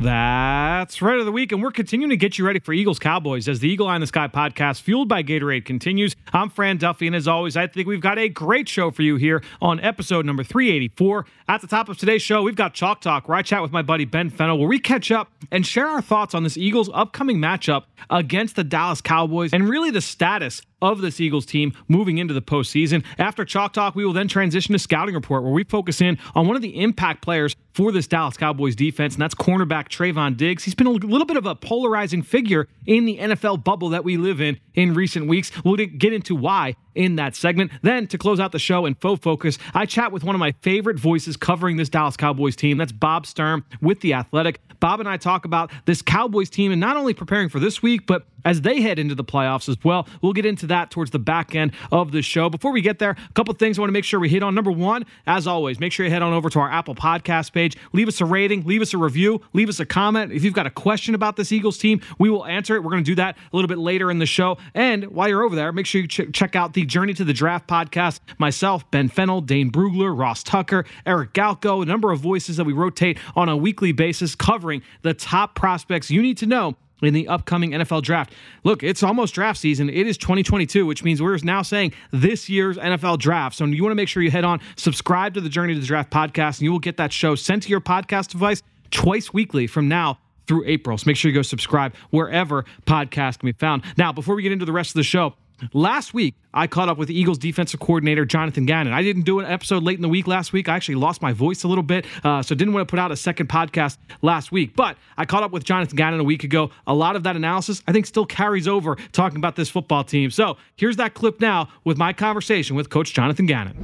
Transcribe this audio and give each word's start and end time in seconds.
That's 0.00 1.02
right 1.02 1.18
of 1.18 1.26
the 1.26 1.32
week, 1.32 1.52
and 1.52 1.62
we're 1.62 1.72
continuing 1.72 2.08
to 2.08 2.16
get 2.16 2.38
you 2.38 2.46
ready 2.46 2.58
for 2.58 2.72
Eagles 2.72 2.98
Cowboys 2.98 3.46
as 3.48 3.60
the 3.60 3.68
Eagle 3.68 3.86
Eye 3.86 3.96
in 3.96 4.00
the 4.00 4.06
Sky 4.06 4.28
podcast, 4.28 4.80
fueled 4.80 5.08
by 5.08 5.22
Gatorade, 5.22 5.66
continues. 5.66 6.16
I'm 6.32 6.48
Fran 6.48 6.78
Duffy, 6.78 7.06
and 7.06 7.14
as 7.14 7.28
always, 7.28 7.54
I 7.54 7.66
think 7.66 7.86
we've 7.86 8.00
got 8.00 8.18
a 8.18 8.30
great 8.30 8.66
show 8.66 8.90
for 8.90 9.02
you 9.02 9.16
here 9.16 9.42
on 9.60 9.78
episode 9.80 10.24
number 10.24 10.42
384. 10.42 11.26
At 11.48 11.60
the 11.60 11.66
top 11.66 11.90
of 11.90 11.98
today's 11.98 12.22
show, 12.22 12.40
we've 12.40 12.56
got 12.56 12.72
Chalk 12.72 13.02
Talk, 13.02 13.28
where 13.28 13.36
I 13.36 13.42
chat 13.42 13.60
with 13.60 13.72
my 13.72 13.82
buddy 13.82 14.06
Ben 14.06 14.30
Fennell, 14.30 14.58
where 14.58 14.68
we 14.68 14.78
catch 14.78 15.10
up 15.10 15.30
and 15.50 15.66
share 15.66 15.86
our 15.86 16.00
thoughts 16.00 16.34
on 16.34 16.44
this 16.44 16.56
Eagles' 16.56 16.88
upcoming 16.94 17.36
matchup 17.36 17.82
against 18.08 18.56
the 18.56 18.64
Dallas 18.64 19.02
Cowboys 19.02 19.52
and 19.52 19.68
really 19.68 19.90
the 19.90 20.00
status 20.00 20.62
of 20.82 21.00
this 21.00 21.20
Eagles 21.20 21.46
team 21.46 21.72
moving 21.88 22.18
into 22.18 22.34
the 22.34 22.42
postseason. 22.42 23.04
After 23.18 23.44
Chalk 23.44 23.72
Talk, 23.72 23.94
we 23.94 24.04
will 24.04 24.12
then 24.12 24.28
transition 24.28 24.72
to 24.72 24.78
Scouting 24.78 25.14
Report, 25.14 25.42
where 25.42 25.52
we 25.52 25.64
focus 25.64 26.00
in 26.00 26.18
on 26.34 26.46
one 26.46 26.56
of 26.56 26.62
the 26.62 26.80
impact 26.80 27.22
players 27.22 27.56
for 27.72 27.92
this 27.92 28.06
Dallas 28.06 28.36
Cowboys 28.36 28.74
defense, 28.74 29.14
and 29.14 29.22
that's 29.22 29.34
cornerback 29.34 29.88
Trevon 29.88 30.36
Diggs. 30.36 30.64
He's 30.64 30.74
been 30.74 30.86
a 30.86 30.90
little 30.90 31.26
bit 31.26 31.36
of 31.36 31.46
a 31.46 31.54
polarizing 31.54 32.22
figure 32.22 32.68
in 32.86 33.04
the 33.04 33.18
NFL 33.18 33.64
bubble 33.64 33.90
that 33.90 34.04
we 34.04 34.16
live 34.16 34.40
in 34.40 34.58
in 34.74 34.94
recent 34.94 35.28
weeks. 35.28 35.50
We'll 35.64 35.76
get 35.76 36.12
into 36.12 36.34
why 36.34 36.76
in 36.94 37.16
that 37.16 37.34
segment. 37.34 37.70
Then, 37.82 38.06
to 38.08 38.18
close 38.18 38.40
out 38.40 38.52
the 38.52 38.58
show 38.58 38.86
in 38.86 38.94
Foe 38.94 39.16
Focus, 39.16 39.58
I 39.74 39.86
chat 39.86 40.12
with 40.12 40.24
one 40.24 40.34
of 40.34 40.40
my 40.40 40.52
favorite 40.62 40.98
voices 40.98 41.36
covering 41.36 41.76
this 41.76 41.88
Dallas 41.88 42.16
Cowboys 42.16 42.56
team. 42.56 42.78
That's 42.78 42.92
Bob 42.92 43.26
Sturm 43.26 43.64
with 43.80 44.00
The 44.00 44.14
Athletic. 44.14 44.60
Bob 44.80 45.00
and 45.00 45.08
I 45.08 45.16
talk 45.16 45.44
about 45.44 45.70
this 45.84 46.02
Cowboys 46.02 46.50
team 46.50 46.72
and 46.72 46.80
not 46.80 46.96
only 46.96 47.14
preparing 47.14 47.48
for 47.48 47.60
this 47.60 47.82
week, 47.82 48.06
but 48.06 48.26
as 48.44 48.62
they 48.62 48.80
head 48.80 48.98
into 48.98 49.14
the 49.14 49.24
playoffs 49.24 49.68
as 49.68 49.76
well. 49.84 50.08
We'll 50.22 50.32
get 50.32 50.46
into 50.46 50.66
that 50.68 50.90
towards 50.90 51.10
the 51.10 51.18
back 51.18 51.54
end 51.54 51.72
of 51.92 52.12
the 52.12 52.22
show. 52.22 52.48
Before 52.48 52.72
we 52.72 52.80
get 52.80 52.98
there, 52.98 53.10
a 53.10 53.32
couple 53.34 53.54
things 53.54 53.78
I 53.78 53.82
want 53.82 53.90
to 53.90 53.92
make 53.92 54.04
sure 54.04 54.20
we 54.20 54.28
hit 54.28 54.42
on. 54.42 54.54
Number 54.54 54.72
one, 54.72 55.04
as 55.26 55.46
always, 55.46 55.80
make 55.80 55.92
sure 55.92 56.04
you 56.06 56.12
head 56.12 56.22
on 56.22 56.32
over 56.32 56.48
to 56.50 56.60
our 56.60 56.70
Apple 56.70 56.94
Podcast 56.94 57.52
page, 57.52 57.76
leave 57.92 58.08
us 58.08 58.20
a 58.20 58.24
rating, 58.24 58.64
leave 58.64 58.82
us 58.82 58.94
a 58.94 58.98
review, 58.98 59.40
leave 59.52 59.68
us 59.68 59.80
a 59.80 59.86
comment. 59.86 60.32
If 60.32 60.44
you've 60.44 60.54
got 60.54 60.66
a 60.66 60.70
question 60.70 61.14
about 61.14 61.36
this 61.36 61.52
Eagles 61.52 61.78
team, 61.78 62.00
we 62.18 62.30
will 62.30 62.46
answer 62.46 62.74
it. 62.76 62.82
We're 62.82 62.90
going 62.90 63.04
to 63.04 63.10
do 63.10 63.16
that 63.16 63.36
a 63.36 63.56
little 63.56 63.68
bit 63.68 63.78
later 63.78 64.10
in 64.10 64.18
the 64.18 64.26
show. 64.26 64.58
And 64.74 65.04
while 65.06 65.28
you're 65.28 65.42
over 65.42 65.56
there, 65.56 65.72
make 65.72 65.86
sure 65.86 66.00
you 66.00 66.08
ch- 66.08 66.32
check 66.32 66.56
out 66.56 66.72
the 66.72 66.79
Journey 66.84 67.14
to 67.14 67.24
the 67.24 67.32
Draft 67.32 67.68
podcast. 67.68 68.20
Myself, 68.38 68.90
Ben 68.90 69.08
Fennell, 69.08 69.40
Dane 69.40 69.70
Brugler, 69.70 70.16
Ross 70.16 70.42
Tucker, 70.42 70.84
Eric 71.06 71.32
Galko, 71.32 71.82
a 71.82 71.86
number 71.86 72.12
of 72.12 72.20
voices 72.20 72.56
that 72.56 72.64
we 72.64 72.72
rotate 72.72 73.18
on 73.36 73.48
a 73.48 73.56
weekly 73.56 73.92
basis 73.92 74.34
covering 74.34 74.82
the 75.02 75.14
top 75.14 75.54
prospects 75.54 76.10
you 76.10 76.22
need 76.22 76.38
to 76.38 76.46
know 76.46 76.76
in 77.02 77.14
the 77.14 77.28
upcoming 77.28 77.70
NFL 77.70 78.02
draft. 78.02 78.32
Look, 78.64 78.82
it's 78.82 79.02
almost 79.02 79.34
draft 79.34 79.58
season. 79.58 79.88
It 79.88 80.06
is 80.06 80.18
2022, 80.18 80.86
which 80.86 81.02
means 81.02 81.22
we're 81.22 81.38
now 81.38 81.62
saying 81.62 81.92
this 82.10 82.48
year's 82.48 82.76
NFL 82.76 83.18
draft. 83.18 83.56
So 83.56 83.64
you 83.64 83.82
want 83.82 83.92
to 83.92 83.96
make 83.96 84.08
sure 84.08 84.22
you 84.22 84.30
head 84.30 84.44
on, 84.44 84.60
subscribe 84.76 85.34
to 85.34 85.40
the 85.40 85.48
Journey 85.48 85.74
to 85.74 85.80
the 85.80 85.86
Draft 85.86 86.10
podcast, 86.10 86.58
and 86.58 86.62
you 86.62 86.72
will 86.72 86.78
get 86.78 86.96
that 86.98 87.12
show 87.12 87.34
sent 87.34 87.62
to 87.64 87.68
your 87.68 87.80
podcast 87.80 88.28
device 88.28 88.62
twice 88.90 89.32
weekly 89.32 89.66
from 89.66 89.88
now 89.88 90.18
through 90.46 90.64
April. 90.66 90.98
So 90.98 91.04
make 91.06 91.16
sure 91.16 91.30
you 91.30 91.34
go 91.34 91.42
subscribe 91.42 91.94
wherever 92.10 92.64
podcast 92.84 93.38
can 93.38 93.46
be 93.46 93.52
found. 93.52 93.84
Now, 93.96 94.12
before 94.12 94.34
we 94.34 94.42
get 94.42 94.52
into 94.52 94.64
the 94.64 94.72
rest 94.72 94.90
of 94.90 94.94
the 94.94 95.04
show, 95.04 95.34
Last 95.72 96.14
week, 96.14 96.34
I 96.52 96.66
caught 96.66 96.88
up 96.88 96.98
with 96.98 97.10
Eagles 97.10 97.38
defensive 97.38 97.80
coordinator, 97.80 98.24
Jonathan 98.24 98.66
Gannon. 98.66 98.92
I 98.92 99.02
didn't 99.02 99.22
do 99.22 99.40
an 99.40 99.46
episode 99.46 99.82
late 99.82 99.96
in 99.96 100.02
the 100.02 100.08
week 100.08 100.26
last 100.26 100.52
week. 100.52 100.68
I 100.68 100.76
actually 100.76 100.96
lost 100.96 101.22
my 101.22 101.32
voice 101.32 101.62
a 101.64 101.68
little 101.68 101.84
bit, 101.84 102.06
uh, 102.24 102.42
so 102.42 102.54
didn't 102.54 102.74
want 102.74 102.86
to 102.86 102.90
put 102.90 102.98
out 102.98 103.12
a 103.12 103.16
second 103.16 103.48
podcast 103.48 103.98
last 104.22 104.50
week. 104.52 104.74
But 104.74 104.96
I 105.16 105.24
caught 105.24 105.42
up 105.42 105.52
with 105.52 105.64
Jonathan 105.64 105.96
Gannon 105.96 106.20
a 106.20 106.24
week 106.24 106.44
ago. 106.44 106.70
A 106.86 106.94
lot 106.94 107.16
of 107.16 107.22
that 107.24 107.36
analysis, 107.36 107.82
I 107.86 107.92
think, 107.92 108.06
still 108.06 108.26
carries 108.26 108.66
over 108.66 108.96
talking 109.12 109.36
about 109.36 109.56
this 109.56 109.68
football 109.68 110.04
team. 110.04 110.30
So 110.30 110.56
here's 110.76 110.96
that 110.96 111.14
clip 111.14 111.40
now 111.40 111.68
with 111.84 111.98
my 111.98 112.12
conversation 112.12 112.76
with 112.76 112.90
Coach 112.90 113.12
Jonathan 113.12 113.46
Gannon. 113.46 113.76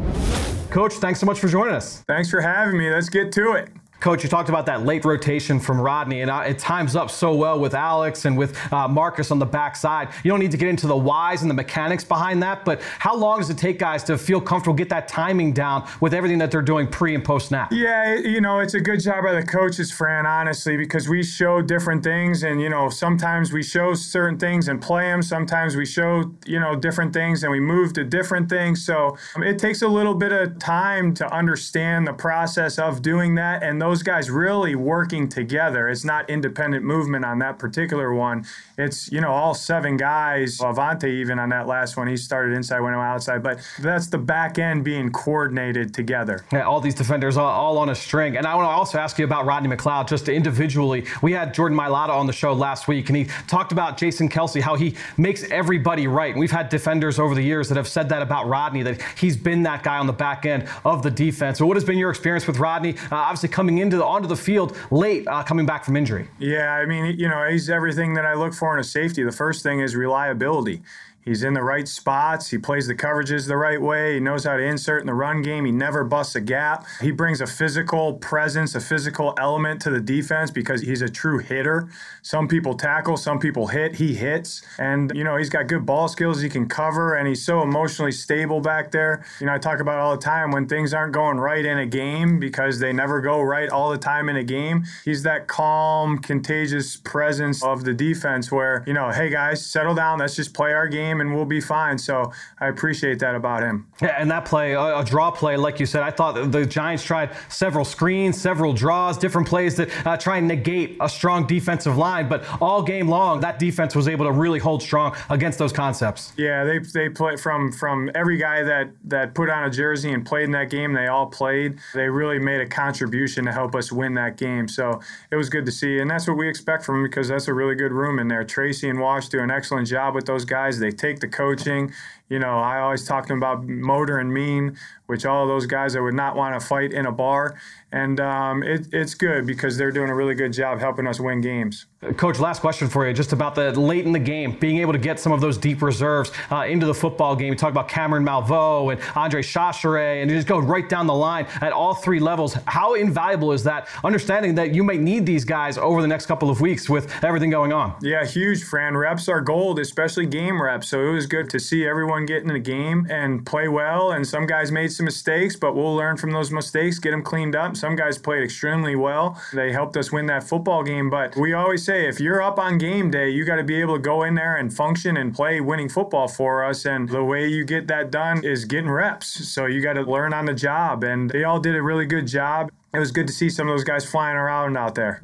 Coach, 0.70 0.94
thanks 0.94 1.20
so 1.20 1.26
much 1.26 1.38
for 1.38 1.48
joining 1.48 1.75
us. 1.75 2.03
Thanks 2.09 2.31
for 2.31 2.41
having 2.41 2.76
me. 2.76 2.91
Let's 2.91 3.09
get 3.09 3.32
to 3.32 3.53
it. 3.53 3.70
Coach, 4.00 4.22
you 4.22 4.28
talked 4.28 4.48
about 4.48 4.66
that 4.66 4.84
late 4.84 5.04
rotation 5.04 5.58
from 5.58 5.80
Rodney, 5.80 6.20
and 6.20 6.30
uh, 6.30 6.44
it 6.46 6.58
times 6.58 6.94
up 6.96 7.10
so 7.10 7.34
well 7.34 7.58
with 7.58 7.74
Alex 7.74 8.24
and 8.24 8.36
with 8.36 8.56
uh, 8.72 8.86
Marcus 8.86 9.30
on 9.30 9.38
the 9.38 9.46
backside. 9.46 10.08
You 10.22 10.30
don't 10.30 10.40
need 10.40 10.50
to 10.50 10.56
get 10.56 10.68
into 10.68 10.86
the 10.86 10.96
whys 10.96 11.42
and 11.42 11.50
the 11.50 11.54
mechanics 11.54 12.04
behind 12.04 12.42
that, 12.42 12.64
but 12.64 12.82
how 12.98 13.16
long 13.16 13.38
does 13.38 13.50
it 13.50 13.58
take 13.58 13.78
guys 13.78 14.04
to 14.04 14.18
feel 14.18 14.40
comfortable, 14.40 14.74
get 14.74 14.90
that 14.90 15.08
timing 15.08 15.52
down 15.52 15.88
with 16.00 16.12
everything 16.12 16.38
that 16.38 16.50
they're 16.50 16.62
doing 16.62 16.86
pre 16.86 17.14
and 17.14 17.24
post 17.24 17.48
snap? 17.48 17.72
Yeah, 17.72 18.14
you 18.16 18.40
know, 18.40 18.60
it's 18.60 18.74
a 18.74 18.80
good 18.80 19.00
job 19.00 19.24
by 19.24 19.32
the 19.32 19.42
coaches, 19.42 19.90
Fran, 19.90 20.26
honestly, 20.26 20.76
because 20.76 21.08
we 21.08 21.22
show 21.22 21.62
different 21.62 22.04
things, 22.04 22.42
and 22.42 22.60
you 22.60 22.68
know, 22.68 22.90
sometimes 22.90 23.52
we 23.52 23.62
show 23.62 23.94
certain 23.94 24.38
things 24.38 24.68
and 24.68 24.80
play 24.80 25.04
them. 25.04 25.22
Sometimes 25.22 25.74
we 25.74 25.86
show 25.86 26.32
you 26.44 26.60
know 26.60 26.76
different 26.76 27.12
things 27.12 27.42
and 27.42 27.50
we 27.50 27.60
move 27.60 27.92
to 27.94 28.04
different 28.04 28.48
things. 28.48 28.84
So 28.84 29.16
um, 29.34 29.42
it 29.42 29.58
takes 29.58 29.82
a 29.82 29.88
little 29.88 30.14
bit 30.14 30.32
of 30.32 30.58
time 30.58 31.14
to 31.14 31.32
understand 31.32 32.06
the 32.06 32.12
process 32.12 32.78
of 32.78 33.02
doing 33.02 33.34
that 33.36 33.62
and 33.62 33.78
those 33.86 34.02
guys 34.02 34.30
really 34.30 34.74
working 34.74 35.28
together. 35.28 35.88
It's 35.88 36.04
not 36.04 36.28
independent 36.28 36.84
movement 36.84 37.24
on 37.24 37.38
that 37.38 37.58
particular 37.58 38.12
one. 38.12 38.44
It's, 38.76 39.10
you 39.12 39.20
know, 39.20 39.30
all 39.30 39.54
seven 39.54 39.97
guys, 39.97 40.58
Avonte 40.58 41.04
even 41.04 41.38
on 41.38 41.50
that 41.50 41.66
last 41.66 41.97
one, 41.97 42.08
he 42.08 42.16
started 42.16 42.54
inside, 42.54 42.80
went 42.80 42.97
outside, 42.97 43.42
but 43.42 43.60
that's 43.80 44.08
the 44.08 44.19
back 44.19 44.58
end 44.58 44.84
being 44.84 45.10
coordinated 45.10 45.94
together. 45.94 46.44
Yeah, 46.52 46.62
all 46.62 46.80
these 46.80 46.94
defenders 46.94 47.36
all, 47.36 47.47
all 47.47 47.78
on 47.78 47.91
a 47.91 47.94
string. 47.94 48.36
And 48.36 48.47
I 48.47 48.54
want 48.56 48.66
to 48.66 48.70
also 48.70 48.98
ask 48.98 49.19
you 49.19 49.24
about 49.24 49.47
Rodney 49.47 49.74
McLeod 49.74 50.08
just 50.08 50.28
individually. 50.28 51.06
We 51.22 51.32
had 51.32 51.54
Jordan 51.54 51.78
Mailata 51.78 52.10
on 52.10 52.26
the 52.26 52.32
show 52.32 52.53
last 52.53 52.88
week, 52.88 53.08
and 53.08 53.16
he 53.16 53.24
talked 53.47 53.72
about 53.72 53.97
Jason 53.97 54.28
Kelce, 54.28 54.60
how 54.60 54.74
he 54.74 54.97
makes 55.16 55.44
everybody 55.50 56.08
right. 56.08 56.32
And 56.32 56.41
we've 56.41 56.50
had 56.50 56.68
defenders 56.68 57.18
over 57.18 57.34
the 57.34 57.42
years 57.42 57.68
that 57.68 57.76
have 57.76 57.88
said 57.88 58.08
that 58.08 58.20
about 58.20 58.48
Rodney, 58.48 58.82
that 58.82 59.00
he's 59.16 59.36
been 59.36 59.62
that 59.62 59.82
guy 59.84 59.98
on 59.98 60.06
the 60.06 60.12
back 60.12 60.44
end 60.44 60.68
of 60.84 61.03
the 61.03 61.10
defense. 61.10 61.58
So 61.58 61.66
what 61.66 61.76
has 61.76 61.84
been 61.84 61.98
your 61.98 62.10
experience 62.10 62.47
with 62.47 62.58
Rodney? 62.58 62.97
Uh, 63.12 63.16
obviously 63.16 63.48
coming 63.48 63.75
coming 63.76 63.82
into 63.82 63.97
the 63.98 64.04
onto 64.04 64.28
the 64.28 64.37
field 64.37 64.76
late, 64.91 65.26
uh, 65.28 65.42
coming 65.42 65.66
back 65.66 65.84
from 65.84 65.97
injury. 65.97 66.28
Yeah, 66.38 66.72
I 66.72 66.87
mean, 66.87 67.19
you 67.19 67.28
know, 67.28 67.47
he's 67.48 67.69
everything 67.69 68.14
that 68.14 68.25
I 68.25 68.34
look 68.34 68.54
for 68.54 68.72
in 68.72 68.81
a 68.81 68.84
safety. 68.84 69.22
The 69.22 69.32
first 69.32 69.62
thing 69.62 69.81
is 69.81 69.94
reliability. 69.94 70.82
He's 71.26 71.42
in 71.42 71.54
the 71.54 71.62
right 71.62 71.87
spots. 71.88 72.48
He 72.48 72.56
plays 72.56 72.87
the 72.87 72.94
coverages 72.94 73.48
the 73.48 73.56
right 73.56 73.82
way. 73.82 74.14
He 74.14 74.20
knows 74.20 74.44
how 74.44 74.56
to 74.56 74.62
insert 74.62 75.00
in 75.00 75.06
the 75.09 75.14
run 75.14 75.42
game. 75.42 75.64
He 75.64 75.72
never 75.72 76.04
busts 76.04 76.37
a 76.37 76.41
gap. 76.41 76.87
He 77.00 77.10
brings 77.10 77.41
a 77.41 77.47
physical 77.47 78.14
presence, 78.14 78.76
a 78.76 78.81
physical 78.81 79.34
element 79.36 79.82
to 79.82 79.91
the 79.91 80.00
defense 80.00 80.53
because 80.53 80.82
he's 80.82 81.03
a 81.03 81.09
true 81.09 81.38
hitter. 81.38 81.88
Some 82.22 82.47
people 82.47 82.75
tackle, 82.75 83.16
some 83.16 83.41
people 83.41 83.66
hit. 83.66 83.97
He 83.97 84.15
hits. 84.15 84.62
And, 84.78 85.10
you 85.15 85.25
know, 85.25 85.36
he's 85.36 85.48
got 85.50 85.66
good 85.66 85.84
ball 85.84 86.06
skills. 86.06 86.41
He 86.41 86.48
can 86.48 86.69
cover, 86.69 87.15
and 87.15 87.26
he's 87.26 87.44
so 87.44 87.60
emotionally 87.60 88.12
stable 88.12 88.60
back 88.60 88.92
there. 88.92 89.25
You 89.41 89.47
know, 89.47 89.54
I 89.54 89.59
talk 89.59 89.81
about 89.81 89.98
all 89.98 90.16
the 90.16 90.22
time 90.22 90.53
when 90.53 90.69
things 90.69 90.94
aren't 90.94 91.12
going 91.12 91.38
right 91.38 91.65
in 91.65 91.78
a 91.78 91.86
game 91.86 92.38
because 92.38 92.78
they 92.78 92.92
never 92.92 93.20
go 93.20 93.42
right 93.42 93.69
all 93.69 93.91
the 93.91 93.98
time 93.98 94.28
in 94.28 94.36
a 94.36 94.44
game. 94.44 94.84
He's 95.04 95.25
that 95.25 95.48
calm, 95.48 96.19
contagious 96.19 96.97
presence 96.97 97.65
of 97.65 97.84
the 97.84 97.94
defense 97.94 98.53
where, 98.53 98.84
you 98.86 98.92
know, 98.92 99.10
hey 99.10 99.28
guys, 99.28 99.66
settle 99.66 99.94
down. 99.94 100.20
Let's 100.20 100.36
just 100.36 100.54
play 100.54 100.72
our 100.72 100.86
game 100.86 101.16
and 101.21 101.34
we'll 101.34 101.44
be 101.44 101.60
fine. 101.60 101.99
So 101.99 102.32
I 102.60 102.69
appreciate 102.69 103.19
that 103.21 103.34
about 103.34 103.62
him. 103.62 103.87
Yeah, 104.00 104.16
and 104.19 104.31
that 104.31 104.44
play, 104.44 104.72
a, 104.75 105.04
draw 105.04 105.31
play, 105.31 105.56
like 105.56 105.81
you 105.81 105.87
said, 105.87 106.03
I 106.03 106.10
thought 106.10 106.53
the 106.53 106.66
Giants 106.66 107.04
tried 107.04 107.31
several 107.49 107.84
screens, 107.84 108.41
several 108.41 108.72
draws, 108.72 109.16
different 109.16 109.49
plays 109.49 109.77
that 109.77 110.06
uh, 110.06 110.16
try 110.16 110.38
and 110.38 110.49
negate 110.49 110.97
a 111.00 111.09
strong 111.09 111.47
defensive 111.47 111.97
line. 111.97 112.28
But 112.28 112.45
all 112.60 112.83
game 112.83 113.09
long, 113.09 113.41
that 113.41 113.59
defense 113.59 113.95
was 113.95 114.09
able 114.09 114.27
to 114.27 114.33
really 114.33 114.59
hold 114.59 114.83
strong 114.83 115.16
against 115.30 115.59
those 115.59 115.72
concepts. 115.72 116.33
Yeah, 116.36 116.65
they 116.65 116.78
they 116.78 117.09
play 117.09 117.36
from 117.36 117.72
from 117.72 118.10
every 118.15 118.36
guy 118.36 118.62
that 118.62 118.91
that 119.04 119.34
put 119.34 119.48
on 119.48 119.65
a 119.65 119.71
jersey 119.71 120.12
and 120.12 120.27
played 120.27 120.45
in 120.45 120.51
that 120.53 120.71
game. 120.71 120.92
They 120.92 121.07
all 121.07 121.27
played. 121.27 121.78
They 121.95 122.09
really 122.09 122.39
made 122.39 122.60
a 122.60 122.66
contribution 122.66 123.45
to 123.45 123.53
help 123.53 123.74
us 123.74 123.92
win 123.92 124.15
that 124.15 124.36
game. 124.36 124.69
So 124.69 125.01
it 125.30 125.36
was 125.36 125.48
good 125.48 125.65
to 125.66 125.72
see, 125.72 125.98
and 125.98 126.10
that's 126.10 126.27
what 126.27 126.36
we 126.36 126.48
expect 126.48 126.84
from 126.84 126.97
them 126.97 127.03
because 127.04 127.28
that's 127.28 127.48
a 127.48 127.54
really 127.54 127.74
good 127.74 127.92
room 127.92 128.19
in 128.19 128.28
there. 128.28 128.45
Tracy 128.45 128.89
and 128.89 128.98
Wash 128.98 129.28
do 129.28 129.41
an 129.41 129.51
excellent 129.51 129.86
job 129.86 130.15
with 130.15 130.27
those 130.27 130.45
guys. 130.45 130.78
They 130.78 130.91
take 130.91 131.05
take 131.06 131.20
the 131.20 131.28
coaching. 131.28 131.92
You 132.28 132.40
know, 132.40 132.58
I 132.58 132.80
always 132.80 133.06
talk 133.06 133.24
to 133.24 133.28
them 133.28 133.38
about 133.38 133.64
motor 133.64 134.18
and 134.18 134.32
mean, 134.32 134.76
which 135.06 135.24
all 135.24 135.46
those 135.46 135.66
guys 135.66 135.92
that 135.92 136.02
would 136.02 136.14
not 136.14 136.34
want 136.34 136.60
to 136.60 136.66
fight 136.66 136.92
in 136.92 137.06
a 137.06 137.12
bar. 137.12 137.60
And 137.92 138.18
um, 138.18 138.62
it, 138.62 138.88
it's 138.92 139.14
good 139.14 139.46
because 139.46 139.78
they're 139.78 139.92
doing 139.92 140.10
a 140.10 140.14
really 140.14 140.34
good 140.34 140.52
job 140.52 140.80
helping 140.80 141.06
us 141.06 141.20
win 141.20 141.40
games. 141.40 141.86
Coach, 142.16 142.38
last 142.38 142.60
question 142.60 142.88
for 142.88 143.06
you, 143.06 143.14
just 143.14 143.32
about 143.32 143.54
the 143.54 143.72
late 143.72 144.04
in 144.04 144.12
the 144.12 144.18
game, 144.18 144.58
being 144.58 144.78
able 144.78 144.92
to 144.92 144.98
get 144.98 145.18
some 145.18 145.32
of 145.32 145.40
those 145.40 145.56
deep 145.56 145.82
reserves 145.82 146.30
uh, 146.50 146.66
into 146.68 146.84
the 146.84 146.94
football 146.94 147.34
game. 147.34 147.48
You 147.52 147.58
talk 147.58 147.70
about 147.70 147.88
Cameron 147.88 148.24
Malveaux 148.24 148.92
and 148.92 149.00
Andre 149.14 149.42
Chachere, 149.42 150.20
and 150.20 150.30
you 150.30 150.36
just 150.36 150.46
go 150.46 150.58
right 150.58 150.88
down 150.88 151.06
the 151.06 151.14
line 151.14 151.46
at 151.60 151.72
all 151.72 151.94
three 151.94 152.20
levels. 152.20 152.54
How 152.66 152.94
invaluable 152.94 153.52
is 153.52 153.64
that? 153.64 153.88
Understanding 154.04 154.54
that 154.56 154.74
you 154.74 154.84
may 154.84 154.98
need 154.98 155.26
these 155.26 155.44
guys 155.44 155.78
over 155.78 156.02
the 156.02 156.08
next 156.08 156.26
couple 156.26 156.50
of 156.50 156.60
weeks 156.60 156.88
with 156.88 157.24
everything 157.24 157.50
going 157.50 157.72
on. 157.72 157.94
Yeah, 158.02 158.24
huge, 158.24 158.62
Fran. 158.64 158.96
Reps 158.96 159.28
are 159.28 159.40
gold, 159.40 159.78
especially 159.78 160.26
game 160.26 160.60
reps. 160.60 160.88
So 160.88 161.00
it 161.06 161.10
was 161.10 161.26
good 161.26 161.48
to 161.50 161.58
see 161.58 161.86
everyone 161.86 162.16
get 162.24 162.42
in 162.42 162.48
the 162.48 162.59
game 162.59 163.07
and 163.10 163.45
play 163.45 163.68
well. 163.68 164.13
And 164.13 164.27
some 164.27 164.47
guys 164.47 164.72
made 164.72 164.92
some 164.92 165.04
mistakes, 165.04 165.57
but 165.57 165.74
we'll 165.74 165.95
learn 165.95 166.16
from 166.16 166.30
those 166.30 166.51
mistakes, 166.51 166.98
get 166.98 167.10
them 167.10 167.22
cleaned 167.22 167.54
up. 167.54 167.77
Some 167.77 167.97
guys 167.97 168.16
played 168.16 168.42
extremely 168.42 168.97
well. 168.97 169.41
They 169.53 169.72
helped 169.72 169.97
us 169.97 170.10
win 170.10 170.27
that 170.27 170.45
football 170.45 170.83
game. 170.83 171.10
But 171.10 171.36
we 171.36 171.53
always 171.53 171.84
say 171.84 172.09
if 172.09 172.21
you're 172.21 172.41
up 172.41 172.59
on 172.59 172.78
game 172.78 173.10
day, 173.10 173.28
you 173.28 173.45
got 173.45 173.57
to 173.57 173.65
be 173.65 173.80
able 173.80 173.97
to 173.97 174.01
go 174.01 174.22
in 174.22 174.34
there 174.34 174.57
and 174.57 174.72
function 174.72 175.16
and 175.18 175.34
play 175.34 175.60
winning 175.60 175.89
football 175.89 176.28
for 176.28 176.65
us. 176.65 176.86
And 176.86 177.09
the 177.09 177.24
way 177.24 177.48
you 177.48 177.65
get 177.65 177.89
that 177.89 178.10
done 178.10 178.45
is 178.45 178.65
getting 178.65 178.91
reps. 178.91 179.48
So 179.48 179.66
you 179.66 179.83
got 179.83 179.95
to 179.95 180.03
learn 180.03 180.33
on 180.33 180.47
the 180.47 180.54
job. 180.54 181.04
And 181.04 181.28
they 181.28 181.45
all 181.45 181.60
did 181.60 181.74
a 181.74 181.83
really 181.83 182.07
good 182.07 182.27
job. 182.27 182.71
It 182.97 182.98
was 182.98 183.10
good 183.10 183.27
to 183.27 183.33
see 183.34 183.51
some 183.51 183.69
of 183.69 183.75
those 183.75 183.84
guys 183.84 184.07
flying 184.07 184.39
around 184.39 184.78
out 184.78 184.95
there. 184.95 185.22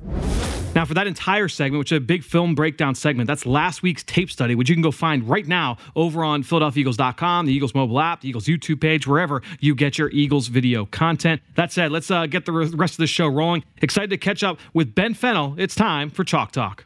Now, 0.75 0.85
for 0.85 0.93
that 0.93 1.07
entire 1.07 1.49
segment, 1.49 1.79
which 1.79 1.91
is 1.91 1.97
a 1.97 2.01
big 2.01 2.23
film 2.23 2.55
breakdown 2.55 2.95
segment, 2.95 3.29
that's 3.29 3.47
last 3.47 3.83
week's 3.83 4.03
tape 4.03 4.31
study, 4.31 4.55
which 4.55 4.69
you 4.69 4.75
can 4.75 4.83
go 4.83 4.91
find 4.91 5.27
right 5.27 5.47
now 5.47 5.79
over 5.97 6.23
on 6.23 6.43
PhiladelphiaEagles.com, 6.45 7.47
the 7.47 7.53
Eagles 7.55 7.75
mobile 7.75 7.99
app, 7.99 8.21
the 8.21 8.29
Eagles 8.29 8.45
YouTube 8.45 8.83
page, 8.83 9.07
wherever 9.07 9.41
you 9.59 9.75
get 9.75 9.97
your 9.97 10.11
Eagles 10.11 10.49
video 10.49 10.85
content. 10.85 11.41
That 11.55 11.73
said, 11.73 11.93
let's 11.93 12.11
uh, 12.11 12.27
get 12.27 12.45
the 12.45 12.53
rest 12.53 12.95
of 12.95 12.99
the 12.99 13.07
show 13.07 13.27
rolling. 13.27 13.65
Excited 13.81 14.11
to 14.11 14.19
catch 14.19 14.43
up 14.43 14.59
with 14.75 14.95
Ben 14.95 15.15
Fennell. 15.15 15.55
It's 15.57 15.75
time 15.75 16.11
for 16.11 16.25
Chalk 16.25 16.53
Talk. 16.53 16.85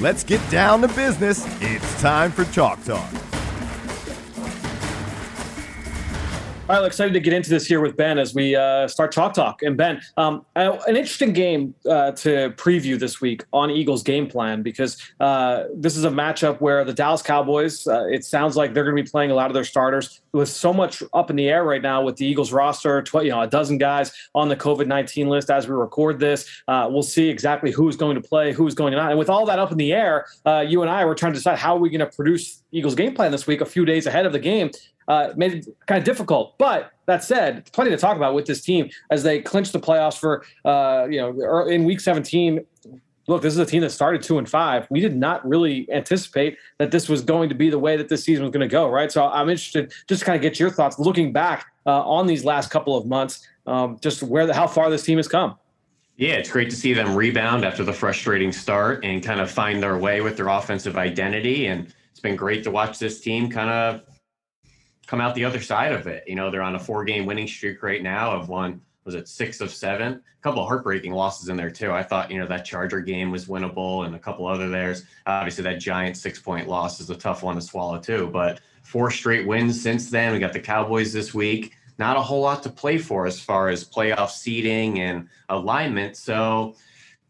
Let's 0.00 0.24
get 0.24 0.40
down 0.50 0.80
to 0.80 0.88
business. 0.88 1.46
It's 1.60 2.00
time 2.00 2.32
for 2.32 2.44
Chalk 2.46 2.82
Talk. 2.82 3.29
All 6.70 6.76
right, 6.76 6.82
I'm 6.82 6.86
excited 6.86 7.14
to 7.14 7.18
get 7.18 7.32
into 7.32 7.50
this 7.50 7.66
here 7.66 7.80
with 7.80 7.96
Ben 7.96 8.16
as 8.16 8.32
we 8.32 8.54
uh, 8.54 8.86
start 8.86 9.10
Chalk 9.10 9.34
Talk. 9.34 9.62
And 9.62 9.76
Ben, 9.76 10.00
um, 10.16 10.46
an 10.54 10.94
interesting 10.94 11.32
game 11.32 11.74
uh, 11.84 12.12
to 12.12 12.50
preview 12.50 12.96
this 12.96 13.20
week 13.20 13.42
on 13.52 13.72
Eagles 13.72 14.04
game 14.04 14.28
plan 14.28 14.62
because 14.62 14.96
uh, 15.18 15.64
this 15.74 15.96
is 15.96 16.04
a 16.04 16.08
matchup 16.08 16.60
where 16.60 16.84
the 16.84 16.92
Dallas 16.92 17.22
Cowboys, 17.22 17.88
uh, 17.88 18.04
it 18.04 18.24
sounds 18.24 18.56
like 18.56 18.72
they're 18.72 18.84
going 18.84 18.96
to 18.96 19.02
be 19.02 19.10
playing 19.10 19.32
a 19.32 19.34
lot 19.34 19.50
of 19.50 19.54
their 19.54 19.64
starters 19.64 20.20
with 20.32 20.48
so 20.48 20.72
much 20.72 21.02
up 21.12 21.28
in 21.28 21.34
the 21.34 21.48
air 21.48 21.64
right 21.64 21.82
now 21.82 22.04
with 22.04 22.14
the 22.14 22.24
Eagles 22.24 22.52
roster, 22.52 23.02
tw- 23.02 23.14
you 23.24 23.30
know, 23.30 23.40
a 23.40 23.48
dozen 23.48 23.76
guys 23.76 24.12
on 24.36 24.48
the 24.48 24.54
COVID 24.54 24.86
19 24.86 25.28
list 25.28 25.50
as 25.50 25.66
we 25.66 25.74
record 25.74 26.20
this. 26.20 26.48
Uh, 26.68 26.86
we'll 26.88 27.02
see 27.02 27.28
exactly 27.28 27.72
who's 27.72 27.96
going 27.96 28.14
to 28.14 28.22
play, 28.22 28.52
who's 28.52 28.76
going 28.76 28.92
to 28.92 28.96
not. 28.96 29.10
And 29.10 29.18
with 29.18 29.28
all 29.28 29.44
that 29.46 29.58
up 29.58 29.72
in 29.72 29.78
the 29.78 29.92
air, 29.92 30.26
uh, 30.46 30.60
you 30.60 30.82
and 30.82 30.90
I 30.90 31.04
were 31.04 31.16
trying 31.16 31.32
to 31.32 31.38
decide 31.40 31.58
how 31.58 31.74
are 31.74 31.80
we 31.80 31.90
going 31.90 31.98
to 31.98 32.14
produce 32.14 32.62
Eagles 32.70 32.94
game 32.94 33.12
plan 33.12 33.32
this 33.32 33.48
week 33.48 33.60
a 33.60 33.66
few 33.66 33.84
days 33.84 34.06
ahead 34.06 34.24
of 34.24 34.32
the 34.32 34.38
game 34.38 34.70
uh, 35.10 35.32
made 35.36 35.52
it 35.52 35.66
kind 35.86 35.98
of 35.98 36.04
difficult. 36.04 36.56
But 36.56 36.92
that 37.06 37.24
said, 37.24 37.68
plenty 37.72 37.90
to 37.90 37.96
talk 37.96 38.16
about 38.16 38.32
with 38.32 38.46
this 38.46 38.62
team 38.62 38.88
as 39.10 39.24
they 39.24 39.40
clinch 39.42 39.72
the 39.72 39.80
playoffs 39.80 40.16
for 40.16 40.44
uh, 40.64 41.08
you 41.10 41.20
know 41.20 41.66
in 41.66 41.84
Week 41.84 42.00
17. 42.00 42.64
Look, 43.26 43.42
this 43.42 43.52
is 43.52 43.58
a 43.58 43.66
team 43.66 43.82
that 43.82 43.90
started 43.90 44.22
two 44.22 44.38
and 44.38 44.48
five. 44.48 44.86
We 44.90 45.00
did 45.00 45.16
not 45.16 45.46
really 45.48 45.88
anticipate 45.92 46.58
that 46.78 46.90
this 46.90 47.08
was 47.08 47.22
going 47.22 47.48
to 47.48 47.54
be 47.54 47.70
the 47.70 47.78
way 47.78 47.96
that 47.96 48.08
this 48.08 48.24
season 48.24 48.44
was 48.44 48.50
going 48.50 48.68
to 48.68 48.72
go, 48.72 48.88
right? 48.88 49.10
So 49.10 49.26
I'm 49.26 49.48
interested 49.48 49.92
just 50.08 50.20
to 50.20 50.26
kind 50.26 50.36
of 50.36 50.42
get 50.42 50.58
your 50.58 50.70
thoughts 50.70 50.98
looking 50.98 51.32
back 51.32 51.66
uh, 51.86 52.02
on 52.02 52.26
these 52.26 52.44
last 52.44 52.70
couple 52.70 52.96
of 52.96 53.06
months, 53.06 53.46
um, 53.66 53.98
just 54.00 54.22
where 54.24 54.46
the, 54.46 54.54
how 54.54 54.66
far 54.66 54.90
this 54.90 55.04
team 55.04 55.18
has 55.18 55.28
come. 55.28 55.56
Yeah, 56.16 56.34
it's 56.34 56.50
great 56.50 56.70
to 56.70 56.76
see 56.76 56.92
them 56.92 57.14
rebound 57.14 57.64
after 57.64 57.84
the 57.84 57.92
frustrating 57.92 58.52
start 58.52 59.04
and 59.04 59.22
kind 59.22 59.40
of 59.40 59.50
find 59.50 59.80
their 59.80 59.96
way 59.96 60.22
with 60.22 60.36
their 60.36 60.48
offensive 60.48 60.96
identity. 60.96 61.66
And 61.66 61.94
it's 62.10 62.20
been 62.20 62.36
great 62.36 62.64
to 62.64 62.70
watch 62.70 62.98
this 62.98 63.20
team 63.20 63.48
kind 63.48 63.70
of 63.70 64.02
come 65.10 65.20
out 65.20 65.34
the 65.34 65.44
other 65.44 65.60
side 65.60 65.90
of 65.90 66.06
it. 66.06 66.22
You 66.28 66.36
know, 66.36 66.52
they're 66.52 66.62
on 66.62 66.76
a 66.76 66.78
four 66.78 67.04
game 67.04 67.26
winning 67.26 67.48
streak 67.48 67.82
right 67.82 68.00
now 68.00 68.30
of 68.30 68.48
one, 68.48 68.80
was 69.04 69.16
it 69.16 69.26
six 69.26 69.60
of 69.60 69.72
seven? 69.72 70.12
A 70.12 70.42
couple 70.42 70.62
of 70.62 70.68
heartbreaking 70.68 71.12
losses 71.12 71.48
in 71.48 71.56
there 71.56 71.68
too. 71.68 71.90
I 71.90 72.04
thought, 72.04 72.30
you 72.30 72.38
know, 72.38 72.46
that 72.46 72.64
Charger 72.64 73.00
game 73.00 73.32
was 73.32 73.46
winnable 73.46 74.06
and 74.06 74.14
a 74.14 74.20
couple 74.20 74.46
other 74.46 74.68
theirs. 74.68 75.02
Obviously, 75.26 75.64
that 75.64 75.80
giant 75.80 76.16
six 76.16 76.38
point 76.38 76.68
loss 76.68 77.00
is 77.00 77.10
a 77.10 77.16
tough 77.16 77.42
one 77.42 77.56
to 77.56 77.60
swallow 77.60 77.98
too. 77.98 78.30
But 78.32 78.60
four 78.84 79.10
straight 79.10 79.48
wins 79.48 79.82
since 79.82 80.10
then. 80.10 80.32
We 80.32 80.38
got 80.38 80.52
the 80.52 80.60
Cowboys 80.60 81.12
this 81.12 81.34
week. 81.34 81.72
Not 81.98 82.16
a 82.16 82.22
whole 82.22 82.42
lot 82.42 82.62
to 82.62 82.70
play 82.70 82.96
for 82.96 83.26
as 83.26 83.40
far 83.40 83.68
as 83.68 83.84
playoff 83.84 84.30
seeding 84.30 85.00
and 85.00 85.28
alignment. 85.48 86.16
So 86.16 86.76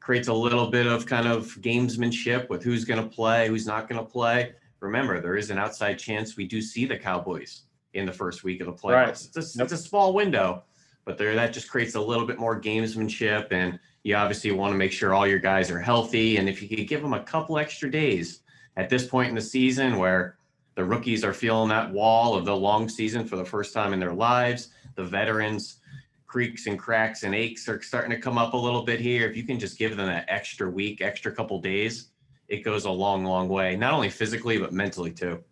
creates 0.01 0.29
a 0.29 0.35
little 0.35 0.71
bit 0.71 0.87
of 0.87 1.07
kind 1.07 1.27
of 1.27 1.47
gamesmanship 1.63 2.51
with 2.51 2.63
who's 2.63 2.85
going 2.85 3.03
to 3.03 3.09
play, 3.09 3.49
who's 3.49 3.67
not 3.67 3.89
going 3.89 4.05
to 4.05 4.07
play. 4.07 4.53
Remember, 4.81 5.19
there 5.23 5.39
is 5.39 5.49
an 5.49 5.57
outside 5.57 5.95
chance 5.99 6.37
we 6.37 6.47
do 6.47 6.61
see 6.61 6.85
the 6.85 6.99
Cowboys 6.99 7.63
in 7.95 8.07
the 8.07 8.13
first 8.13 8.45
week 8.45 8.61
of 8.61 8.67
the 8.67 8.73
playoffs. 8.73 8.95
Right. 8.95 9.09
It's, 9.09 9.37
a, 9.37 9.59
yep. 9.59 9.65
it's 9.65 9.73
a 9.73 9.77
small 9.77 10.13
window, 10.13 10.63
but 11.05 11.19
there 11.19 11.35
that 11.35 11.53
just 11.53 11.71
creates 11.71 11.95
a 11.95 12.01
little 12.01 12.27
bit 12.27 12.39
more 12.39 12.61
gamesmanship, 12.61 13.49
and 13.51 13.79
you 14.03 14.15
obviously 14.15 14.51
want 14.53 14.73
to 14.73 14.79
make 14.79 14.93
sure 14.93 15.13
all 15.13 15.27
your 15.27 15.39
guys 15.39 15.71
are 15.71 15.81
healthy. 15.81 16.37
And 16.37 16.49
if 16.49 16.63
you 16.63 16.69
could 16.69 16.89
give 16.89 17.03
them 17.03 17.15
a 17.15 17.23
couple 17.23 17.59
extra 17.59 17.91
days 17.91 18.41
at 18.77 18.89
this 18.89 19.07
point 19.07 19.29
in 19.29 19.35
the 19.35 19.41
season, 19.41 19.99
where 19.99 20.37
the 20.75 20.85
rookies 20.85 21.25
are 21.25 21.35
feeling 21.35 21.69
that 21.69 21.91
wall 21.91 22.35
of 22.35 22.45
the 22.45 22.57
long 22.57 22.89
season 22.89 23.27
for 23.27 23.37
the 23.37 23.45
first 23.45 23.75
time 23.75 23.93
in 23.93 24.01
their 24.01 24.13
lives, 24.13 24.69
the 24.95 25.05
veterans 25.05 25.81
creaks 26.27 26.69
and 26.69 26.79
cracks 26.79 27.25
and 27.25 27.35
aches 27.35 27.69
are 27.69 27.83
starting 27.83 28.11
to 28.13 28.17
come 28.17 28.39
up 28.39 28.55
a 28.55 28.57
little 28.57 28.83
bit 28.83 29.01
here. 29.01 29.29
If 29.29 29.37
you 29.37 29.43
can 29.43 29.59
just 29.59 29.77
give 29.79 29.97
them 29.97 30.07
that 30.07 30.27
extra 30.29 30.71
week, 30.71 31.01
extra 31.01 31.33
couple 31.33 31.61
days, 31.61 32.11
it 32.47 32.59
goes 32.59 32.85
a 32.85 32.91
long, 32.91 33.25
long 33.25 33.49
way, 33.49 33.75
not 33.75 33.93
only 33.93 34.11
physically, 34.11 34.57
but 34.57 34.73
mentally 34.73 35.11
too. 35.11 35.43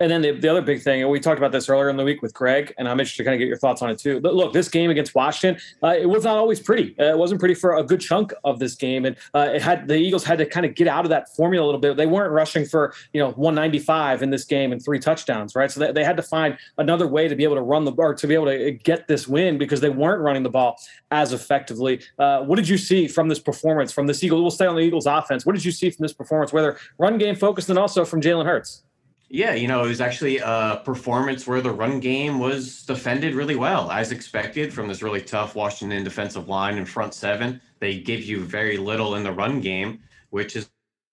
And 0.00 0.08
then 0.08 0.22
the, 0.22 0.30
the 0.30 0.48
other 0.48 0.62
big 0.62 0.80
thing, 0.80 1.02
and 1.02 1.10
we 1.10 1.18
talked 1.18 1.38
about 1.38 1.50
this 1.50 1.68
earlier 1.68 1.88
in 1.88 1.96
the 1.96 2.04
week 2.04 2.22
with 2.22 2.32
Greg, 2.32 2.72
and 2.78 2.88
I'm 2.88 3.00
interested 3.00 3.24
to 3.24 3.24
kind 3.24 3.34
of 3.34 3.40
get 3.40 3.48
your 3.48 3.56
thoughts 3.56 3.82
on 3.82 3.90
it 3.90 3.98
too. 3.98 4.20
But 4.20 4.34
look, 4.34 4.52
this 4.52 4.68
game 4.68 4.90
against 4.90 5.12
Washington, 5.16 5.60
uh, 5.82 5.88
it 5.88 6.06
was 6.06 6.22
not 6.22 6.36
always 6.36 6.60
pretty. 6.60 6.94
Uh, 7.00 7.06
it 7.06 7.18
wasn't 7.18 7.40
pretty 7.40 7.54
for 7.54 7.76
a 7.76 7.82
good 7.82 8.00
chunk 8.00 8.32
of 8.44 8.60
this 8.60 8.76
game, 8.76 9.06
and 9.06 9.16
uh, 9.34 9.50
it 9.54 9.60
had 9.60 9.88
the 9.88 9.96
Eagles 9.96 10.22
had 10.22 10.38
to 10.38 10.46
kind 10.46 10.64
of 10.64 10.76
get 10.76 10.86
out 10.86 11.04
of 11.04 11.08
that 11.10 11.34
formula 11.34 11.64
a 11.64 11.66
little 11.66 11.80
bit. 11.80 11.96
They 11.96 12.06
weren't 12.06 12.32
rushing 12.32 12.64
for 12.64 12.94
you 13.12 13.20
know 13.20 13.30
195 13.32 14.22
in 14.22 14.30
this 14.30 14.44
game 14.44 14.70
and 14.70 14.80
three 14.80 15.00
touchdowns, 15.00 15.56
right? 15.56 15.70
So 15.70 15.80
they, 15.80 15.90
they 15.90 16.04
had 16.04 16.16
to 16.16 16.22
find 16.22 16.56
another 16.78 17.08
way 17.08 17.26
to 17.26 17.34
be 17.34 17.42
able 17.42 17.56
to 17.56 17.62
run 17.62 17.84
the 17.84 17.92
or 17.92 18.14
to 18.14 18.26
be 18.28 18.34
able 18.34 18.46
to 18.46 18.70
get 18.70 19.08
this 19.08 19.26
win 19.26 19.58
because 19.58 19.80
they 19.80 19.90
weren't 19.90 20.22
running 20.22 20.44
the 20.44 20.50
ball 20.50 20.78
as 21.10 21.32
effectively. 21.32 22.00
Uh, 22.20 22.42
what 22.42 22.54
did 22.54 22.68
you 22.68 22.78
see 22.78 23.08
from 23.08 23.28
this 23.28 23.40
performance 23.40 23.90
from 23.90 24.06
this 24.06 24.22
Eagles? 24.22 24.42
We'll 24.42 24.50
stay 24.52 24.66
on 24.66 24.76
the 24.76 24.82
Eagles 24.82 25.06
offense. 25.06 25.44
What 25.44 25.56
did 25.56 25.64
you 25.64 25.72
see 25.72 25.90
from 25.90 26.04
this 26.04 26.12
performance, 26.12 26.52
whether 26.52 26.78
run 26.98 27.18
game 27.18 27.34
focused 27.34 27.68
and 27.68 27.78
also 27.80 28.04
from 28.04 28.20
Jalen 28.20 28.44
Hurts? 28.44 28.84
Yeah, 29.30 29.52
you 29.52 29.68
know, 29.68 29.84
it 29.84 29.88
was 29.88 30.00
actually 30.00 30.38
a 30.38 30.80
performance 30.84 31.46
where 31.46 31.60
the 31.60 31.70
run 31.70 32.00
game 32.00 32.38
was 32.38 32.82
defended 32.84 33.34
really 33.34 33.56
well, 33.56 33.90
as 33.90 34.10
expected 34.10 34.72
from 34.72 34.88
this 34.88 35.02
really 35.02 35.20
tough 35.20 35.54
Washington 35.54 36.02
defensive 36.02 36.48
line 36.48 36.78
and 36.78 36.88
front 36.88 37.12
seven. 37.12 37.60
They 37.78 38.00
give 38.00 38.22
you 38.24 38.40
very 38.40 38.78
little 38.78 39.16
in 39.16 39.24
the 39.24 39.32
run 39.32 39.60
game, 39.60 40.00
which 40.30 40.54
has 40.54 40.70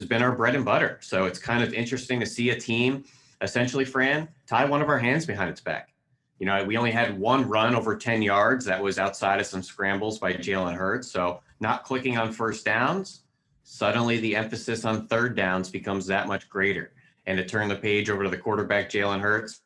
been 0.07 0.21
our 0.21 0.31
bread 0.31 0.55
and 0.55 0.63
butter. 0.63 0.97
So 1.01 1.25
it's 1.25 1.39
kind 1.39 1.61
of 1.61 1.73
interesting 1.73 2.21
to 2.21 2.25
see 2.25 2.51
a 2.51 2.59
team 2.59 3.03
essentially, 3.41 3.83
Fran, 3.83 4.29
tie 4.47 4.63
one 4.63 4.81
of 4.81 4.87
our 4.87 4.97
hands 4.97 5.25
behind 5.25 5.49
its 5.49 5.59
back. 5.59 5.93
You 6.39 6.45
know, 6.45 6.63
we 6.63 6.77
only 6.77 6.91
had 6.91 7.19
one 7.19 7.47
run 7.47 7.75
over 7.75 7.97
10 7.97 8.21
yards 8.21 8.63
that 8.63 8.81
was 8.81 8.97
outside 8.97 9.41
of 9.41 9.45
some 9.45 9.61
scrambles 9.61 10.19
by 10.19 10.33
Jalen 10.33 10.75
Hurts. 10.75 11.11
So 11.11 11.41
not 11.59 11.83
clicking 11.83 12.17
on 12.17 12.31
first 12.31 12.63
downs, 12.63 13.23
suddenly 13.63 14.19
the 14.21 14.37
emphasis 14.37 14.85
on 14.85 15.07
third 15.07 15.35
downs 15.35 15.69
becomes 15.69 16.05
that 16.07 16.27
much 16.27 16.49
greater 16.49 16.93
and 17.27 17.37
to 17.37 17.45
turn 17.45 17.67
the 17.67 17.75
page 17.75 18.09
over 18.09 18.23
to 18.23 18.29
the 18.29 18.37
quarterback, 18.37 18.89
Jalen 18.89 19.19
Hurts. 19.19 19.61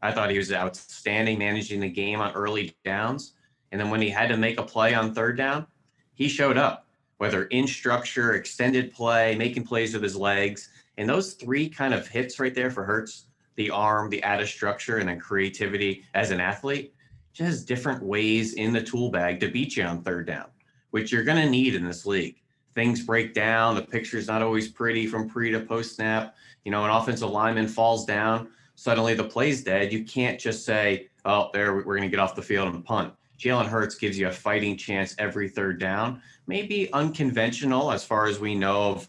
I 0.00 0.12
thought 0.12 0.30
he 0.30 0.38
was 0.38 0.52
outstanding 0.52 1.38
managing 1.38 1.80
the 1.80 1.88
game 1.88 2.20
on 2.20 2.32
early 2.34 2.76
downs. 2.84 3.34
And 3.72 3.80
then 3.80 3.90
when 3.90 4.00
he 4.00 4.10
had 4.10 4.28
to 4.28 4.36
make 4.36 4.58
a 4.58 4.62
play 4.62 4.94
on 4.94 5.14
third 5.14 5.36
down, 5.36 5.66
he 6.14 6.28
showed 6.28 6.56
up, 6.56 6.86
whether 7.18 7.44
in 7.46 7.66
structure, 7.66 8.34
extended 8.34 8.92
play, 8.92 9.34
making 9.36 9.64
plays 9.64 9.94
with 9.94 10.02
his 10.02 10.16
legs. 10.16 10.68
And 10.96 11.08
those 11.08 11.34
three 11.34 11.68
kind 11.68 11.94
of 11.94 12.06
hits 12.06 12.38
right 12.38 12.54
there 12.54 12.70
for 12.70 12.84
Hurts 12.84 13.24
the 13.56 13.70
arm, 13.70 14.08
the 14.08 14.22
added 14.22 14.46
structure, 14.46 14.98
and 14.98 15.08
then 15.08 15.18
creativity 15.18 16.04
as 16.14 16.30
an 16.30 16.38
athlete 16.38 16.94
just 17.38 17.68
different 17.68 18.02
ways 18.02 18.54
in 18.54 18.72
the 18.72 18.82
tool 18.82 19.10
bag 19.10 19.38
to 19.38 19.48
beat 19.48 19.76
you 19.76 19.84
on 19.84 20.02
third 20.02 20.26
down, 20.26 20.46
which 20.90 21.12
you're 21.12 21.22
going 21.22 21.40
to 21.40 21.48
need 21.48 21.74
in 21.74 21.84
this 21.84 22.04
league. 22.04 22.40
Things 22.74 23.02
break 23.02 23.34
down. 23.34 23.74
The 23.74 23.82
picture 23.82 24.18
is 24.18 24.28
not 24.28 24.42
always 24.42 24.68
pretty 24.68 25.06
from 25.06 25.28
pre 25.28 25.50
to 25.50 25.60
post 25.60 25.96
snap 25.96 26.34
you 26.68 26.72
know, 26.72 26.84
an 26.84 26.90
offensive 26.90 27.30
lineman 27.30 27.66
falls 27.66 28.04
down, 28.04 28.48
suddenly 28.74 29.14
the 29.14 29.24
play's 29.24 29.64
dead. 29.64 29.90
You 29.90 30.04
can't 30.04 30.38
just 30.38 30.66
say, 30.66 31.08
oh, 31.24 31.48
there, 31.54 31.74
we're 31.76 31.82
going 31.96 32.02
to 32.02 32.08
get 32.08 32.18
off 32.18 32.34
the 32.34 32.42
field 32.42 32.68
and 32.68 32.84
punt. 32.84 33.14
Jalen 33.38 33.66
Hurts 33.66 33.94
gives 33.94 34.18
you 34.18 34.28
a 34.28 34.30
fighting 34.30 34.76
chance 34.76 35.14
every 35.18 35.48
third 35.48 35.80
down. 35.80 36.20
Maybe 36.46 36.92
unconventional 36.92 37.90
as 37.90 38.04
far 38.04 38.26
as 38.26 38.38
we 38.38 38.54
know 38.54 38.90
of, 38.90 39.08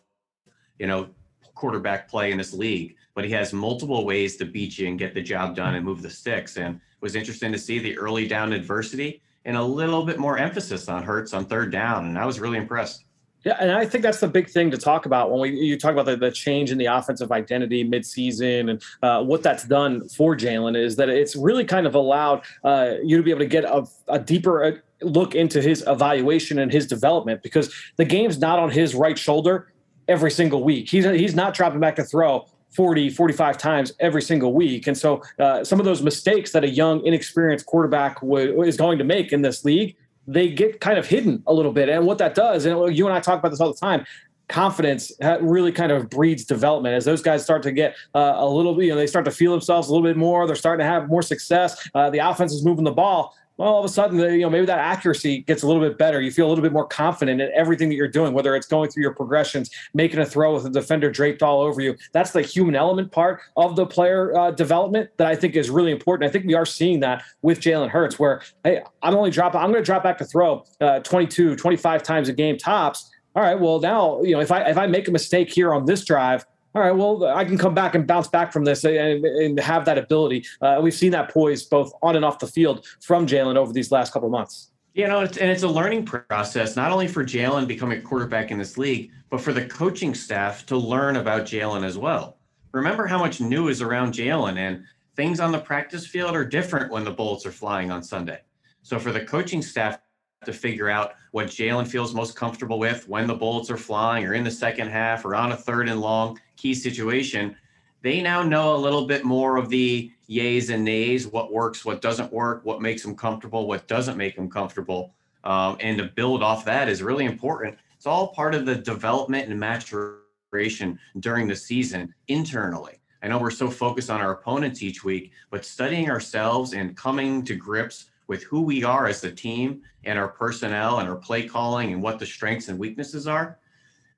you 0.78 0.88
know, 0.88 1.10
quarterback 1.54 2.08
play 2.08 2.32
in 2.32 2.38
this 2.38 2.54
league, 2.54 2.96
but 3.14 3.26
he 3.26 3.32
has 3.32 3.52
multiple 3.52 4.06
ways 4.06 4.38
to 4.38 4.46
beat 4.46 4.78
you 4.78 4.88
and 4.88 4.98
get 4.98 5.14
the 5.14 5.22
job 5.22 5.54
done 5.54 5.76
and 5.76 5.84
move 5.84 6.02
the 6.02 6.10
sticks. 6.10 6.56
And 6.56 6.76
it 6.76 7.02
was 7.02 7.16
interesting 7.16 7.52
to 7.52 7.60
see 7.60 7.78
the 7.80 7.98
early 7.98 8.26
down 8.26 8.54
adversity 8.54 9.22
and 9.44 9.58
a 9.58 9.64
little 9.64 10.06
bit 10.06 10.18
more 10.18 10.38
emphasis 10.38 10.88
on 10.88 11.04
Hurts 11.04 11.34
on 11.34 11.44
third 11.44 11.74
down. 11.74 12.06
And 12.06 12.18
I 12.18 12.26
was 12.26 12.40
really 12.40 12.58
impressed. 12.58 13.04
Yeah, 13.46 13.56
and 13.60 13.72
I 13.72 13.86
think 13.86 14.04
that's 14.04 14.20
the 14.20 14.28
big 14.28 14.50
thing 14.50 14.70
to 14.72 14.78
talk 14.78 15.06
about 15.06 15.32
when 15.32 15.40
we 15.40 15.52
you 15.52 15.80
talk 15.80 15.94
about 15.94 16.06
the, 16.06 16.18
the 16.18 16.32
change 16.32 16.72
in 16.72 16.78
the 16.78 16.88
offensive 16.88 17.32
identity 17.32 17.88
midseason 17.88 18.70
and 18.72 18.84
uh, 19.02 19.24
what 19.24 19.44
that's 19.44 19.64
done 19.64 20.10
for 20.10 20.36
Jalen 20.36 20.78
is 20.78 20.98
that 20.98 21.08
it's 21.08 21.38
really 21.38 21.64
kind 21.64 21.88
of 21.88 21.96
allowed 21.96 22.42
uh, 22.66 22.96
you 23.02 23.16
to 23.16 23.24
be 23.24 23.32
able 23.32 23.40
to 23.40 23.48
get 23.48 23.64
a, 23.64 23.88
a 24.10 24.20
deeper 24.20 24.64
uh, 24.64 24.72
look 25.02 25.36
into 25.36 25.62
his 25.62 25.86
evaluation 25.88 26.60
and 26.60 26.70
his 26.70 26.86
development 26.86 27.42
because 27.42 27.74
the 27.96 28.04
game's 28.04 28.40
not 28.40 28.60
on 28.60 28.70
his 28.70 28.94
right 28.94 29.18
shoulder 29.18 29.72
every 30.10 30.32
single 30.32 30.62
week. 30.62 30.90
He's 30.90 31.06
he's 31.06 31.36
not 31.36 31.54
dropping 31.54 31.80
back 31.80 31.96
to 31.96 32.04
throw 32.04 32.46
40, 32.76 33.10
45 33.10 33.58
times 33.58 33.94
every 34.00 34.22
single 34.22 34.54
week. 34.54 34.88
And 34.88 34.98
so 34.98 35.24
uh, 35.40 35.64
some 35.64 35.80
of 35.80 35.86
those 35.86 36.02
mistakes 36.02 36.52
that 36.52 36.64
a 36.64 36.70
young, 36.70 37.04
inexperienced 37.06 37.66
quarterback 37.66 38.22
w- 38.22 38.62
is 38.64 38.78
going 38.78 38.98
to 39.00 39.04
make 39.04 39.32
in 39.32 39.42
this 39.42 39.66
league, 39.66 39.96
they 40.32 40.50
get 40.50 40.80
kind 40.80 40.98
of 40.98 41.08
hidden 41.08 41.44
a 41.48 41.54
little 41.54 41.72
bit. 41.72 41.90
And 41.90 42.06
what 42.06 42.18
that 42.20 42.36
does, 42.36 42.66
and 42.66 42.96
you 42.96 43.06
and 43.08 43.16
I 43.16 43.20
talk 43.20 43.40
about 43.40 43.50
this 43.50 43.60
all 43.60 43.74
the 43.74 43.80
time, 43.80 44.06
confidence 44.50 45.12
really 45.42 45.72
kind 45.72 45.92
of 45.92 46.10
breeds 46.10 46.44
development 46.44 46.96
as 46.96 47.06
those 47.06 47.22
guys 47.22 47.44
start 47.44 47.62
to 47.64 47.72
get 47.72 47.96
uh, 48.16 48.34
a 48.38 48.50
little 48.50 48.82
you 48.82 48.90
know 48.90 48.96
they 48.96 49.06
start 49.08 49.24
to 49.24 49.32
feel 49.32 49.52
themselves 49.52 49.88
a 49.88 49.92
little 49.92 50.06
bit 50.06 50.18
more 50.18 50.48
they're 50.48 50.56
starting 50.56 50.84
to 50.84 50.90
have 50.92 51.08
more 51.08 51.22
success 51.22 51.88
uh, 51.94 52.10
the 52.10 52.18
offense 52.18 52.52
is 52.52 52.66
moving 52.66 52.84
the 52.84 52.92
ball 52.92 53.36
well, 53.60 53.74
all 53.74 53.80
of 53.80 53.84
a 53.86 53.90
sudden, 53.90 54.18
you 54.18 54.40
know, 54.40 54.50
maybe 54.50 54.66
that 54.68 54.80
accuracy 54.80 55.40
gets 55.40 55.64
a 55.64 55.68
little 55.68 55.82
bit 55.82 55.98
better. 55.98 56.22
You 56.22 56.32
feel 56.32 56.48
a 56.48 56.50
little 56.50 56.62
bit 56.62 56.72
more 56.72 56.88
confident 56.88 57.42
in 57.42 57.52
everything 57.54 57.90
that 57.90 57.96
you're 57.96 58.08
doing, 58.08 58.32
whether 58.32 58.56
it's 58.56 58.68
going 58.68 58.90
through 58.90 59.04
your 59.04 59.14
progressions, 59.14 59.70
making 59.94 60.22
a 60.22 60.26
throw 60.26 60.54
with 60.54 60.66
a 60.66 60.70
defender 60.70 61.12
draped 61.12 61.44
all 61.44 61.60
over 61.60 61.82
you. 61.82 61.98
That's 62.14 62.32
the 62.32 62.42
human 62.42 62.74
element 62.74 63.12
part 63.12 63.42
of 63.58 63.76
the 63.76 63.86
player 63.86 64.34
uh, 64.38 64.52
development 64.52 65.10
that 65.18 65.28
I 65.28 65.36
think 65.36 65.58
is 65.58 65.70
really 65.70 65.92
important. 65.92 66.30
I 66.30 66.32
think 66.32 66.46
we 66.46 66.54
are 66.54 66.66
seeing 66.66 67.02
that 67.02 67.22
with 67.42 67.60
Jalen 67.60 67.90
Hurts, 67.90 68.18
where 68.18 68.42
hey, 68.64 68.82
I'm 69.04 69.14
only 69.14 69.30
dropping, 69.30 69.60
I'm 69.60 69.74
going 69.74 69.84
to 69.84 69.86
drop 69.86 70.04
back 70.04 70.18
to 70.20 70.26
throw 70.26 70.64
uh, 70.80 71.02
22, 71.02 71.58
25 71.58 72.02
times 72.02 72.30
a 72.30 72.34
game 72.34 72.58
tops. 72.58 73.12
All 73.36 73.44
right, 73.44 73.60
well 73.60 73.82
now, 73.82 74.22
you 74.22 74.36
know, 74.36 74.40
if 74.40 74.54
I 74.54 74.70
if 74.70 74.78
I 74.78 74.88
make 74.88 75.10
a 75.10 75.12
mistake 75.12 75.52
here 75.52 75.74
on 75.74 75.86
this 75.86 76.06
drive, 76.06 76.46
all 76.76 76.82
right, 76.84 76.92
well, 76.92 77.26
I 77.26 77.46
can 77.46 77.58
come 77.58 77.74
back 77.74 77.96
and 77.96 78.06
bounce 78.06 78.28
back 78.28 78.54
from 78.54 78.64
this 78.64 78.84
and, 78.84 79.26
and 79.26 79.60
have 79.60 79.86
that 79.86 79.98
ability. 79.98 80.46
Uh, 80.62 80.80
we've 80.82 80.94
seen 80.94 81.12
that 81.12 81.32
poise 81.32 81.64
both 81.64 81.92
on 82.04 82.16
and 82.16 82.24
off 82.24 82.38
the 82.38 82.48
field 82.48 82.86
from 83.02 83.26
Jalen 83.26 83.56
over 83.56 83.74
these 83.74 83.92
last 83.92 84.14
couple 84.14 84.30
months. 84.30 84.72
You 84.94 85.08
know, 85.08 85.22
it's, 85.22 85.38
and 85.38 85.50
it's 85.50 85.64
a 85.64 85.68
learning 85.68 86.06
process, 86.06 86.76
not 86.76 86.92
only 86.92 87.08
for 87.08 87.24
Jalen 87.24 87.68
becoming 87.68 88.00
a 88.00 88.02
quarterback 88.02 88.52
in 88.52 88.58
this 88.58 88.78
league, 88.78 89.12
but 89.30 89.42
for 89.42 89.54
the 89.54 89.66
coaching 89.66 90.14
staff 90.14 90.66
to 90.68 90.78
learn 90.78 91.16
about 91.16 91.44
Jalen 91.44 91.84
as 91.84 91.98
well. 91.98 92.38
Remember 92.72 93.08
how 93.08 93.18
much 93.18 93.42
new 93.42 93.70
is 93.70 93.82
around 93.82 94.14
Jalen, 94.14 94.58
and 94.58 94.84
things 95.16 95.40
on 95.40 95.52
the 95.52 95.60
practice 95.60 96.06
field 96.06 96.36
are 96.36 96.46
different 96.46 96.92
when 96.92 97.04
the 97.04 97.12
bullets 97.12 97.46
are 97.46 97.52
flying 97.52 97.92
on 97.92 98.04
Sunday. 98.04 98.42
So 98.84 99.00
for 99.00 99.12
the 99.12 99.24
coaching 99.24 99.62
staff 99.62 100.00
to 100.46 100.54
figure 100.54 100.90
out 100.90 101.14
what 101.32 101.48
Jalen 101.48 101.88
feels 101.88 102.14
most 102.14 102.36
comfortable 102.36 102.80
with 102.80 103.08
when 103.08 103.28
the 103.28 103.36
bullets 103.36 103.70
are 103.70 103.78
flying 103.78 104.26
or 104.26 104.34
in 104.34 104.44
the 104.44 104.52
second 104.52 104.88
half 104.88 105.26
or 105.26 105.36
on 105.36 105.52
a 105.52 105.58
third 105.58 105.90
and 105.90 106.00
long 106.00 106.40
key 106.60 106.74
situation. 106.74 107.56
They 108.02 108.22
now 108.22 108.44
know 108.44 108.76
a 108.76 108.78
little 108.78 109.06
bit 109.08 109.24
more 109.24 109.58
of 109.58 109.70
the 109.70 110.12
yays 110.30 110.74
and 110.74 110.84
nays, 110.84 111.28
what 111.28 111.52
works, 111.52 111.84
what 111.86 112.02
doesn't 112.02 112.32
work, 112.32 112.64
what 112.64 112.82
makes 112.82 113.02
them 113.02 113.16
comfortable, 113.16 113.68
what 113.68 113.88
doesn't 113.88 114.18
make 114.18 114.36
them 114.36 114.50
comfortable. 114.50 115.14
Um, 115.44 115.78
and 115.80 115.98
to 115.98 116.06
build 116.06 116.44
off 116.44 116.66
that 116.66 116.90
is 116.90 117.02
really 117.02 117.26
important. 117.26 117.78
It's 117.96 118.06
all 118.06 118.30
part 118.30 118.54
of 118.54 118.66
the 118.66 118.76
development 118.76 119.50
and 119.50 119.60
maturation 119.60 121.00
during 121.20 121.48
the 121.48 121.56
season 121.56 122.14
internally. 122.28 123.00
I 123.22 123.28
know 123.28 123.40
we're 123.40 123.52
so 123.52 123.70
focused 123.70 124.10
on 124.10 124.22
our 124.22 124.32
opponents 124.32 124.82
each 124.82 125.04
week, 125.04 125.32
but 125.50 125.66
studying 125.66 126.10
ourselves 126.10 126.74
and 126.74 126.96
coming 126.96 127.44
to 127.46 127.56
grips 127.56 128.10
with 128.28 128.44
who 128.44 128.62
we 128.62 128.84
are 128.84 129.08
as 129.08 129.24
a 129.24 129.32
team 129.32 129.82
and 130.06 130.18
our 130.18 130.30
personnel 130.30 131.00
and 131.00 131.10
our 131.10 131.16
play 131.16 131.48
calling 131.48 131.92
and 131.92 132.02
what 132.02 132.20
the 132.20 132.26
strengths 132.26 132.70
and 132.70 132.80
weaknesses 132.80 133.28
are, 133.28 133.60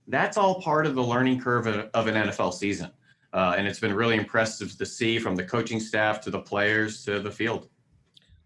that's 0.07 0.37
all 0.37 0.61
part 0.61 0.85
of 0.85 0.95
the 0.95 1.03
learning 1.03 1.39
curve 1.39 1.67
of, 1.67 2.07
an 2.07 2.15
NFL 2.15 2.53
season. 2.53 2.91
Uh, 3.33 3.55
and 3.57 3.67
it's 3.67 3.79
been 3.79 3.93
really 3.93 4.17
impressive 4.17 4.77
to 4.77 4.85
see 4.85 5.19
from 5.19 5.35
the 5.35 5.43
coaching 5.43 5.79
staff 5.79 6.19
to 6.21 6.29
the 6.29 6.39
players 6.39 7.05
to 7.05 7.19
the 7.19 7.31
field 7.31 7.69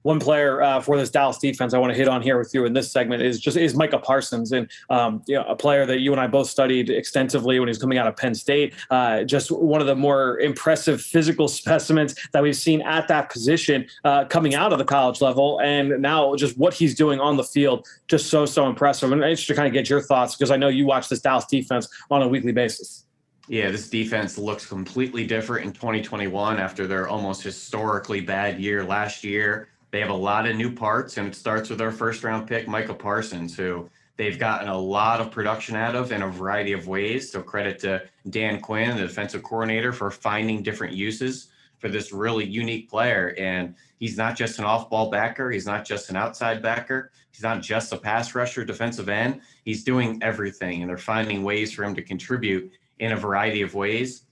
one 0.05 0.19
player 0.19 0.62
uh, 0.62 0.79
for 0.79 0.97
this 0.97 1.09
Dallas 1.09 1.39
defense 1.39 1.74
I 1.74 1.79
want 1.79 1.91
to 1.91 1.97
hit 1.97 2.07
on 2.07 2.21
here 2.21 2.38
with 2.38 2.53
you 2.53 2.65
in 2.65 2.74
this 2.74 2.91
segment 2.91 3.24
is 3.24 3.39
just 3.39 3.57
is 3.57 3.74
Micah 3.74 3.97
Parsons, 3.97 4.51
and 4.51 4.69
um, 4.91 5.24
you 5.25 5.35
know, 5.35 5.43
a 5.45 5.55
player 5.55 5.83
that 5.88 6.00
you 6.00 6.12
and 6.12 6.21
I 6.21 6.27
both 6.27 6.47
studied 6.47 6.91
extensively 6.91 7.59
when 7.59 7.67
he 7.67 7.71
was 7.71 7.79
coming 7.79 7.97
out 7.97 8.05
of 8.05 8.15
Penn 8.15 8.35
State. 8.35 8.75
Uh, 8.91 9.24
just 9.24 9.50
one 9.50 9.81
of 9.81 9.88
the 9.88 9.95
more 9.95 10.39
impressive 10.41 11.01
physical 11.01 11.47
specimens 11.59 12.13
that 12.33 12.43
we've 12.43 12.55
seen 12.55 12.83
at 12.83 13.07
that 13.07 13.31
position 13.31 13.88
uh, 14.03 14.25
coming 14.25 14.53
out 14.53 14.71
of 14.71 14.77
the 14.77 14.85
college 14.85 15.21
level, 15.21 15.59
and 15.62 16.00
now 16.00 16.35
just 16.35 16.55
what 16.55 16.75
he's 16.75 16.93
doing 16.93 17.19
on 17.19 17.35
the 17.35 17.43
field, 17.43 17.88
just 18.07 18.27
so 18.29 18.45
so 18.45 18.67
impressive. 18.67 19.12
And 19.12 19.24
I'm 19.24 19.29
interested 19.31 19.53
to 19.53 19.57
kind 19.57 19.67
of 19.67 19.74
get 19.74 19.89
your 19.89 20.01
thoughts 20.01 20.35
because 20.35 20.51
I 20.51 20.57
know 20.57 20.67
you 20.67 20.85
watch 20.85 21.09
this 21.09 21.19
Dallas 21.19 21.45
defense 21.47 21.88
on 22.12 22.21
a 22.21 22.27
weekly 22.27 22.51
basis. 22.51 23.05
Yeah, 23.47 23.71
this 23.71 23.89
defense 23.89 24.38
looks 24.38 24.67
completely 24.67 25.25
different 25.25 25.65
in 25.65 25.74
2021 25.74 26.59
after 26.59 26.85
their 26.85 27.07
almost 27.07 27.41
historically 27.41 28.21
bad 28.21 28.59
year 28.59 28.83
last 28.83 29.24
year. 29.24 29.69
They 29.95 30.01
have 30.01 30.09
a 30.09 30.13
lot 30.13 30.45
of 30.45 30.57
new 30.57 30.73
parts, 30.73 31.15
and 31.15 31.25
it 31.25 31.35
starts 31.35 31.69
with 31.69 31.79
our 31.79 31.89
first 31.89 32.21
round 32.21 32.49
pick, 32.49 32.67
Micah 32.67 32.93
Parsons, 32.93 33.55
who 33.55 33.89
they've 34.17 34.37
gotten 34.37 34.67
a 34.67 34.77
lot 34.77 35.21
of 35.21 35.31
production 35.31 35.77
out 35.77 35.95
of 35.95 36.11
in 36.11 36.21
a 36.21 36.27
variety 36.27 36.73
of 36.73 36.85
ways. 36.85 37.31
So 37.31 37.41
credit 37.41 37.79
to 37.79 38.03
Dan 38.29 38.59
Quinn, 38.59 38.97
the 38.97 39.03
defensive 39.03 39.41
coordinator, 39.41 39.93
for 39.93 40.11
finding 40.11 40.61
different 40.61 40.93
uses 40.93 41.47
for 41.79 41.87
this 41.87 42.11
really 42.11 42.43
unique 42.43 42.89
player. 42.89 43.33
And 43.37 43.73
he's 43.97 44.17
not 44.17 44.35
just 44.35 44.59
an 44.59 44.65
off-ball 44.65 45.11
backer. 45.11 45.49
He's 45.49 45.65
not 45.65 45.85
just 45.85 46.09
an 46.09 46.17
outside 46.17 46.61
backer. 46.61 47.13
He's 47.31 47.43
not 47.43 47.61
just 47.61 47.93
a 47.93 47.97
pass 47.97 48.35
rusher, 48.35 48.65
defensive 48.65 49.07
end. 49.07 49.39
He's 49.63 49.85
doing 49.85 50.19
everything, 50.21 50.81
and 50.81 50.89
they're 50.89 50.97
finding 50.97 51.41
ways 51.41 51.71
for 51.71 51.85
him 51.85 51.95
to 51.95 52.01
contribute 52.01 52.69
in 52.99 53.13
a 53.13 53.15
variety 53.15 53.61
of 53.61 53.75
ways. 53.75 54.23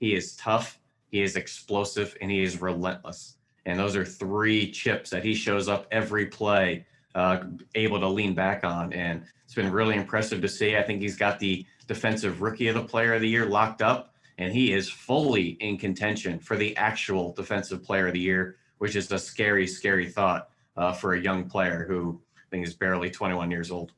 He 0.00 0.16
is 0.16 0.34
tough. 0.34 0.80
He 1.12 1.22
is 1.22 1.36
explosive, 1.36 2.16
and 2.20 2.32
he 2.32 2.42
is 2.42 2.60
relentless. 2.60 3.36
And 3.66 3.78
those 3.78 3.96
are 3.96 4.04
three 4.04 4.70
chips 4.70 5.10
that 5.10 5.24
he 5.24 5.34
shows 5.34 5.68
up 5.68 5.86
every 5.90 6.26
play, 6.26 6.86
uh, 7.14 7.44
able 7.74 8.00
to 8.00 8.08
lean 8.08 8.34
back 8.34 8.64
on. 8.64 8.92
And 8.92 9.22
it's 9.44 9.54
been 9.54 9.72
really 9.72 9.96
impressive 9.96 10.40
to 10.42 10.48
see. 10.48 10.76
I 10.76 10.82
think 10.82 11.00
he's 11.00 11.16
got 11.16 11.38
the 11.38 11.64
defensive 11.86 12.42
rookie 12.42 12.68
of 12.68 12.74
the 12.74 12.82
player 12.82 13.14
of 13.14 13.20
the 13.20 13.28
year 13.28 13.46
locked 13.46 13.82
up, 13.82 14.14
and 14.38 14.52
he 14.52 14.72
is 14.72 14.88
fully 14.88 15.50
in 15.60 15.78
contention 15.78 16.38
for 16.38 16.56
the 16.56 16.76
actual 16.76 17.32
defensive 17.32 17.82
player 17.82 18.08
of 18.08 18.14
the 18.14 18.20
year, 18.20 18.56
which 18.78 18.96
is 18.96 19.10
a 19.12 19.18
scary, 19.18 19.66
scary 19.66 20.08
thought 20.08 20.48
uh, 20.76 20.92
for 20.92 21.14
a 21.14 21.20
young 21.20 21.48
player 21.48 21.84
who 21.86 22.20
I 22.36 22.50
think 22.50 22.66
is 22.66 22.74
barely 22.74 23.10
21 23.10 23.50
years 23.50 23.70
old. 23.70 23.92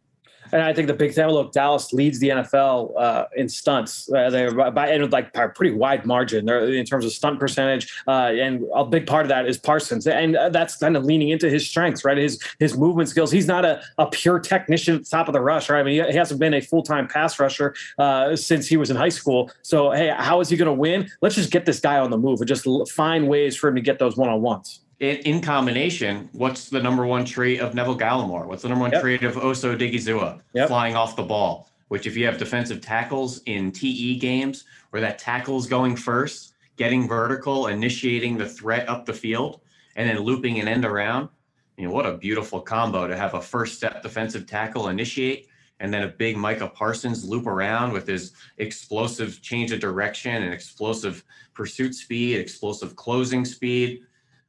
And 0.52 0.62
I 0.62 0.72
think 0.72 0.88
the 0.88 0.94
big 0.94 1.12
thing, 1.12 1.26
look, 1.28 1.52
Dallas 1.52 1.92
leads 1.92 2.18
the 2.18 2.28
NFL 2.28 2.92
uh, 2.98 3.24
in 3.36 3.48
stunts. 3.48 4.10
Uh, 4.12 4.30
they're 4.30 4.52
by 4.70 4.88
and 4.88 5.10
like 5.12 5.32
by 5.32 5.44
a 5.44 5.48
pretty 5.48 5.74
wide 5.74 6.06
margin. 6.06 6.46
They're 6.46 6.72
in 6.72 6.84
terms 6.84 7.04
of 7.04 7.12
stunt 7.12 7.40
percentage, 7.40 7.92
uh, 8.06 8.32
and 8.32 8.64
a 8.74 8.84
big 8.84 9.06
part 9.06 9.24
of 9.24 9.28
that 9.28 9.46
is 9.46 9.58
Parsons, 9.58 10.06
and 10.06 10.36
uh, 10.36 10.48
that's 10.48 10.76
kind 10.76 10.96
of 10.96 11.04
leaning 11.04 11.30
into 11.30 11.48
his 11.48 11.68
strengths, 11.68 12.04
right? 12.04 12.16
His 12.16 12.40
his 12.58 12.76
movement 12.76 13.08
skills. 13.08 13.30
He's 13.30 13.46
not 13.46 13.64
a, 13.64 13.82
a 13.98 14.06
pure 14.06 14.38
technician 14.38 14.96
at 14.96 15.04
the 15.04 15.10
top 15.10 15.28
of 15.28 15.32
the 15.32 15.40
rush, 15.40 15.68
right? 15.68 15.80
I 15.80 15.82
mean, 15.82 16.04
he, 16.04 16.12
he 16.12 16.16
hasn't 16.16 16.40
been 16.40 16.54
a 16.54 16.60
full 16.60 16.82
time 16.82 17.08
pass 17.08 17.38
rusher 17.38 17.74
uh, 17.98 18.36
since 18.36 18.66
he 18.66 18.76
was 18.76 18.90
in 18.90 18.96
high 18.96 19.08
school. 19.08 19.50
So, 19.62 19.90
hey, 19.90 20.14
how 20.16 20.40
is 20.40 20.48
he 20.48 20.56
going 20.56 20.66
to 20.66 20.72
win? 20.72 21.10
Let's 21.22 21.34
just 21.34 21.50
get 21.50 21.66
this 21.66 21.80
guy 21.80 21.98
on 21.98 22.10
the 22.10 22.18
move 22.18 22.40
and 22.40 22.48
just 22.48 22.66
find 22.90 23.28
ways 23.28 23.56
for 23.56 23.68
him 23.68 23.74
to 23.76 23.80
get 23.80 23.98
those 23.98 24.16
one 24.16 24.28
on 24.28 24.42
ones 24.42 24.80
in, 25.00 25.16
in, 25.18 25.40
combination, 25.40 26.28
what's 26.32 26.68
the 26.68 26.82
number 26.82 27.06
one 27.06 27.24
trait 27.24 27.60
of 27.60 27.74
Neville 27.74 27.98
Gallimore? 27.98 28.46
What's 28.46 28.62
the 28.62 28.68
number 28.68 28.82
one 28.82 28.92
yep. 28.92 29.02
trait 29.02 29.22
of 29.24 29.36
Osa 29.36 29.76
Odighizuwa? 29.76 30.40
Yep. 30.54 30.68
Flying 30.68 30.96
off 30.96 31.16
the 31.16 31.22
ball. 31.22 31.70
Which, 31.88 32.06
if 32.06 32.16
you 32.16 32.26
have 32.26 32.38
defensive 32.38 32.80
tackles 32.80 33.42
in 33.46 33.70
TE 33.70 34.18
games 34.18 34.64
where 34.90 35.00
that 35.02 35.18
tackle's 35.18 35.68
going 35.68 35.94
first, 35.94 36.54
getting 36.76 37.06
vertical, 37.06 37.68
initiating 37.68 38.36
the 38.36 38.48
threat 38.48 38.88
up 38.88 39.06
the 39.06 39.12
field, 39.12 39.60
and 39.94 40.08
then 40.08 40.18
looping 40.18 40.58
an 40.58 40.66
end 40.66 40.84
around, 40.84 41.28
you 41.76 41.86
know 41.86 41.94
what 41.94 42.06
a 42.06 42.16
beautiful 42.16 42.60
combo 42.60 43.06
to 43.06 43.16
have 43.16 43.34
a 43.34 43.40
first 43.40 43.76
step 43.76 44.02
defensive 44.02 44.46
tackle 44.46 44.88
initiate, 44.88 45.46
and 45.78 45.92
then 45.92 46.02
a 46.02 46.08
big 46.08 46.36
Micah 46.36 46.68
Parsons 46.68 47.24
loop 47.24 47.46
around 47.46 47.92
with 47.92 48.06
his 48.06 48.32
explosive 48.58 49.40
change 49.42 49.72
of 49.72 49.78
direction 49.78 50.42
and 50.42 50.52
explosive 50.52 51.22
pursuit 51.54 51.94
speed, 51.94 52.40
explosive 52.40 52.96
closing 52.96 53.44
speed 53.44 54.05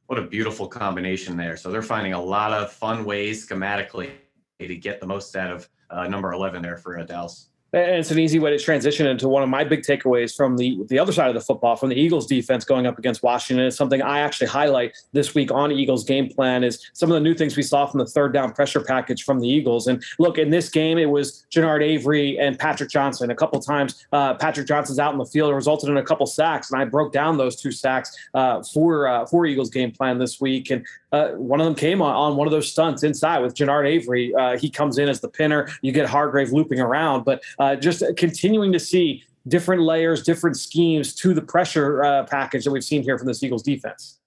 what 0.08 0.18
a 0.18 0.22
beautiful 0.22 0.66
combination 0.66 1.36
there. 1.36 1.56
So 1.56 1.70
they're 1.70 1.82
finding 1.82 2.14
a 2.14 2.20
lot 2.20 2.52
of 2.54 2.72
fun 2.72 3.04
ways 3.04 3.46
schematically 3.46 4.10
to 4.58 4.74
get 4.74 5.00
the 5.00 5.06
most 5.06 5.36
out 5.36 5.50
of 5.50 5.68
uh, 5.90 6.08
number 6.08 6.32
11 6.32 6.62
there 6.62 6.78
for 6.78 6.98
uh, 6.98 7.04
Dallas. 7.04 7.47
And 7.72 7.96
it's 7.96 8.10
an 8.10 8.18
easy 8.18 8.38
way 8.38 8.50
to 8.50 8.58
transition 8.58 9.06
into 9.06 9.28
one 9.28 9.42
of 9.42 9.50
my 9.50 9.62
big 9.62 9.82
takeaways 9.82 10.34
from 10.34 10.56
the 10.56 10.78
the 10.88 10.98
other 10.98 11.12
side 11.12 11.28
of 11.28 11.34
the 11.34 11.40
football, 11.40 11.76
from 11.76 11.90
the 11.90 12.00
Eagles 12.00 12.26
defense 12.26 12.64
going 12.64 12.86
up 12.86 12.98
against 12.98 13.22
Washington. 13.22 13.66
It's 13.66 13.76
something 13.76 14.00
I 14.00 14.20
actually 14.20 14.46
highlight 14.46 14.96
this 15.12 15.34
week 15.34 15.52
on 15.52 15.70
Eagles 15.70 16.04
game 16.04 16.30
plan 16.30 16.64
is 16.64 16.90
some 16.94 17.10
of 17.10 17.14
the 17.14 17.20
new 17.20 17.34
things 17.34 17.56
we 17.58 17.62
saw 17.62 17.84
from 17.84 17.98
the 17.98 18.06
third 18.06 18.32
down 18.32 18.52
pressure 18.52 18.80
package 18.80 19.24
from 19.24 19.40
the 19.40 19.48
Eagles. 19.48 19.86
And 19.86 20.02
look, 20.18 20.38
in 20.38 20.48
this 20.48 20.70
game, 20.70 20.96
it 20.96 21.10
was 21.10 21.44
Genard 21.50 21.82
Avery 21.82 22.38
and 22.38 22.58
Patrick 22.58 22.88
Johnson. 22.88 23.30
A 23.30 23.34
couple 23.34 23.60
times, 23.60 24.06
uh, 24.12 24.34
Patrick 24.34 24.66
Johnson's 24.66 24.98
out 24.98 25.12
in 25.12 25.18
the 25.18 25.26
field. 25.26 25.52
It 25.52 25.54
resulted 25.54 25.90
in 25.90 25.98
a 25.98 26.02
couple 26.02 26.24
sacks, 26.24 26.70
and 26.70 26.80
I 26.80 26.86
broke 26.86 27.12
down 27.12 27.36
those 27.36 27.60
two 27.60 27.72
sacks 27.72 28.16
uh, 28.32 28.62
for 28.62 29.08
uh, 29.08 29.26
for 29.26 29.44
Eagles 29.44 29.68
game 29.68 29.92
plan 29.92 30.18
this 30.18 30.40
week. 30.40 30.70
And 30.70 30.86
uh, 31.12 31.28
one 31.30 31.60
of 31.60 31.66
them 31.66 31.74
came 31.74 32.02
on, 32.02 32.14
on 32.14 32.36
one 32.36 32.46
of 32.46 32.52
those 32.52 32.70
stunts 32.70 33.02
inside 33.02 33.40
with 33.40 33.54
Genard 33.54 33.86
Avery. 33.86 34.34
Uh, 34.34 34.58
he 34.58 34.68
comes 34.68 34.98
in 34.98 35.08
as 35.08 35.20
the 35.20 35.28
pinner. 35.28 35.68
You 35.82 35.92
get 35.92 36.08
Hargrave 36.08 36.52
looping 36.52 36.80
around, 36.80 37.24
but 37.24 37.42
uh, 37.58 37.76
just 37.76 38.02
continuing 38.16 38.72
to 38.72 38.80
see 38.80 39.24
different 39.46 39.82
layers, 39.82 40.22
different 40.22 40.56
schemes 40.56 41.14
to 41.14 41.32
the 41.32 41.42
pressure 41.42 42.04
uh, 42.04 42.24
package 42.24 42.64
that 42.64 42.70
we've 42.70 42.84
seen 42.84 43.02
here 43.02 43.18
from 43.18 43.26
the 43.26 43.38
Eagles 43.40 43.62
defense. 43.62 44.18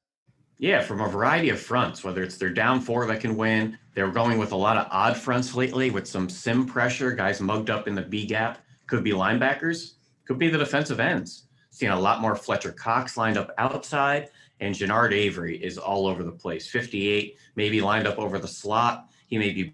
Yeah, 0.57 0.81
from 0.81 1.01
a 1.01 1.07
variety 1.07 1.49
of 1.49 1.59
fronts, 1.59 2.03
whether 2.03 2.21
it's 2.21 2.37
their 2.37 2.51
down 2.51 2.81
four 2.81 3.07
that 3.07 3.19
can 3.19 3.35
win. 3.35 3.77
They're 3.95 4.11
going 4.11 4.37
with 4.37 4.51
a 4.51 4.55
lot 4.55 4.77
of 4.77 4.87
odd 4.91 5.17
fronts 5.17 5.55
lately 5.55 5.89
with 5.89 6.07
some 6.07 6.29
sim 6.29 6.65
pressure, 6.65 7.11
guys 7.11 7.41
mugged 7.41 7.69
up 7.69 7.87
in 7.87 7.95
the 7.95 8.03
B 8.03 8.25
gap. 8.25 8.59
Could 8.87 9.03
be 9.03 9.11
linebackers, 9.11 9.93
could 10.25 10.37
be 10.37 10.49
the 10.49 10.57
defensive 10.57 10.99
ends. 10.99 11.45
Seeing 11.71 11.91
a 11.91 11.99
lot 11.99 12.21
more 12.21 12.35
Fletcher 12.35 12.73
Cox 12.73 13.17
lined 13.17 13.37
up 13.37 13.51
outside, 13.57 14.29
and 14.61 14.75
Genard 14.75 15.11
Avery 15.11 15.61
is 15.61 15.77
all 15.77 16.07
over 16.07 16.23
the 16.23 16.31
place. 16.31 16.67
58, 16.67 17.37
maybe 17.55 17.81
lined 17.81 18.07
up 18.07 18.19
over 18.19 18.37
the 18.37 18.47
slot. 18.47 19.09
He 19.25 19.37
may 19.37 19.51
be 19.51 19.73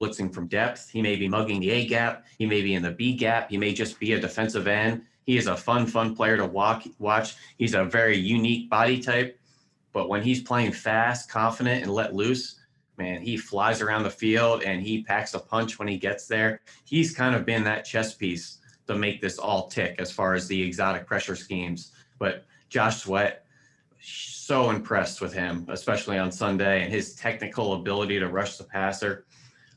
blitzing 0.00 0.32
from 0.32 0.46
depth. 0.46 0.88
He 0.88 1.02
may 1.02 1.16
be 1.16 1.28
mugging 1.28 1.60
the 1.60 1.70
A 1.70 1.86
gap. 1.86 2.24
He 2.38 2.46
may 2.46 2.62
be 2.62 2.74
in 2.74 2.82
the 2.82 2.92
B 2.92 3.14
gap. 3.14 3.50
He 3.50 3.56
may 3.56 3.74
just 3.74 3.98
be 3.98 4.12
a 4.12 4.20
defensive 4.20 4.68
end. 4.68 5.02
He 5.24 5.36
is 5.36 5.48
a 5.48 5.56
fun, 5.56 5.86
fun 5.86 6.14
player 6.14 6.36
to 6.36 6.46
walk, 6.46 6.84
watch. 6.98 7.36
He's 7.58 7.74
a 7.74 7.84
very 7.84 8.16
unique 8.16 8.70
body 8.70 9.00
type. 9.00 9.38
But 9.92 10.08
when 10.08 10.22
he's 10.22 10.42
playing 10.42 10.72
fast, 10.72 11.30
confident, 11.30 11.82
and 11.82 11.92
let 11.92 12.14
loose, 12.14 12.60
man, 12.96 13.20
he 13.22 13.36
flies 13.36 13.80
around 13.80 14.04
the 14.04 14.10
field 14.10 14.62
and 14.62 14.80
he 14.80 15.02
packs 15.02 15.34
a 15.34 15.38
punch 15.38 15.78
when 15.78 15.88
he 15.88 15.98
gets 15.98 16.26
there. 16.26 16.60
He's 16.84 17.14
kind 17.14 17.34
of 17.34 17.44
been 17.44 17.64
that 17.64 17.84
chess 17.84 18.14
piece 18.14 18.58
to 18.86 18.94
make 18.94 19.20
this 19.20 19.38
all 19.38 19.68
tick 19.68 19.96
as 19.98 20.12
far 20.12 20.34
as 20.34 20.46
the 20.46 20.62
exotic 20.62 21.06
pressure 21.06 21.36
schemes. 21.36 21.92
But 22.18 22.44
Josh 22.68 23.02
Sweat, 23.02 23.44
so 24.00 24.70
impressed 24.70 25.20
with 25.20 25.32
him, 25.32 25.66
especially 25.68 26.18
on 26.18 26.32
Sunday, 26.32 26.82
and 26.82 26.92
his 26.92 27.14
technical 27.14 27.74
ability 27.74 28.18
to 28.18 28.28
rush 28.28 28.56
the 28.56 28.64
passer. 28.64 29.26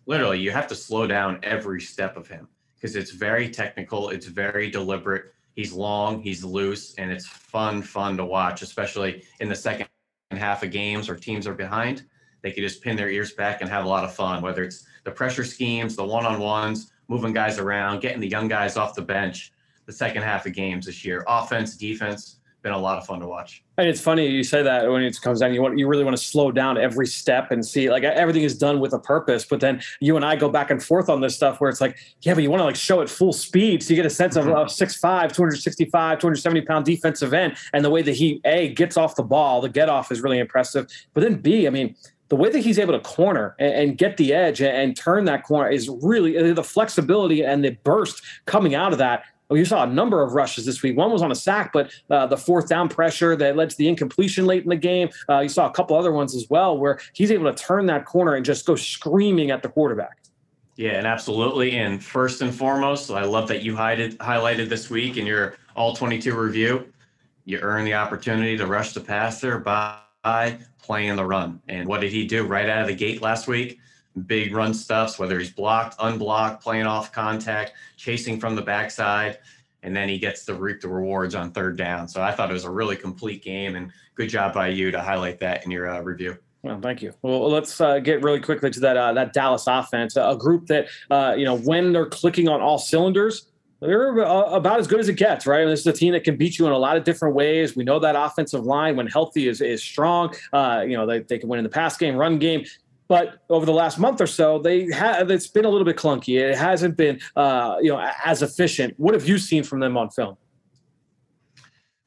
Literally, 0.06 0.40
you 0.40 0.51
have 0.51 0.68
to 0.68 0.75
slow 0.75 1.08
down 1.08 1.40
every 1.44 1.82
step 1.82 2.18
of 2.18 2.28
him 2.28 2.48
because 2.75 2.96
it's 2.96 3.12
very 3.12 3.50
technical, 3.50 4.10
it's 4.10 4.25
very 4.25 4.70
deliberate. 4.70 5.34
He's 5.56 5.74
long, 5.74 6.22
he's 6.22 6.44
loose, 6.44 6.96
and 6.96 7.12
it's 7.12 7.28
fun, 7.28 7.82
fun 7.82 8.18
to 8.18 8.25
watch, 8.25 8.62
especially 8.62 9.24
in 9.40 9.50
the 9.50 9.56
second 9.56 9.88
half 10.32 10.63
of 10.63 10.72
games 10.72 11.10
or 11.10 11.16
teams 11.16 11.46
are 11.46 11.54
behind. 11.54 12.04
They 12.42 12.51
can 12.51 12.63
just 12.63 12.82
pin 12.82 12.96
their 12.96 13.10
ears 13.10 13.34
back 13.34 13.62
and 13.62 13.70
have 13.70 13.86
a 13.86 13.88
lot 13.88 14.04
of 14.04 14.16
fun, 14.16 14.42
whether 14.42 14.63
it's 14.63 14.86
the 15.04 15.12
pressure 15.12 15.44
schemes, 15.44 15.96
the 15.96 16.06
one 16.06 16.25
on 16.25 16.40
ones, 16.40 16.92
moving 17.08 17.34
guys 17.34 17.60
around, 17.60 18.00
getting 18.00 18.20
the 18.22 18.28
young 18.28 18.48
guys 18.48 18.78
off 18.78 18.96
the 18.96 19.01
bench. 19.01 19.51
The 19.86 19.94
second 19.94 20.22
half 20.22 20.46
of 20.46 20.54
games 20.54 20.86
this 20.86 21.04
year, 21.04 21.25
offense, 21.28 21.75
defense, 21.75 22.38
been 22.62 22.74
a 22.74 22.77
lot 22.77 22.98
of 22.98 23.06
fun 23.06 23.20
to 23.20 23.27
watch. 23.27 23.63
And 23.77 23.88
it's 23.88 24.01
funny 24.01 24.27
you 24.27 24.44
say 24.44 24.62
that 24.62 24.89
when 24.89 25.01
it 25.01 25.20
comes 25.22 25.39
down, 25.39 25.53
you 25.53 25.62
want 25.62 25.80
you 25.80 25.88
really 25.88 26.03
want 26.03 26.15
to 26.15 26.24
slow 26.24 26.51
down 26.51 26.77
every 26.77 27.08
step 27.08 27.50
and 27.51 27.65
see 27.65 27.89
like 27.89 28.03
everything 28.03 28.44
is 28.44 28.58
done 28.58 28.80
with 28.80 28.94
a 28.94 29.00
purpose. 29.00 29.46
But 29.46 29.60
then 29.60 29.82
you 30.00 30.15
and 30.15 30.24
I 30.24 30.36
go 30.36 30.50
back 30.50 30.70
and 30.70 30.84
forth 30.84 31.10
on 31.10 31.22
this 31.22 31.36
stuff 31.36 31.60
where 31.60 31.70
it's 31.70 31.82
like, 31.82 31.98
yeah, 32.22 32.34
but 32.34 32.44
you 32.44 32.51
want 32.51 32.62
to 32.62 32.65
like 32.65 32.75
show 32.75 33.01
it 33.01 33.10
full 33.10 33.34
speed 33.34 33.82
so 33.82 33.89
you 33.89 33.96
get 33.96 34.06
a 34.06 34.10
sense 34.10 34.36
of 34.36 34.46
mm-hmm. 34.46 34.53
a 34.53 34.65
6'5, 34.65 35.00
265, 35.01 36.20
270 36.20 36.62
pound 36.62 36.86
defensive 36.86 37.34
end. 37.34 37.58
And 37.74 37.84
the 37.84 37.89
way 37.89 38.01
that 38.03 38.15
he 38.15 38.41
A 38.46 38.74
gets 38.74 38.98
off 38.98 39.15
the 39.15 39.24
ball, 39.24 39.62
the 39.62 39.70
get 39.70 39.89
off 39.89 40.12
is 40.12 40.22
really 40.22 40.39
impressive. 40.39 40.88
But 41.13 41.22
then 41.22 41.36
B, 41.36 41.65
I 41.65 41.72
mean, 41.72 41.96
the 42.32 42.38
way 42.38 42.50
that 42.50 42.60
he's 42.60 42.80
able 42.80 42.94
to 42.94 43.00
corner 43.01 43.58
and, 43.60 43.74
and 43.74 43.98
get 43.98 44.15
the 44.15 44.34
edge 44.34 44.62
and, 44.62 44.96
turn 44.96 45.25
that 45.25 45.44
corner 45.44 45.70
is 45.70 45.89
really 46.01 46.53
the 46.53 46.63
flexibility 46.63 47.44
and 47.44 47.63
the 47.63 47.72
burst 47.84 48.22
coming 48.46 48.74
out 48.74 48.94
of 48.94 49.00
that 49.00 49.25
you 49.55 49.65
saw 49.65 49.84
a 49.84 49.88
number 49.88 50.22
of 50.22 50.34
rushes 50.34 50.65
this 50.65 50.81
week. 50.81 50.98
One 50.98 51.12
was 51.12 51.22
on 51.22 51.31
a 51.31 51.36
sack, 51.36 51.72
but 51.74 51.91
uh, 52.10 52.27
the 52.27 52.38
fourth 52.38 52.67
down 52.67 52.89
pressure 52.89 53.36
that 53.36 53.55
led 53.55 53.70
to 53.70 53.77
the 53.77 53.88
incompletion 53.88 54.46
late 54.46 54.63
in 54.63 54.70
the 54.70 54.75
game. 54.75 55.10
Uh, 55.29 55.39
you 55.39 55.50
saw 55.50 55.67
a 55.67 55.72
couple 55.72 55.98
other 55.98 56.12
ones 56.12 56.36
as 56.36 56.48
well 56.50 56.77
where 56.77 57.00
he's 57.13 57.31
able 57.31 57.51
to 57.51 57.58
turn 57.58 57.86
that 57.88 58.05
corner 58.05 58.36
and 58.36 58.46
just 58.46 58.65
go 58.65 58.75
screaming 58.75 59.51
at 59.51 59.62
the 59.62 59.70
quarterback. 59.70 60.17
Yeah, 60.77 60.91
and 60.91 61.05
absolutely. 61.05 61.77
And 61.77 62.03
first 62.03 62.41
and 62.41 62.53
foremost, 62.53 63.12
I 63.12 63.24
love 63.24 63.48
that 63.50 63.62
you 63.62 63.75
highlighted, 63.75 64.17
highlighted 64.17 64.70
this 64.70 64.89
week 64.89 65.17
in 65.17 65.25
your 65.25 65.55
all 65.75 65.96
22 65.96 66.36
review. 66.36 66.91
You 67.46 67.60
earn 67.60 67.86
the 67.86 67.93
opportunity 67.93 68.58
to 68.58 68.65
rush 68.65 68.93
the 68.93 69.01
passer 69.01 69.60
by 69.60 70.00
playing 70.81 71.15
the 71.15 71.25
run. 71.25 71.62
And 71.67 71.88
what 71.88 72.01
did 72.01 72.12
he 72.12 72.25
do 72.25 72.46
right 72.46 72.70
out 72.70 72.81
of 72.81 72.88
the 72.88 72.96
gate 72.96 73.22
last 73.22 73.48
week? 73.48 73.79
Big 74.25 74.53
run 74.53 74.74
stuffs, 74.74 75.18
whether 75.18 75.39
he's 75.39 75.51
blocked, 75.51 75.96
unblocked, 76.00 76.63
playing 76.63 76.86
off 76.86 77.12
contact, 77.12 77.74
chasing 77.98 78.39
from 78.39 78.56
the 78.56 78.62
backside, 78.62 79.39
and 79.84 79.96
then 79.96 80.10
he 80.10 80.19
gets 80.19 80.45
to 80.45 80.54
reap 80.54 80.82
the 80.82 80.88
rewards 80.88 81.36
on 81.36 81.52
third 81.52 81.78
down. 81.78 82.08
So 82.08 82.21
I 82.21 82.32
thought 82.32 82.50
it 82.50 82.54
was 82.54 82.65
a 82.65 82.69
really 82.71 82.95
complete 82.95 83.43
game, 83.43 83.76
and 83.76 83.91
good 84.15 84.30
job 84.30 84.54
by 84.54 84.67
you 84.67 84.91
to 84.91 85.02
highlight 85.02 85.39
that 85.39 85.65
in 85.65 85.71
your 85.71 85.89
uh, 85.89 86.02
review. 86.02 86.38
Well, 86.63 86.80
thank 86.80 87.02
you. 87.02 87.13
Well, 87.24 87.50
let's 87.50 87.82
uh, 87.82 88.00
get 88.00 88.21
really 88.21 88.39
quickly 88.39 88.69
to 88.69 88.80
that 88.82 88.95
uh, 88.95 89.13
that 89.13 89.34
Dallas 89.34 89.65
offense, 89.67 90.15
a 90.15 90.36
group 90.38 90.67
that 90.67 90.88
uh, 91.10 91.34
you 91.36 91.45
know 91.45 91.58
when 91.58 91.91
they're 91.91 92.06
clicking 92.06 92.47
on 92.47 92.62
all 92.62 92.78
cylinders, 92.78 93.47
they're 93.80 94.15
about 94.19 94.80
as 94.80 94.86
good 94.86 95.00
as 95.00 95.10
it 95.10 95.15
gets, 95.15 95.47
right? 95.47 95.65
This 95.65 95.80
is 95.80 95.88
a 95.88 95.93
team 95.93 96.13
that 96.13 96.24
can 96.24 96.38
beat 96.38 96.60
you 96.60 96.67
in 96.67 96.71
a 96.71 96.78
lot 96.78 96.97
of 96.97 97.04
different 97.04 97.34
ways. 97.34 97.76
We 97.76 97.84
know 97.84 97.97
that 98.00 98.15
offensive 98.15 98.63
line, 98.63 98.95
when 98.95 99.08
healthy, 99.08 99.47
is 99.47 99.60
is 99.60 99.82
strong. 99.82 100.36
Uh, 100.54 100.84
you 100.88 100.95
know, 100.95 101.08
they, 101.08 101.19
they 101.19 101.39
can 101.39 101.50
win 101.50 101.58
in 101.58 101.63
the 101.63 101.69
pass 101.69 101.97
game, 101.97 102.15
run 102.15 102.38
game. 102.38 102.63
But 103.12 103.41
over 103.50 103.65
the 103.65 103.74
last 103.74 104.00
month 104.00 104.21
or 104.21 104.26
so, 104.26 104.58
they 104.58 104.89
have 104.93 105.30
it's 105.32 105.50
been 105.50 105.65
a 105.65 105.69
little 105.69 105.84
bit 105.84 105.97
clunky. 105.97 106.39
It 106.39 106.58
hasn't 106.58 106.95
been 106.95 107.19
uh, 107.36 107.76
you 107.82 107.91
know 107.91 108.10
as 108.24 108.41
efficient. 108.41 108.93
What 108.95 109.13
have 109.13 109.28
you 109.28 109.38
seen 109.38 109.63
from 109.63 109.82
them 109.82 109.97
on 109.97 110.10
film? 110.12 110.38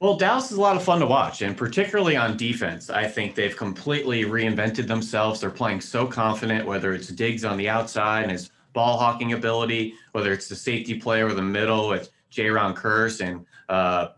Well, 0.00 0.16
Dallas 0.16 0.50
is 0.50 0.56
a 0.56 0.60
lot 0.62 0.76
of 0.76 0.82
fun 0.82 1.00
to 1.00 1.06
watch, 1.06 1.42
and 1.42 1.54
particularly 1.54 2.16
on 2.16 2.38
defense. 2.38 2.88
I 2.88 3.06
think 3.06 3.34
they've 3.34 3.54
completely 3.54 4.22
reinvented 4.24 4.86
themselves. 4.86 5.42
They're 5.42 5.50
playing 5.50 5.82
so 5.82 6.06
confident, 6.06 6.64
whether 6.64 6.94
it's 6.94 7.08
Diggs 7.08 7.44
on 7.44 7.58
the 7.58 7.68
outside 7.68 8.22
and 8.22 8.32
his 8.32 8.50
ball 8.72 8.96
hawking 8.96 9.34
ability, 9.34 9.92
whether 10.12 10.32
it's 10.32 10.48
the 10.48 10.56
safety 10.56 10.98
player 10.98 11.26
or 11.26 11.34
the 11.34 11.42
middle 11.42 11.86
with 11.86 12.08
Jayron 12.32 12.74
Kearse 12.74 13.20
and 13.20 13.44
uh, 13.68 14.08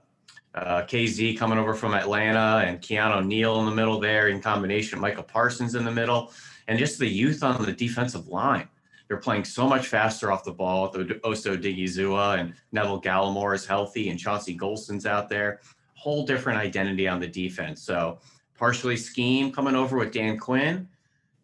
uh, 0.55 0.83
Kazee 0.83 1.37
coming 1.37 1.59
over 1.59 1.75
from 1.75 1.95
Atlanta 1.95 2.65
and 2.65 2.81
Keanu 2.81 3.27
Neal 3.27 3.59
in 3.59 3.67
the 3.67 3.75
middle 3.75 3.99
there 3.99 4.29
in 4.29 4.41
combination, 4.41 5.01
Micah 5.01 5.25
Parsons 5.25 5.75
in 5.75 5.85
the 5.85 5.91
middle 5.91 6.31
and 6.69 6.79
just 6.79 6.99
the 6.99 7.07
youth 7.07 7.43
on 7.43 7.65
the 7.65 7.73
defensive 7.73 8.29
line. 8.29 8.69
They're 9.09 9.19
playing 9.19 9.45
so 9.45 9.69
much 9.69 9.87
faster 9.87 10.33
off 10.33 10.45
the 10.45 10.53
ball. 10.53 10.91
The 10.91 11.21
Osa 11.23 11.57
Odighizuwa 11.57 12.41
and 12.41 12.55
Neville 12.73 13.01
Gallimore 13.01 13.55
is 13.55 13.65
healthy, 13.65 14.09
and 14.09 14.19
Chauncey 14.19 14.55
Golston's 14.55 15.07
out 15.07 15.29
there. 15.29 15.61
Whole 15.95 16.27
different 16.27 16.59
identity 16.59 17.07
on 17.07 17.21
the 17.21 17.29
defense. 17.29 17.83
So 17.83 18.19
partially 18.59 18.97
scheme 18.97 19.53
coming 19.53 19.77
over 19.77 19.97
with 19.97 20.13
Dan 20.13 20.39
Quinn. 20.39 20.89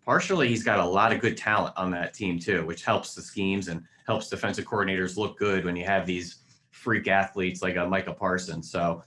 Partially, 0.04 0.48
he's 0.48 0.64
got 0.64 0.80
a 0.80 0.84
lot 0.84 1.12
of 1.12 1.20
good 1.20 1.36
talent 1.36 1.74
on 1.76 1.92
that 1.92 2.14
team 2.14 2.38
too, 2.38 2.66
which 2.66 2.84
helps 2.84 3.14
the 3.14 3.22
schemes 3.22 3.68
and 3.68 3.84
helps 4.06 4.28
defensive 4.28 4.64
coordinators 4.64 5.16
look 5.16 5.38
good 5.38 5.64
when 5.64 5.76
you 5.76 5.84
have 5.84 6.04
these 6.04 6.38
freak 6.70 7.06
athletes 7.06 7.62
like 7.62 7.76
a 7.76 7.86
Micah 7.86 8.12
Parsons. 8.12 8.68
So 8.70 9.04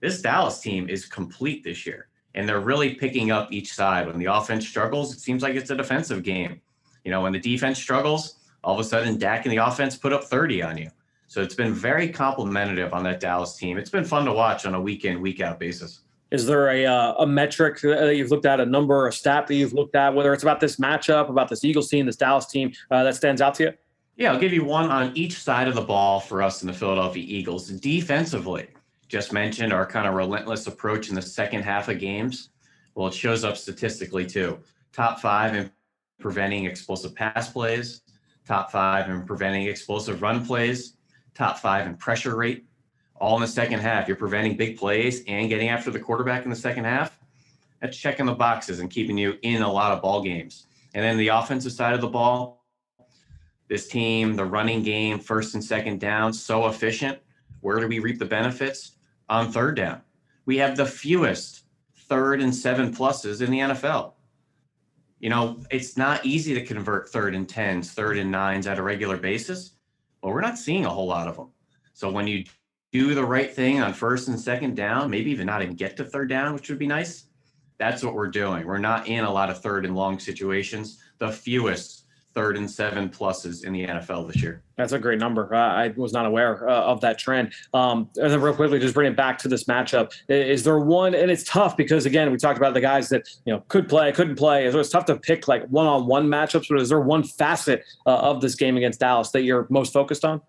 this 0.00 0.22
Dallas 0.22 0.60
team 0.60 0.88
is 0.88 1.04
complete 1.04 1.62
this 1.62 1.84
year 1.84 2.09
and 2.34 2.48
they're 2.48 2.60
really 2.60 2.94
picking 2.94 3.30
up 3.30 3.52
each 3.52 3.72
side. 3.72 4.06
When 4.06 4.18
the 4.18 4.26
offense 4.26 4.66
struggles, 4.66 5.14
it 5.14 5.20
seems 5.20 5.42
like 5.42 5.54
it's 5.54 5.70
a 5.70 5.76
defensive 5.76 6.22
game. 6.22 6.60
You 7.04 7.10
know, 7.10 7.22
when 7.22 7.32
the 7.32 7.40
defense 7.40 7.78
struggles, 7.78 8.36
all 8.62 8.74
of 8.74 8.80
a 8.80 8.84
sudden 8.84 9.18
Dak 9.18 9.44
and 9.46 9.52
the 9.52 9.58
offense 9.58 9.96
put 9.96 10.12
up 10.12 10.24
30 10.24 10.62
on 10.62 10.78
you. 10.78 10.90
So 11.28 11.40
it's 11.40 11.54
been 11.54 11.72
very 11.72 12.08
complimentary 12.08 12.82
on 12.82 13.04
that 13.04 13.20
Dallas 13.20 13.56
team. 13.56 13.78
It's 13.78 13.90
been 13.90 14.04
fun 14.04 14.24
to 14.24 14.32
watch 14.32 14.66
on 14.66 14.74
a 14.74 14.80
week 14.80 15.04
in, 15.04 15.20
week 15.20 15.40
out 15.40 15.60
basis. 15.60 16.00
Is 16.30 16.46
there 16.46 16.70
a, 16.70 16.86
uh, 16.86 17.14
a 17.18 17.26
metric 17.26 17.80
that 17.82 18.14
you've 18.16 18.30
looked 18.30 18.46
at, 18.46 18.60
a 18.60 18.66
number, 18.66 19.08
a 19.08 19.12
stat 19.12 19.46
that 19.48 19.54
you've 19.54 19.72
looked 19.72 19.96
at, 19.96 20.14
whether 20.14 20.32
it's 20.32 20.42
about 20.44 20.60
this 20.60 20.76
matchup, 20.76 21.28
about 21.28 21.48
this 21.48 21.64
Eagles 21.64 21.88
team, 21.88 22.06
this 22.06 22.16
Dallas 22.16 22.46
team, 22.46 22.72
uh, 22.90 23.02
that 23.02 23.16
stands 23.16 23.40
out 23.40 23.54
to 23.54 23.64
you? 23.64 23.72
Yeah, 24.16 24.32
I'll 24.32 24.38
give 24.38 24.52
you 24.52 24.64
one 24.64 24.90
on 24.90 25.16
each 25.16 25.34
side 25.34 25.66
of 25.66 25.74
the 25.74 25.80
ball 25.80 26.20
for 26.20 26.42
us 26.42 26.62
in 26.62 26.68
the 26.68 26.74
Philadelphia 26.74 27.24
Eagles. 27.26 27.68
Defensively, 27.68 28.68
just 29.10 29.32
mentioned, 29.32 29.72
our 29.72 29.84
kind 29.84 30.06
of 30.06 30.14
relentless 30.14 30.68
approach 30.68 31.08
in 31.08 31.16
the 31.16 31.22
second 31.22 31.62
half 31.62 31.88
of 31.88 31.98
games, 31.98 32.50
well, 32.94 33.08
it 33.08 33.14
shows 33.14 33.42
up 33.42 33.56
statistically 33.56 34.24
too. 34.24 34.56
Top 34.92 35.18
five 35.18 35.56
in 35.56 35.68
preventing 36.20 36.66
explosive 36.66 37.12
pass 37.16 37.50
plays, 37.50 38.02
top 38.46 38.70
five 38.70 39.10
in 39.10 39.24
preventing 39.24 39.66
explosive 39.66 40.22
run 40.22 40.46
plays, 40.46 40.96
top 41.34 41.58
five 41.58 41.88
in 41.88 41.96
pressure 41.96 42.36
rate, 42.36 42.66
all 43.16 43.34
in 43.34 43.42
the 43.42 43.48
second 43.48 43.80
half. 43.80 44.06
You're 44.06 44.16
preventing 44.16 44.56
big 44.56 44.78
plays 44.78 45.24
and 45.26 45.48
getting 45.48 45.70
after 45.70 45.90
the 45.90 45.98
quarterback 45.98 46.44
in 46.44 46.50
the 46.50 46.56
second 46.56 46.84
half. 46.84 47.18
That's 47.80 47.96
checking 47.96 48.26
the 48.26 48.34
boxes 48.34 48.78
and 48.78 48.88
keeping 48.88 49.18
you 49.18 49.38
in 49.42 49.62
a 49.62 49.72
lot 49.72 49.90
of 49.90 50.02
ball 50.02 50.22
games. 50.22 50.66
And 50.94 51.04
then 51.04 51.16
the 51.16 51.28
offensive 51.28 51.72
side 51.72 51.94
of 51.94 52.00
the 52.00 52.08
ball, 52.08 52.64
This 53.66 53.88
team, 53.88 54.36
the 54.36 54.44
running 54.44 54.82
game, 54.82 55.18
first 55.18 55.54
and 55.54 55.64
second 55.64 56.00
down, 56.00 56.32
so 56.32 56.66
efficient. 56.68 57.18
Where 57.60 57.78
do 57.78 57.88
we 57.88 57.98
reap 57.98 58.18
the 58.18 58.24
benefits? 58.24 58.92
On 59.30 59.50
third 59.50 59.76
down. 59.76 60.02
We 60.44 60.58
have 60.58 60.76
the 60.76 60.84
fewest 60.84 61.62
third 61.96 62.42
and 62.42 62.54
seven 62.54 62.92
pluses 62.92 63.40
in 63.40 63.50
the 63.50 63.60
NFL. 63.60 64.14
You 65.20 65.30
know, 65.30 65.60
it's 65.70 65.96
not 65.96 66.26
easy 66.26 66.52
to 66.54 66.66
convert 66.66 67.10
third 67.10 67.36
and 67.36 67.48
tens, 67.48 67.92
third 67.92 68.18
and 68.18 68.30
nines 68.30 68.66
at 68.66 68.78
a 68.78 68.82
regular 68.82 69.16
basis, 69.16 69.76
but 70.20 70.30
we're 70.30 70.40
not 70.40 70.58
seeing 70.58 70.84
a 70.84 70.90
whole 70.90 71.06
lot 71.06 71.28
of 71.28 71.36
them. 71.36 71.50
So 71.92 72.10
when 72.10 72.26
you 72.26 72.44
do 72.90 73.14
the 73.14 73.24
right 73.24 73.54
thing 73.54 73.80
on 73.80 73.92
first 73.92 74.26
and 74.26 74.40
second 74.40 74.74
down, 74.74 75.10
maybe 75.10 75.30
even 75.30 75.46
not 75.46 75.62
even 75.62 75.76
get 75.76 75.96
to 75.98 76.04
third 76.04 76.28
down, 76.28 76.52
which 76.52 76.68
would 76.68 76.78
be 76.78 76.88
nice. 76.88 77.26
That's 77.78 78.02
what 78.02 78.14
we're 78.14 78.28
doing. 78.28 78.66
We're 78.66 78.78
not 78.78 79.06
in 79.06 79.24
a 79.24 79.32
lot 79.32 79.48
of 79.48 79.62
third 79.62 79.84
and 79.84 79.94
long 79.94 80.18
situations. 80.18 81.00
The 81.18 81.30
fewest 81.30 81.99
third 82.32 82.56
and 82.56 82.70
seven 82.70 83.08
pluses 83.08 83.64
in 83.64 83.72
the 83.72 83.86
NFL 83.86 84.26
this 84.28 84.42
year. 84.42 84.62
That's 84.76 84.92
a 84.92 84.98
great 84.98 85.18
number. 85.18 85.54
Uh, 85.54 85.58
I 85.58 85.88
was 85.88 86.12
not 86.12 86.26
aware 86.26 86.68
uh, 86.68 86.82
of 86.82 87.00
that 87.00 87.18
trend. 87.18 87.52
Um, 87.74 88.08
and 88.16 88.32
then 88.32 88.40
real 88.40 88.54
quickly, 88.54 88.78
just 88.78 88.94
bring 88.94 89.10
it 89.10 89.16
back 89.16 89.38
to 89.38 89.48
this 89.48 89.64
matchup. 89.64 90.12
Is 90.28 90.64
there 90.64 90.78
one, 90.78 91.14
and 91.14 91.30
it's 91.30 91.44
tough 91.44 91.76
because 91.76 92.06
again, 92.06 92.30
we 92.30 92.38
talked 92.38 92.58
about 92.58 92.74
the 92.74 92.80
guys 92.80 93.08
that 93.10 93.28
you 93.44 93.52
know 93.52 93.62
could 93.68 93.88
play, 93.88 94.12
couldn't 94.12 94.36
play. 94.36 94.70
So 94.70 94.78
it's 94.78 94.90
tough 94.90 95.06
to 95.06 95.16
pick 95.16 95.48
like 95.48 95.66
one-on-one 95.66 96.26
matchups. 96.28 96.66
But 96.68 96.80
is 96.80 96.88
there 96.88 97.00
one 97.00 97.24
facet 97.24 97.84
uh, 98.06 98.16
of 98.16 98.40
this 98.40 98.54
game 98.54 98.76
against 98.76 99.00
Dallas 99.00 99.30
that 99.32 99.42
you're 99.42 99.66
most 99.70 99.92
focused 99.92 100.24
on? 100.24 100.40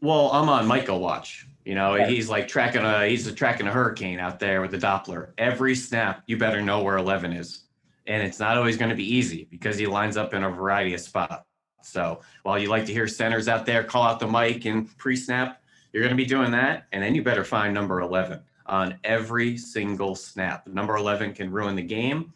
Well, 0.00 0.30
I'm 0.32 0.48
on 0.48 0.66
Micah 0.66 0.96
watch. 0.96 1.46
You 1.64 1.74
know, 1.74 1.96
right. 1.96 2.08
he's 2.08 2.28
like 2.28 2.48
tracking 2.48 2.82
a 2.82 3.06
he's 3.06 3.30
tracking 3.34 3.66
a 3.66 3.70
hurricane 3.70 4.18
out 4.18 4.40
there 4.40 4.62
with 4.62 4.70
the 4.70 4.78
Doppler. 4.78 5.32
Every 5.36 5.74
snap, 5.74 6.22
you 6.26 6.38
better 6.38 6.62
know 6.62 6.82
where 6.82 6.96
11 6.96 7.32
is 7.32 7.64
and 8.10 8.24
it's 8.24 8.40
not 8.40 8.56
always 8.56 8.76
going 8.76 8.88
to 8.88 8.96
be 8.96 9.14
easy 9.14 9.46
because 9.52 9.78
he 9.78 9.86
lines 9.86 10.16
up 10.16 10.34
in 10.34 10.42
a 10.42 10.50
variety 10.50 10.94
of 10.94 11.00
spots. 11.00 11.44
So 11.80 12.20
while 12.42 12.58
you 12.58 12.68
like 12.68 12.84
to 12.86 12.92
hear 12.92 13.06
centers 13.06 13.46
out 13.46 13.64
there 13.64 13.84
call 13.84 14.02
out 14.02 14.18
the 14.18 14.26
mic 14.26 14.64
and 14.64 14.94
pre-snap, 14.98 15.62
you're 15.92 16.02
going 16.02 16.16
to 16.16 16.20
be 16.22 16.26
doing 16.26 16.50
that, 16.50 16.86
and 16.92 17.02
then 17.02 17.14
you 17.14 17.22
better 17.22 17.44
find 17.44 17.72
number 17.72 18.00
11 18.00 18.40
on 18.66 18.98
every 19.04 19.56
single 19.56 20.16
snap. 20.16 20.66
Number 20.66 20.96
11 20.96 21.34
can 21.34 21.52
ruin 21.52 21.76
the 21.76 21.82
game. 21.82 22.32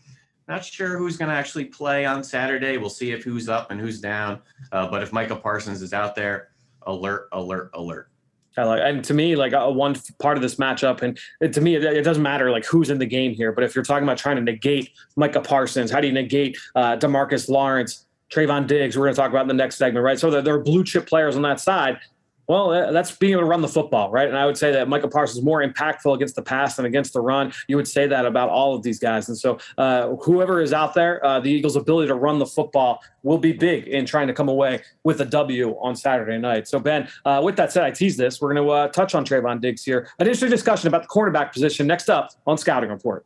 Not 0.47 0.65
sure 0.65 0.97
who's 0.97 1.17
going 1.17 1.29
to 1.29 1.35
actually 1.35 1.65
play 1.65 2.05
on 2.05 2.23
Saturday. 2.23 2.77
We'll 2.77 2.89
see 2.89 3.11
if 3.11 3.25
who's 3.25 3.49
up 3.49 3.73
and 3.73 3.81
who's 3.81 4.01
down. 4.01 4.43
Uh, 4.71 4.89
but 4.89 5.03
if 5.03 5.13
Micah 5.13 5.37
Parsons 5.37 5.83
is 5.83 5.93
out 5.93 6.15
there, 6.15 6.51
alert, 6.83 7.29
alert, 7.33 7.71
alert. 7.75 8.11
I 8.57 8.65
like, 8.65 8.81
and 8.85 9.05
to 9.05 9.15
me, 9.15 9.35
like 9.37 9.53
a 9.53 9.71
one 9.71 9.97
part 10.19 10.37
of 10.37 10.43
this 10.43 10.57
matchup, 10.57 11.03
and 11.03 11.19
to 11.53 11.61
me, 11.61 11.75
it, 11.75 11.85
it, 11.85 12.03
doesn't 12.03 12.23
matter 12.23 12.51
like 12.51 12.65
who's 12.65 12.91
in 12.91 12.99
the 12.99 13.07
game 13.07 13.35
here. 13.35 13.53
But 13.53 13.65
if 13.65 13.75
you're 13.75 13.85
talking 13.85 14.05
about 14.05 14.19
trying 14.19 14.37
to 14.37 14.43
negate 14.43 14.91
Micah 15.17 15.41
Parsons, 15.41 15.91
how 15.91 16.01
do 16.01 16.07
you 16.07 16.13
negate 16.13 16.57
uh, 16.75 16.97
Demarcus 16.97 17.49
Lawrence, 17.49 18.07
Trevon 18.31 18.67
Diggs? 18.67 18.97
We're 18.97 19.07
going 19.07 19.15
to 19.15 19.21
talk 19.21 19.31
about 19.31 19.43
in 19.43 19.49
the 19.49 19.55
next 19.55 19.77
segment, 19.77 20.05
right? 20.05 20.19
So 20.19 20.41
there 20.41 20.55
are 20.55 20.61
blue 20.61 20.85
chip 20.85 21.07
players 21.07 21.37
on 21.37 21.43
that 21.43 21.61
side. 21.61 21.99
Well, 22.47 22.93
that's 22.93 23.13
being 23.13 23.33
able 23.33 23.43
to 23.43 23.47
run 23.47 23.63
the 23.63 23.69
football, 23.69 24.11
right? 24.11 24.29
And 24.29 24.37
I 24.37 24.45
would 24.45 24.59
say 24.59 24.71
that 24.73 24.89
Micah 24.89 25.09
Parsons 25.09 25.39
is 25.39 25.45
more 25.45 25.63
impactful 25.63 26.15
against 26.15 26.35
the 26.35 26.43
pass 26.43 26.77
than 26.77 26.85
against 26.85 27.13
the 27.13 27.21
run. 27.21 27.53
You 27.69 27.77
would 27.77 27.89
say 27.89 28.07
that 28.07 28.27
about 28.27 28.51
all 28.51 28.75
of 28.75 28.83
these 28.83 28.99
guys. 28.99 29.29
And 29.29 29.39
so, 29.39 29.59
uh, 29.79 30.09
whoever 30.17 30.61
is 30.61 30.73
out 30.73 30.95
there, 30.95 31.25
uh, 31.25 31.41
the 31.41 31.51
Eagles' 31.51 31.77
ability 31.77 32.09
to 32.09 32.15
run 32.15 32.39
the 32.39 32.47
football 32.47 33.03
will 33.23 33.39
be 33.39 33.53
big 33.53 33.89
in 33.89 34.05
trying 34.05 34.27
to 34.27 34.35
come 34.35 34.49
away 34.49 34.83
with 35.05 35.21
a 35.21 35.25
W 35.25 35.77
on 35.81 35.97
Saturday 35.97 36.39
night. 36.39 36.69
So, 36.69 36.79
Ben, 36.79 37.09
uh, 37.25 37.41
with 37.43 37.57
that 37.57 37.73
said, 37.73 37.85
I 37.85 37.91
tease 37.91 38.17
this. 38.17 38.41
We're 38.41 38.53
going 38.53 38.67
to 38.67 38.71
uh, 38.71 38.89
touch 38.89 39.15
on 39.15 39.25
Trevon 39.25 39.61
Diggs 39.61 39.83
here. 39.83 40.09
An 40.19 40.27
interesting 40.27 40.51
discussion 40.51 40.89
about 40.89 41.03
the 41.03 41.09
cornerback 41.09 41.53
position 41.53 41.87
next 41.87 42.11
up 42.11 42.31
on 42.47 42.59
Scouting 42.59 42.91
Report. 42.91 43.25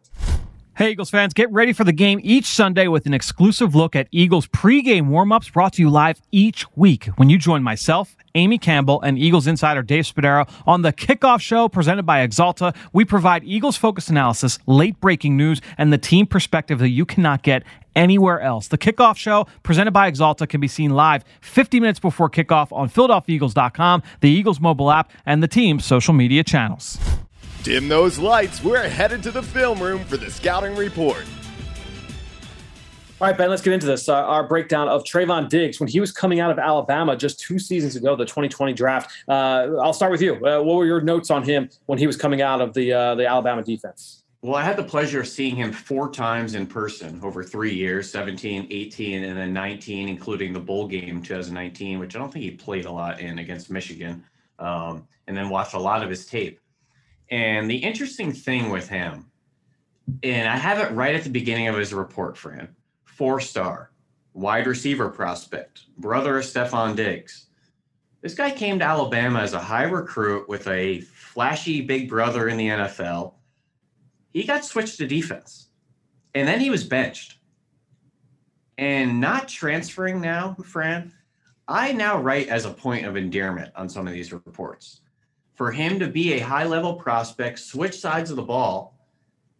Hey, 0.79 0.93
Eagles 0.93 1.11
fans, 1.11 1.35
get 1.35 1.51
ready 1.51 1.73
for 1.73 1.83
the 1.83 1.93
game 1.93 2.21
each 2.23 2.47
Sunday 2.47 2.87
with 2.87 3.05
an 3.07 3.13
exclusive 3.13 3.75
look 3.75 3.97
at 3.97 4.07
Eagles 4.13 4.47
pregame 4.47 5.09
warmups 5.09 5.53
brought 5.53 5.73
to 5.73 5.83
you 5.83 5.91
live 5.91 6.23
each 6.31 6.65
week 6.77 7.07
when 7.17 7.29
you 7.29 7.37
join 7.37 7.65
myself, 7.65 8.15
Amy 8.37 8.59
Campbell, 8.59 9.03
and 9.03 9.19
Eagles 9.19 9.49
insider 9.49 9.83
Dave 9.83 10.05
Spadaro 10.05 10.49
on 10.69 10.83
the 10.83 10.93
kickoff 10.93 11.41
show 11.41 11.69
presented 11.69 12.05
by 12.05 12.25
Axalta. 12.25 12.77
We 12.93 13.05
provide 13.05 13.43
Eagles 13.43 13.77
focused 13.77 14.09
analysis, 14.09 14.61
late 14.69 15.01
breaking 15.01 15.37
news, 15.37 15.61
and 15.79 15.93
the 15.93 15.99
team 15.99 16.29
perspective 16.29 16.79
that 16.79 16.91
you 16.91 17.05
cannot 17.05 17.43
get 17.43 17.65
anywhere 17.97 18.41
else. 18.41 18.69
The 18.69 18.79
kickoff 18.79 19.17
show 19.17 19.49
presented 19.65 19.91
by 19.91 20.09
Axalta 20.09 20.49
can 20.49 20.61
be 20.61 20.69
seen 20.69 20.91
live 20.91 21.25
50 21.41 21.81
minutes 21.81 21.99
before 21.99 22.31
kickoff 22.31 22.71
on 22.71 22.89
PhiladelphiaEagles.com, 22.89 24.05
the 24.21 24.31
Eagles 24.31 24.61
mobile 24.61 24.93
app, 24.93 25.11
and 25.27 25.43
the 25.43 25.49
team's 25.49 25.85
social 25.85 26.15
media 26.15 26.45
channels. 26.45 26.99
Dim 27.69 27.87
those 27.87 28.19
lights. 28.19 28.65
We're 28.65 28.89
headed 28.89 29.23
to 29.25 29.31
the 29.31 29.43
film 29.43 29.79
room 29.79 30.03
for 30.05 30.17
the 30.17 30.31
scouting 30.31 30.75
report. 30.75 31.23
All 33.21 33.29
right, 33.29 33.37
Ben, 33.37 33.51
let's 33.51 33.61
get 33.61 33.75
into 33.75 33.85
this. 33.85 34.09
Uh, 34.09 34.15
our 34.15 34.43
breakdown 34.43 34.89
of 34.89 35.05
Trevon 35.05 35.51
Diggs 35.51 35.79
when 35.79 35.87
he 35.87 36.01
was 36.01 36.11
coming 36.11 36.41
out 36.41 36.51
of 36.51 36.59
Alabama 36.59 37.15
just 37.15 37.39
two 37.39 37.59
seasons 37.59 37.95
ago, 37.95 38.17
the 38.17 38.25
2020 38.25 38.73
draft. 38.73 39.11
Uh, 39.29 39.77
I'll 39.83 39.93
start 39.93 40.11
with 40.11 40.23
you. 40.23 40.37
Uh, 40.37 40.63
what 40.63 40.77
were 40.77 40.87
your 40.87 41.03
notes 41.03 41.31
on 41.31 41.43
him 41.43 41.69
when 41.85 41.99
he 41.99 42.07
was 42.07 42.17
coming 42.17 42.41
out 42.41 42.63
of 42.63 42.73
the 42.73 42.91
uh, 42.91 43.15
the 43.17 43.27
Alabama 43.27 43.63
defense? 43.63 44.23
Well, 44.41 44.55
I 44.55 44.63
had 44.63 44.79
the 44.79 44.85
pleasure 44.85 45.21
of 45.21 45.29
seeing 45.29 45.55
him 45.55 45.71
four 45.71 46.11
times 46.11 46.55
in 46.55 46.67
person 46.67 47.21
over 47.23 47.45
three 47.45 47.75
years 47.75 48.11
17, 48.11 48.69
18, 48.71 49.25
and 49.25 49.37
then 49.37 49.53
19, 49.53 50.09
including 50.09 50.55
the 50.55 50.61
bowl 50.61 50.89
game 50.89 51.23
2019, 51.23 51.99
which 51.99 52.17
I 52.17 52.19
don't 52.19 52.33
think 52.33 52.47
he 52.47 52.53
played 52.53 52.87
a 52.87 52.91
lot 52.91 53.21
in 53.21 53.41
against 53.41 53.71
Michigan, 53.71 54.25
um, 54.59 55.07
and 55.27 55.37
then 55.37 55.51
watched 55.51 55.75
a 55.75 55.79
lot 55.79 56.03
of 56.03 56.09
his 56.09 56.25
tape. 56.25 56.61
And 57.31 57.71
the 57.71 57.77
interesting 57.77 58.33
thing 58.33 58.71
with 58.71 58.89
him, 58.89 59.31
and 60.23 60.49
I 60.49 60.57
have 60.57 60.79
it 60.79 60.95
right 60.95 61.15
at 61.15 61.25
the 61.25 61.31
beginning 61.31 61.69
of 61.69 61.77
his 61.77 61.93
report 61.93 62.37
for 62.37 62.51
him 62.51 62.75
four 63.05 63.41
star, 63.41 63.91
wide 64.33 64.67
receiver 64.67 65.09
prospect, 65.09 65.83
brother 65.99 66.39
of 66.39 66.45
Stefon 66.45 66.97
Diggs. 66.97 67.47
This 68.21 68.35
guy 68.35 68.51
came 68.51 68.79
to 68.79 68.85
Alabama 68.85 69.41
as 69.41 69.53
a 69.53 69.61
high 69.61 69.85
recruit 69.85 70.49
with 70.49 70.67
a 70.69 71.01
flashy 71.03 71.81
big 71.83 72.09
brother 72.09 72.49
in 72.49 72.57
the 72.57 72.69
NFL. 72.69 73.35
He 74.33 74.45
got 74.45 74.65
switched 74.65 74.99
to 74.99 75.07
defense, 75.07 75.69
and 76.35 76.47
then 76.49 76.61
he 76.61 76.71
was 76.71 76.85
benched. 76.85 77.39
And 78.77 79.21
not 79.21 79.49
transferring 79.49 80.21
now, 80.21 80.57
Fran, 80.65 81.13
I 81.67 81.93
now 81.93 82.21
write 82.21 82.49
as 82.49 82.65
a 82.65 82.71
point 82.71 83.05
of 83.05 83.17
endearment 83.17 83.73
on 83.77 83.89
some 83.89 84.07
of 84.07 84.13
these 84.13 84.33
reports 84.33 85.01
for 85.59 85.73
him 85.73 85.99
to 85.99 86.07
be 86.07 86.35
a 86.35 86.39
high 86.39 86.65
level 86.65 86.95
prospect, 86.95 87.59
switch 87.59 87.99
sides 87.99 88.31
of 88.31 88.37
the 88.37 88.43
ball, 88.43 88.97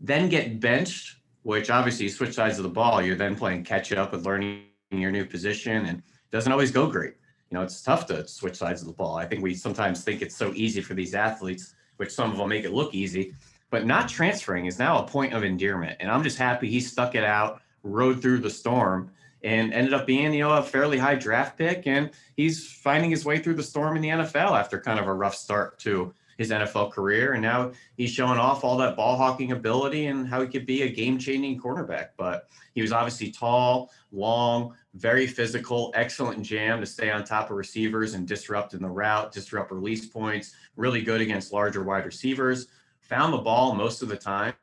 then 0.01 0.29
get 0.29 0.61
benched, 0.61 1.17
which 1.43 1.71
obviously 1.71 2.05
you 2.05 2.11
switch 2.11 2.35
sides 2.35 2.57
of 2.57 2.63
the 2.63 2.69
ball, 2.69 3.03
you're 3.03 3.17
then 3.17 3.35
playing 3.35 3.65
catch 3.65 3.91
up 3.91 4.13
and 4.13 4.25
learning 4.25 4.63
your 4.93 5.11
new 5.11 5.25
position 5.25 5.87
and 5.87 6.01
doesn't 6.31 6.53
always 6.53 6.71
go 6.71 6.87
great. 6.87 7.15
You 7.51 7.57
know, 7.57 7.65
it's 7.65 7.83
tough 7.83 8.07
to 8.07 8.29
switch 8.29 8.55
sides 8.55 8.81
of 8.81 8.87
the 8.87 8.95
ball. 8.95 9.17
I 9.17 9.27
think 9.27 9.43
we 9.43 9.55
sometimes 9.55 10.05
think 10.05 10.23
it's 10.23 10.37
so 10.37 10.53
easy 10.55 10.81
for 10.81 10.95
these 10.95 11.17
athletes, 11.17 11.75
which 11.97 12.13
some 12.13 12.31
of 12.31 12.37
them 12.37 12.49
make 12.49 12.65
it 12.65 12.73
look 12.73 12.95
easy, 12.95 13.35
but 13.71 13.85
not 13.85 14.09
transferring 14.09 14.67
is 14.67 14.79
now 14.79 15.03
a 15.03 15.09
point 15.09 15.35
of 15.35 15.43
endearment. 15.43 15.97
And 15.99 16.13
I'm 16.13 16.23
just 16.23 16.39
happy 16.39 16.71
he 16.71 16.79
stuck 16.79 17.17
it 17.17 17.25
out, 17.25 17.61
rode 17.83 18.23
through 18.23 18.39
the 18.39 18.51
storm, 18.51 19.11
and 19.43 19.73
ended 19.73 19.95
up 19.95 20.07
being 20.07 20.33
you 20.33 20.41
know 20.41 20.53
a 20.53 20.63
fairly 20.63 20.99
high 20.99 21.15
draft 21.15 21.57
pick 21.57 21.87
and 21.87 22.11
he's 22.37 22.71
finding 22.73 23.11
his 23.11 23.25
way 23.25 23.39
through 23.39 23.55
the 23.55 23.63
storm 23.63 23.97
in 23.97 24.03
the 24.03 24.09
NFL 24.09 24.59
after 24.59 24.81
kind 24.81 24.99
of 24.99 25.07
a 25.07 25.13
rough 25.13 25.35
start 25.35 25.79
to 25.79 26.13
his 26.37 26.51
NFL 26.51 26.93
career 26.93 27.33
and 27.33 27.43
now 27.43 27.73
he's 27.97 28.11
showing 28.11 28.39
off 28.39 28.65
all 28.65 28.77
that 28.77 28.97
ball 28.97 29.17
hawking 29.17 29.53
ability 29.53 30.07
and 30.07 30.29
how 30.29 30.41
he 30.41 30.47
could 30.47 30.67
be 30.67 30.83
a 30.83 30.89
game-changing 30.89 31.61
cornerback 31.61 32.09
but 32.17 32.49
he 32.75 32.83
was 32.83 32.93
obviously 32.93 33.31
tall 33.31 33.91
long 34.13 34.75
very 34.95 35.27
physical 35.27 35.93
excellent 35.95 36.43
jam 36.43 36.81
to 36.81 36.87
stay 36.87 37.11
on 37.11 37.25
top 37.25 37.51
of 37.51 37.57
receivers 37.57 38.15
and 38.15 38.27
disrupt 38.27 38.75
in 38.75 38.83
the 38.83 38.89
route 38.89 39.33
disrupt 39.33 39.73
release 39.73 40.07
points 40.07 40.55
really 40.79 41.03
good 41.03 41.21
against 41.21 41.53
larger 41.53 41.83
wide 41.83 42.07
receivers. 42.07 42.69
Found 43.01 43.35
the 43.35 43.39
ball 43.39 43.75
most 43.75 44.01
of 44.01 44.09
the 44.09 44.17
time 44.17 44.55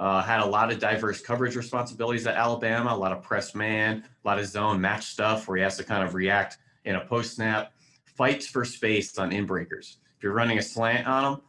uh, 0.00 0.22
had 0.22 0.40
a 0.40 0.46
lot 0.46 0.72
of 0.72 0.78
diverse 0.78 1.20
coverage 1.20 1.54
responsibilities 1.54 2.26
at 2.26 2.34
Alabama, 2.34 2.94
a 2.94 2.96
lot 2.96 3.12
of 3.12 3.22
press 3.22 3.54
man, 3.54 4.02
a 4.24 4.28
lot 4.28 4.38
of 4.38 4.46
zone 4.46 4.80
match 4.80 5.04
stuff 5.04 5.46
where 5.46 5.58
he 5.58 5.62
has 5.62 5.76
to 5.76 5.84
kind 5.84 6.02
of 6.02 6.14
react 6.14 6.56
in 6.86 6.96
a 6.96 7.04
post 7.04 7.34
snap. 7.34 7.74
Fights 8.16 8.46
for 8.46 8.64
space 8.64 9.18
on 9.18 9.30
in 9.30 9.44
breakers. 9.44 9.98
If 10.16 10.22
you're 10.22 10.32
running 10.32 10.56
a 10.56 10.62
slant 10.62 11.06
on 11.06 11.34
him, 11.34 11.40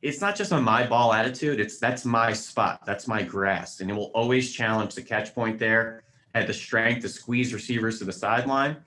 it's 0.00 0.22
not 0.22 0.36
just 0.36 0.52
a 0.52 0.60
my 0.60 0.86
ball 0.86 1.12
attitude. 1.12 1.60
It's 1.60 1.78
that's 1.78 2.06
my 2.06 2.32
spot. 2.32 2.80
That's 2.86 3.06
my 3.06 3.22
grass. 3.22 3.80
And 3.80 3.90
it 3.90 3.94
will 3.94 4.10
always 4.14 4.52
challenge 4.52 4.94
the 4.94 5.02
catch 5.02 5.34
point 5.34 5.58
there. 5.58 6.02
Had 6.34 6.46
the 6.46 6.54
strength 6.54 7.02
to 7.02 7.10
squeeze 7.10 7.52
receivers 7.52 7.98
to 7.98 8.04
the 8.06 8.12
sideline. 8.12 8.78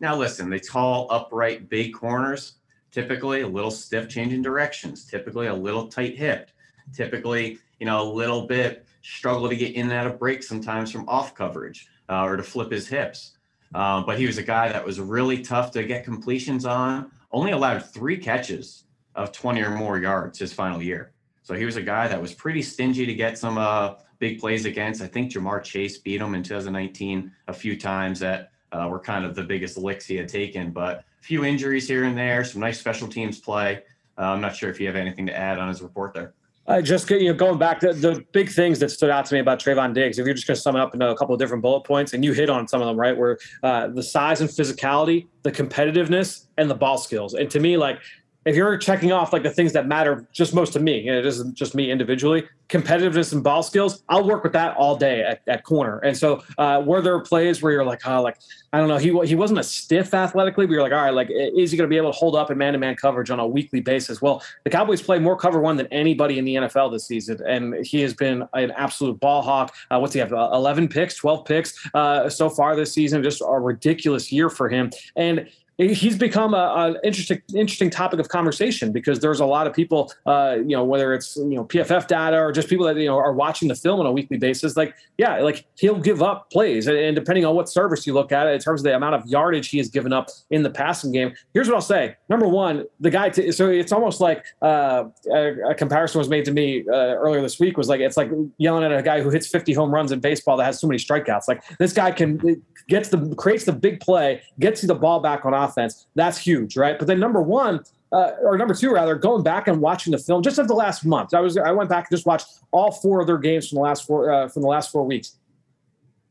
Now, 0.00 0.14
listen, 0.14 0.50
they 0.50 0.58
tall, 0.58 1.06
upright, 1.10 1.70
big 1.70 1.94
corners, 1.94 2.54
typically 2.90 3.42
a 3.42 3.48
little 3.48 3.70
stiff 3.70 4.08
changing 4.08 4.42
directions, 4.42 5.06
typically 5.06 5.46
a 5.46 5.54
little 5.54 5.86
tight 5.86 6.18
hipped, 6.18 6.52
typically 6.92 7.58
you 7.82 7.86
know, 7.86 8.00
a 8.00 8.10
little 8.12 8.46
bit 8.46 8.86
struggle 9.02 9.48
to 9.48 9.56
get 9.56 9.74
in 9.74 9.86
and 9.86 9.92
out 9.92 10.06
of 10.06 10.16
breaks 10.16 10.46
sometimes 10.46 10.92
from 10.92 11.04
off 11.08 11.34
coverage 11.34 11.88
uh, 12.08 12.22
or 12.22 12.36
to 12.36 12.42
flip 12.44 12.70
his 12.70 12.86
hips. 12.86 13.32
Um, 13.74 14.06
but 14.06 14.20
he 14.20 14.24
was 14.24 14.38
a 14.38 14.42
guy 14.44 14.68
that 14.68 14.86
was 14.86 15.00
really 15.00 15.42
tough 15.42 15.72
to 15.72 15.82
get 15.82 16.04
completions 16.04 16.64
on. 16.64 17.10
Only 17.32 17.50
allowed 17.50 17.84
three 17.84 18.16
catches 18.16 18.84
of 19.16 19.32
20 19.32 19.62
or 19.62 19.70
more 19.70 19.98
yards 19.98 20.38
his 20.38 20.52
final 20.52 20.80
year. 20.80 21.10
So 21.42 21.54
he 21.54 21.64
was 21.64 21.74
a 21.74 21.82
guy 21.82 22.06
that 22.06 22.22
was 22.22 22.32
pretty 22.32 22.62
stingy 22.62 23.04
to 23.04 23.14
get 23.14 23.36
some 23.36 23.58
uh, 23.58 23.94
big 24.20 24.38
plays 24.38 24.64
against. 24.64 25.02
I 25.02 25.08
think 25.08 25.32
Ja'Marr 25.32 25.64
Chase 25.64 25.98
beat 25.98 26.20
him 26.20 26.36
in 26.36 26.44
2019 26.44 27.32
a 27.48 27.52
few 27.52 27.76
times 27.76 28.20
that 28.20 28.52
uh, 28.70 28.86
were 28.88 29.00
kind 29.00 29.24
of 29.24 29.34
the 29.34 29.42
biggest 29.42 29.76
licks 29.76 30.06
he 30.06 30.14
had 30.14 30.28
taken. 30.28 30.70
But 30.70 30.98
a 30.98 31.24
few 31.24 31.44
injuries 31.44 31.88
here 31.88 32.04
and 32.04 32.16
there, 32.16 32.44
some 32.44 32.60
nice 32.60 32.78
special 32.78 33.08
teams 33.08 33.40
play. 33.40 33.82
Uh, 34.16 34.26
I'm 34.26 34.40
not 34.40 34.54
sure 34.54 34.70
if 34.70 34.78
you 34.78 34.86
have 34.86 34.94
anything 34.94 35.26
to 35.26 35.36
add 35.36 35.58
on 35.58 35.66
his 35.66 35.82
report 35.82 36.14
there. 36.14 36.34
Uh, 36.66 36.80
just 36.80 37.10
you 37.10 37.24
know, 37.24 37.34
going 37.34 37.58
back 37.58 37.80
to 37.80 37.92
the 37.92 38.24
big 38.32 38.48
things 38.48 38.78
that 38.78 38.90
stood 38.90 39.10
out 39.10 39.24
to 39.26 39.34
me 39.34 39.40
about 39.40 39.58
Trevon 39.58 39.92
Diggs. 39.92 40.18
If 40.18 40.26
you're 40.26 40.34
just 40.34 40.46
going 40.46 40.54
to 40.54 40.60
sum 40.60 40.76
it 40.76 40.80
up 40.80 40.94
into 40.94 41.08
a 41.08 41.16
couple 41.16 41.34
of 41.34 41.40
different 41.40 41.60
bullet 41.60 41.80
points, 41.80 42.12
and 42.12 42.24
you 42.24 42.32
hit 42.32 42.48
on 42.48 42.68
some 42.68 42.80
of 42.80 42.86
them, 42.86 42.96
right? 42.96 43.16
Where 43.16 43.38
uh, 43.64 43.88
the 43.88 44.02
size 44.02 44.40
and 44.40 44.48
physicality, 44.48 45.26
the 45.42 45.50
competitiveness, 45.50 46.46
and 46.58 46.70
the 46.70 46.74
ball 46.74 46.98
skills. 46.98 47.34
And 47.34 47.50
to 47.50 47.58
me, 47.58 47.76
like 47.76 47.98
if 48.44 48.56
you're 48.56 48.76
checking 48.76 49.12
off 49.12 49.32
like 49.32 49.42
the 49.42 49.50
things 49.50 49.72
that 49.72 49.86
matter 49.86 50.26
just 50.32 50.54
most 50.54 50.72
to 50.72 50.80
me, 50.80 51.06
and 51.08 51.16
it 51.16 51.26
isn't 51.26 51.54
just 51.54 51.74
me 51.74 51.90
individually, 51.90 52.44
competitiveness 52.68 53.32
and 53.32 53.44
ball 53.44 53.62
skills, 53.62 54.02
I'll 54.08 54.26
work 54.26 54.42
with 54.42 54.52
that 54.54 54.76
all 54.76 54.96
day 54.96 55.22
at, 55.22 55.42
at 55.46 55.62
corner. 55.62 55.98
And 55.98 56.16
so, 56.16 56.42
uh, 56.58 56.82
were 56.84 57.02
there 57.02 57.20
plays 57.20 57.62
where 57.62 57.72
you're 57.72 57.84
like, 57.84 58.06
oh, 58.06 58.22
like 58.22 58.38
I 58.72 58.78
don't 58.78 58.88
know, 58.88 58.96
he 58.96 59.08
he 59.26 59.34
wasn't 59.34 59.60
a 59.60 59.62
stiff 59.62 60.14
athletically, 60.14 60.66
but 60.66 60.72
you're 60.72 60.82
like, 60.82 60.92
all 60.92 61.02
right, 61.02 61.14
like 61.14 61.28
is 61.30 61.70
he 61.70 61.76
going 61.76 61.88
to 61.88 61.92
be 61.92 61.98
able 61.98 62.10
to 62.10 62.18
hold 62.18 62.34
up 62.34 62.50
in 62.50 62.58
man-to-man 62.58 62.96
coverage 62.96 63.30
on 63.30 63.38
a 63.38 63.46
weekly 63.46 63.80
basis? 63.80 64.22
Well, 64.22 64.42
the 64.64 64.70
Cowboys 64.70 65.02
play 65.02 65.18
more 65.18 65.36
cover 65.36 65.60
one 65.60 65.76
than 65.76 65.86
anybody 65.88 66.38
in 66.38 66.44
the 66.44 66.54
NFL 66.56 66.92
this 66.92 67.06
season, 67.06 67.40
and 67.46 67.84
he 67.84 68.00
has 68.00 68.14
been 68.14 68.44
an 68.54 68.70
absolute 68.72 69.20
ball 69.20 69.42
hawk. 69.42 69.74
Uh, 69.90 69.98
what's 69.98 70.14
he 70.14 70.20
have? 70.20 70.32
Uh, 70.32 70.50
11 70.54 70.88
picks, 70.88 71.16
12 71.16 71.44
picks 71.44 71.88
uh, 71.94 72.28
so 72.28 72.48
far 72.48 72.74
this 72.74 72.92
season, 72.92 73.22
just 73.22 73.42
a 73.42 73.60
ridiculous 73.60 74.32
year 74.32 74.48
for 74.48 74.68
him. 74.68 74.90
And 75.16 75.48
he's 75.88 76.16
become 76.16 76.54
an 76.54 76.96
interesting 77.04 77.40
interesting 77.54 77.90
topic 77.90 78.20
of 78.20 78.28
conversation 78.28 78.92
because 78.92 79.20
there's 79.20 79.40
a 79.40 79.46
lot 79.46 79.66
of 79.66 79.72
people, 79.72 80.12
uh, 80.26 80.56
you 80.58 80.76
know, 80.76 80.84
whether 80.84 81.14
it's 81.14 81.36
you 81.36 81.54
know 81.54 81.64
PFF 81.64 82.06
data 82.06 82.38
or 82.38 82.52
just 82.52 82.68
people 82.68 82.86
that 82.86 82.96
you 82.96 83.06
know 83.06 83.16
are 83.16 83.32
watching 83.32 83.68
the 83.68 83.74
film 83.74 84.00
on 84.00 84.06
a 84.06 84.12
weekly 84.12 84.36
basis. 84.36 84.76
Like, 84.76 84.94
yeah, 85.18 85.38
like 85.40 85.66
he'll 85.76 85.98
give 85.98 86.22
up 86.22 86.50
plays, 86.50 86.86
and, 86.86 86.96
and 86.96 87.14
depending 87.14 87.44
on 87.44 87.54
what 87.54 87.68
service 87.68 88.06
you 88.06 88.14
look 88.14 88.32
at 88.32 88.46
it, 88.46 88.54
in 88.54 88.60
terms 88.60 88.80
of 88.80 88.84
the 88.84 88.96
amount 88.96 89.14
of 89.14 89.26
yardage 89.26 89.68
he 89.68 89.78
has 89.78 89.88
given 89.88 90.12
up 90.12 90.28
in 90.50 90.62
the 90.62 90.70
passing 90.70 91.12
game. 91.12 91.34
Here's 91.54 91.68
what 91.68 91.74
I'll 91.74 91.80
say: 91.80 92.16
number 92.28 92.46
one, 92.46 92.84
the 93.00 93.10
guy. 93.10 93.30
T- 93.30 93.52
so 93.52 93.68
it's 93.68 93.92
almost 93.92 94.20
like 94.20 94.44
uh, 94.62 95.04
a, 95.32 95.70
a, 95.70 95.74
comparison 95.74 96.18
was 96.18 96.28
made 96.28 96.44
to 96.44 96.52
me 96.52 96.84
uh, 96.88 97.14
earlier 97.16 97.40
this 97.40 97.58
week. 97.58 97.76
Was 97.76 97.88
like 97.88 98.00
it's 98.00 98.16
like 98.16 98.30
yelling 98.58 98.84
at 98.84 98.92
a 98.92 99.02
guy 99.02 99.20
who 99.20 99.30
hits 99.30 99.46
50 99.46 99.72
home 99.72 99.92
runs 99.92 100.12
in 100.12 100.20
baseball 100.20 100.56
that 100.56 100.64
has 100.64 100.80
so 100.80 100.86
many 100.86 100.98
strikeouts. 100.98 101.48
Like 101.48 101.62
this 101.78 101.92
guy 101.92 102.10
can 102.10 102.62
gets 102.88 103.08
the 103.08 103.34
creates 103.36 103.64
the 103.64 103.72
big 103.72 104.00
play, 104.00 104.42
gets 104.58 104.82
the 104.82 104.94
ball 104.94 105.20
back 105.20 105.44
on 105.44 105.54
offense. 105.54 105.71
That's 106.14 106.38
huge, 106.38 106.76
right? 106.76 106.98
But 106.98 107.06
then 107.08 107.20
number 107.20 107.42
one, 107.42 107.80
uh, 108.12 108.32
or 108.42 108.58
number 108.58 108.74
two 108.74 108.92
rather, 108.92 109.14
going 109.14 109.42
back 109.42 109.68
and 109.68 109.80
watching 109.80 110.10
the 110.10 110.18
film 110.18 110.42
just 110.42 110.58
of 110.58 110.68
the 110.68 110.74
last 110.74 111.04
month. 111.04 111.34
I 111.34 111.40
was 111.40 111.56
I 111.56 111.72
went 111.72 111.88
back 111.88 112.06
and 112.10 112.16
just 112.16 112.26
watched 112.26 112.46
all 112.70 112.92
four 112.92 113.20
of 113.20 113.26
their 113.26 113.38
games 113.38 113.68
from 113.68 113.76
the 113.76 113.82
last 113.82 114.06
four 114.06 114.30
uh, 114.30 114.48
from 114.48 114.62
the 114.62 114.68
last 114.68 114.92
four 114.92 115.04
weeks. 115.04 115.38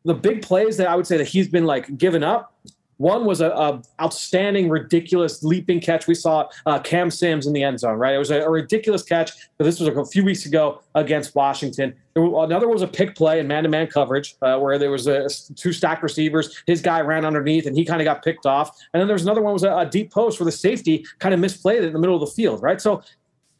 The 0.05 0.13
big 0.13 0.41
plays 0.41 0.77
that 0.77 0.87
I 0.87 0.95
would 0.95 1.07
say 1.07 1.17
that 1.17 1.27
he's 1.27 1.47
been 1.47 1.65
like 1.65 1.97
given 1.97 2.23
up 2.23 2.55
one 3.01 3.25
was 3.25 3.41
a, 3.41 3.49
a, 3.49 3.81
outstanding, 3.99 4.69
ridiculous 4.69 5.43
leaping 5.43 5.81
catch. 5.81 6.05
We 6.05 6.13
saw 6.13 6.47
uh, 6.67 6.79
Cam 6.79 7.09
Sims 7.09 7.47
in 7.47 7.53
the 7.53 7.63
end 7.63 7.79
zone, 7.79 7.97
right? 7.97 8.13
It 8.13 8.19
was 8.19 8.29
a, 8.29 8.41
a 8.41 8.49
ridiculous 8.49 9.01
catch, 9.01 9.31
but 9.57 9.65
this 9.65 9.79
was 9.79 9.89
a 9.89 10.05
few 10.05 10.23
weeks 10.23 10.45
ago 10.45 10.81
against 10.93 11.33
Washington. 11.33 11.95
Another 12.15 12.67
one 12.67 12.75
was 12.75 12.83
a 12.83 12.87
pick 12.87 13.15
play 13.15 13.39
in 13.39 13.47
man-to-man 13.47 13.87
coverage 13.87 14.35
uh, 14.43 14.59
where 14.59 14.77
there 14.77 14.91
was 14.91 15.07
a, 15.07 15.27
two 15.55 15.73
stacked 15.73 16.03
receivers. 16.03 16.61
His 16.67 16.81
guy 16.81 17.01
ran 17.01 17.25
underneath, 17.25 17.65
and 17.65 17.75
he 17.75 17.83
kind 17.85 18.01
of 18.01 18.05
got 18.05 18.23
picked 18.23 18.45
off. 18.45 18.77
And 18.93 19.01
then 19.01 19.07
there 19.07 19.15
was 19.15 19.23
another 19.23 19.41
one 19.41 19.53
was 19.53 19.63
a, 19.63 19.75
a 19.75 19.85
deep 19.85 20.11
post 20.11 20.39
where 20.39 20.45
the 20.45 20.51
safety 20.51 21.03
kind 21.17 21.33
of 21.33 21.39
misplayed 21.39 21.77
it 21.77 21.85
in 21.85 21.93
the 21.93 21.99
middle 21.99 22.15
of 22.15 22.21
the 22.21 22.33
field, 22.35 22.61
right? 22.61 22.79
So, 22.79 23.01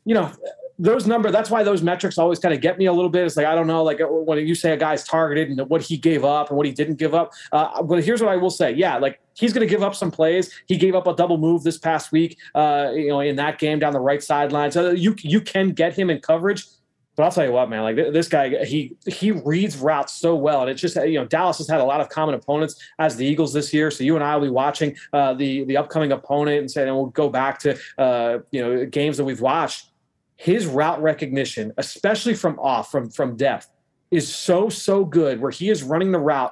you 0.06 0.14
know, 0.14 0.32
those 0.80 1.08
number 1.08 1.32
that's 1.32 1.50
why 1.50 1.64
those 1.64 1.82
metrics 1.82 2.18
always 2.18 2.40
kind 2.40 2.54
of 2.54 2.62
get 2.62 2.78
me 2.78 2.86
a 2.86 2.94
little 2.94 3.10
bit. 3.10 3.26
It's 3.26 3.38
like 3.38 3.46
i 3.46 3.56
don't 3.56 3.68
know 3.68 3.84
like 3.84 4.00
when 4.02 4.46
you 4.46 4.56
say 4.56 4.72
a 4.72 4.78
guy's 4.78 5.04
targeted 5.04 5.50
and 5.50 5.70
what 5.70 5.82
he 5.82 5.98
gave 5.98 6.24
up 6.26 6.50
and 6.50 6.58
what 6.58 6.66
he 6.66 6.72
didn't 6.72 6.96
give 6.96 7.14
up 7.14 7.32
uh, 7.52 7.82
but 7.84 8.04
here's 8.04 8.22
what 8.22 8.30
i 8.30 8.38
will 8.38 8.50
say. 8.50 8.72
Yeah 8.72 8.98
like 8.98 9.20
he's 9.34 9.54
going 9.54 9.66
to 9.66 9.72
give 9.72 9.82
up 9.82 9.96
some 9.96 10.12
plays. 10.12 10.54
He 10.68 10.78
gave 10.78 10.94
up 10.94 11.08
a 11.08 11.16
double 11.16 11.38
move 11.38 11.64
this 11.64 11.78
past 11.78 12.12
week 12.12 12.38
uh, 12.56 12.92
you 12.94 13.10
know 13.10 13.20
in 13.22 13.36
that 13.38 13.60
game 13.60 13.80
down 13.80 13.94
the 13.94 14.00
right 14.00 14.24
sideline. 14.24 14.72
So 14.72 14.92
you 14.92 15.16
you 15.20 15.42
can 15.42 15.72
get 15.72 15.98
him 15.98 16.10
in 16.10 16.20
coverage 16.20 16.66
but 17.16 17.24
I'll 17.24 17.32
tell 17.32 17.46
you 17.46 17.52
what, 17.52 17.70
man, 17.70 17.84
like 17.84 17.96
this 17.96 18.30
guy, 18.30 18.64
he 18.64 18.96
he 19.06 19.32
reads 19.32 19.78
routes 19.78 20.14
so 20.14 20.36
well, 20.36 20.62
and 20.62 20.70
it's 20.70 20.80
just 20.80 20.96
you 20.96 21.20
know 21.20 21.26
Dallas 21.26 21.58
has 21.58 21.68
had 21.68 21.82
a 21.82 21.84
lot 21.84 22.00
of 22.00 22.08
common 22.08 22.36
opponents 22.36 22.82
as 23.00 23.18
the 23.18 23.26
Eagles 23.26 23.52
this 23.52 23.74
year. 23.74 23.92
So 23.92 24.04
you 24.04 24.16
and 24.16 24.24
I 24.24 24.36
will 24.36 24.46
be 24.46 24.50
watching 24.50 24.96
uh, 25.12 25.34
the 25.34 25.66
the 25.66 25.76
upcoming 25.76 26.14
opponent 26.14 26.60
and 26.60 26.72
saying, 26.72 26.88
and 26.88 26.96
we'll 26.96 27.08
go 27.08 27.30
back 27.30 27.60
to 27.60 27.78
uh, 27.98 28.40
you 28.52 28.62
know 28.62 28.86
games 28.86 29.18
that 29.18 29.26
we've 29.26 29.42
watched 29.42 29.91
his 30.42 30.66
route 30.66 31.00
recognition, 31.04 31.72
especially 31.78 32.34
from 32.34 32.58
off, 32.58 32.90
from 32.90 33.12
from 33.12 33.36
depth, 33.36 33.70
is 34.10 34.28
so 34.28 34.70
so 34.70 35.06
good. 35.06 35.40
Where 35.40 35.52
he 35.52 35.70
is 35.70 35.84
running 35.84 36.12
the 36.12 36.20
route 36.20 36.52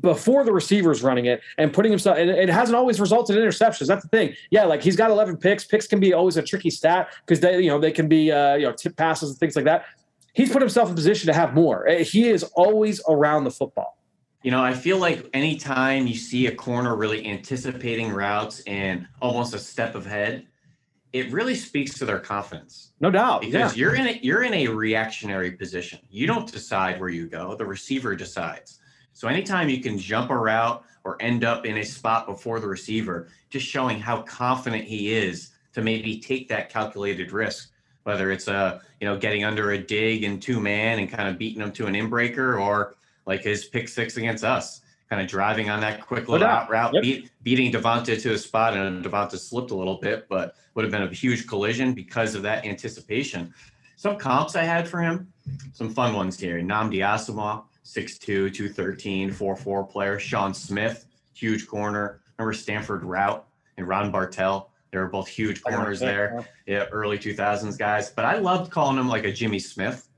before 0.00 0.44
the 0.44 0.52
receiver's 0.52 1.02
running 1.02 1.24
it 1.24 1.40
and 1.58 1.72
putting 1.72 1.90
himself 1.90 2.16
and 2.16 2.30
it 2.30 2.48
hasn't 2.48 2.76
always 2.76 3.00
resulted 3.00 3.36
in 3.36 3.42
interceptions. 3.42 3.88
That's 3.88 4.04
the 4.04 4.08
thing. 4.08 4.34
Yeah 4.52 4.64
like 4.66 4.82
he's 4.82 4.94
got 4.94 5.10
11 5.10 5.38
picks. 5.38 5.64
Picks 5.64 5.88
can 5.88 5.98
be 5.98 6.12
always 6.12 6.36
a 6.36 6.42
tricky 6.42 6.70
stat 6.70 7.08
because 7.26 7.40
they 7.40 7.60
you 7.60 7.70
know 7.70 7.80
they 7.80 7.90
can 7.90 8.06
be 8.06 8.30
uh, 8.30 8.54
you 8.54 8.66
know 8.66 8.72
tip 8.72 8.96
passes 8.96 9.30
and 9.30 9.38
things 9.38 9.56
like 9.56 9.64
that. 9.64 9.86
He's 10.32 10.52
put 10.52 10.62
himself 10.62 10.88
in 10.88 10.94
position 10.94 11.26
to 11.26 11.32
have 11.32 11.54
more. 11.54 11.88
Eh, 11.88 12.04
he 12.04 12.28
is 12.28 12.44
always 12.54 13.00
around 13.08 13.44
the 13.44 13.50
football. 13.50 13.98
You 14.44 14.52
know, 14.52 14.62
I 14.62 14.74
feel 14.74 14.98
like 14.98 15.28
anytime 15.32 16.06
you 16.06 16.14
see 16.14 16.46
a 16.46 16.54
corner 16.54 16.94
really 16.94 17.26
anticipating 17.26 18.12
routes 18.12 18.60
and 18.66 19.08
almost 19.20 19.54
a 19.54 19.58
step 19.58 19.94
ahead, 19.94 20.46
it 21.14 21.30
really 21.30 21.54
speaks 21.54 21.96
to 21.96 22.04
their 22.04 22.18
confidence. 22.18 22.90
No 22.98 23.08
doubt. 23.08 23.42
Because 23.42 23.76
yeah. 23.76 23.80
you're 23.80 23.94
in 23.94 24.08
a 24.08 24.18
you're 24.20 24.42
in 24.42 24.52
a 24.52 24.66
reactionary 24.66 25.52
position. 25.52 26.00
You 26.10 26.26
don't 26.26 26.50
decide 26.50 26.98
where 26.98 27.08
you 27.08 27.28
go. 27.28 27.54
The 27.54 27.64
receiver 27.64 28.16
decides. 28.16 28.80
So 29.12 29.28
anytime 29.28 29.68
you 29.68 29.80
can 29.80 29.96
jump 29.96 30.30
a 30.30 30.36
route 30.36 30.82
or 31.04 31.16
end 31.22 31.44
up 31.44 31.66
in 31.66 31.78
a 31.78 31.84
spot 31.84 32.26
before 32.26 32.58
the 32.58 32.66
receiver, 32.66 33.28
just 33.48 33.64
showing 33.64 34.00
how 34.00 34.22
confident 34.22 34.84
he 34.84 35.14
is 35.14 35.50
to 35.74 35.82
maybe 35.82 36.18
take 36.18 36.48
that 36.48 36.68
calculated 36.68 37.30
risk, 37.30 37.70
whether 38.02 38.32
it's 38.32 38.48
a 38.48 38.52
uh, 38.52 38.80
you 39.00 39.06
know 39.06 39.16
getting 39.16 39.44
under 39.44 39.70
a 39.70 39.78
dig 39.78 40.24
and 40.24 40.42
two 40.42 40.58
man 40.58 40.98
and 40.98 41.08
kind 41.08 41.28
of 41.28 41.38
beating 41.38 41.60
them 41.60 41.70
to 41.72 41.86
an 41.86 41.94
inbreaker 41.94 42.60
or 42.60 42.96
like 43.24 43.42
his 43.42 43.66
pick 43.66 43.88
six 43.88 44.16
against 44.16 44.42
us 44.42 44.80
kind 45.14 45.24
of 45.24 45.30
driving 45.30 45.70
on 45.70 45.80
that 45.80 46.00
quick 46.00 46.28
little 46.28 46.46
out 46.46 46.68
route, 46.68 46.92
yep. 46.92 47.02
beat, 47.02 47.30
beating 47.44 47.70
Devonta 47.70 48.20
to 48.20 48.32
a 48.32 48.38
spot, 48.38 48.76
and 48.76 49.04
Devonta 49.04 49.38
slipped 49.38 49.70
a 49.70 49.74
little 49.74 49.98
bit, 49.98 50.26
but 50.28 50.56
would 50.74 50.84
have 50.84 50.90
been 50.90 51.04
a 51.04 51.08
huge 51.08 51.46
collision 51.46 51.94
because 51.94 52.34
of 52.34 52.42
that 52.42 52.66
anticipation. 52.66 53.54
Some 53.94 54.16
comps 54.16 54.56
I 54.56 54.64
had 54.64 54.88
for 54.88 55.00
him, 55.00 55.32
some 55.72 55.88
fun 55.88 56.14
ones 56.14 56.36
here. 56.36 56.58
Nnamdi 56.58 56.98
Asomugha, 56.98 57.62
6'2, 57.84 58.52
213, 58.52 59.30
4'4 59.30 59.88
player. 59.88 60.18
Sean 60.18 60.52
Smith, 60.52 61.06
huge 61.32 61.68
corner. 61.68 62.20
Remember 62.36 62.52
Stanford 62.52 63.02
Routt 63.02 63.44
and 63.76 63.86
Ron 63.86 64.10
Bartell? 64.10 64.70
They 64.90 64.98
were 64.98 65.06
both 65.06 65.28
huge 65.28 65.62
corners 65.62 66.00
there. 66.00 66.44
Yeah, 66.66 66.86
early 66.90 67.18
2000s 67.18 67.78
guys. 67.78 68.10
But 68.10 68.24
I 68.24 68.38
loved 68.38 68.72
calling 68.72 68.98
him 68.98 69.08
like 69.08 69.24
a 69.24 69.32
Jimmy 69.32 69.60
Smith. 69.60 70.08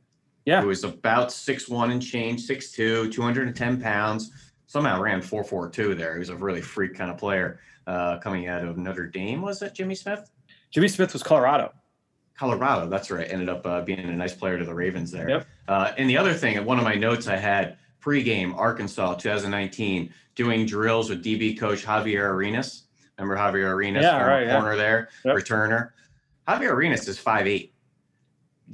Yeah. 0.47 0.63
Who 0.63 0.69
was 0.69 0.85
about 0.85 1.29
6'1 1.29 1.91
and 1.91 2.01
change, 2.01 2.47
6'2, 2.47 3.13
210 3.13 3.83
pounds 3.83 4.31
somehow 4.77 5.01
ran 5.01 5.23
4.42 5.23 5.97
there. 5.97 6.13
He 6.13 6.19
was 6.19 6.29
a 6.29 6.37
really 6.37 6.61
freak 6.61 6.95
kind 6.95 7.11
of 7.11 7.17
player 7.17 7.61
uh, 7.87 8.19
coming 8.19 8.47
out 8.47 8.63
of 8.63 8.77
Notre 8.77 9.07
Dame. 9.07 9.41
Was 9.41 9.63
it 9.63 9.73
Jimmy 9.73 9.95
Smith? 9.95 10.31
Jimmy 10.71 10.87
Smith 10.87 11.15
was 11.15 11.23
Colorado. 11.23 11.73
Colorado, 12.37 12.87
that's 12.87 13.11
right. 13.11 13.27
Ended 13.31 13.49
up 13.49 13.67
uh, 13.67 13.81
being 13.81 14.01
a 14.01 14.13
nice 14.13 14.35
player 14.35 14.59
to 14.59 14.67
the 14.67 14.75
Ravens 14.75 15.11
there. 15.11 15.31
Yep. 15.31 15.47
Uh, 15.67 15.93
and 15.97 16.11
the 16.11 16.19
other 16.19 16.35
thing, 16.35 16.63
one 16.67 16.77
of 16.77 16.85
my 16.85 16.95
notes 16.95 17.27
I 17.27 17.37
had 17.37 17.79
pregame 18.05 18.55
Arkansas 18.55 19.15
2019 19.15 20.13
doing 20.35 20.67
drills 20.67 21.09
with 21.09 21.25
DB 21.25 21.59
coach 21.59 21.83
Javier 21.83 22.29
Arenas. 22.29 22.83
Remember 23.17 23.35
Javier 23.35 23.71
Arenas, 23.71 24.03
yeah, 24.03 24.23
right, 24.23 24.51
corner 24.51 24.73
yeah. 24.73 24.77
there, 24.77 25.09
yep. 25.25 25.37
returner. 25.37 25.93
Javier 26.47 26.73
Arenas 26.73 27.09
is 27.09 27.19
5'8". 27.19 27.71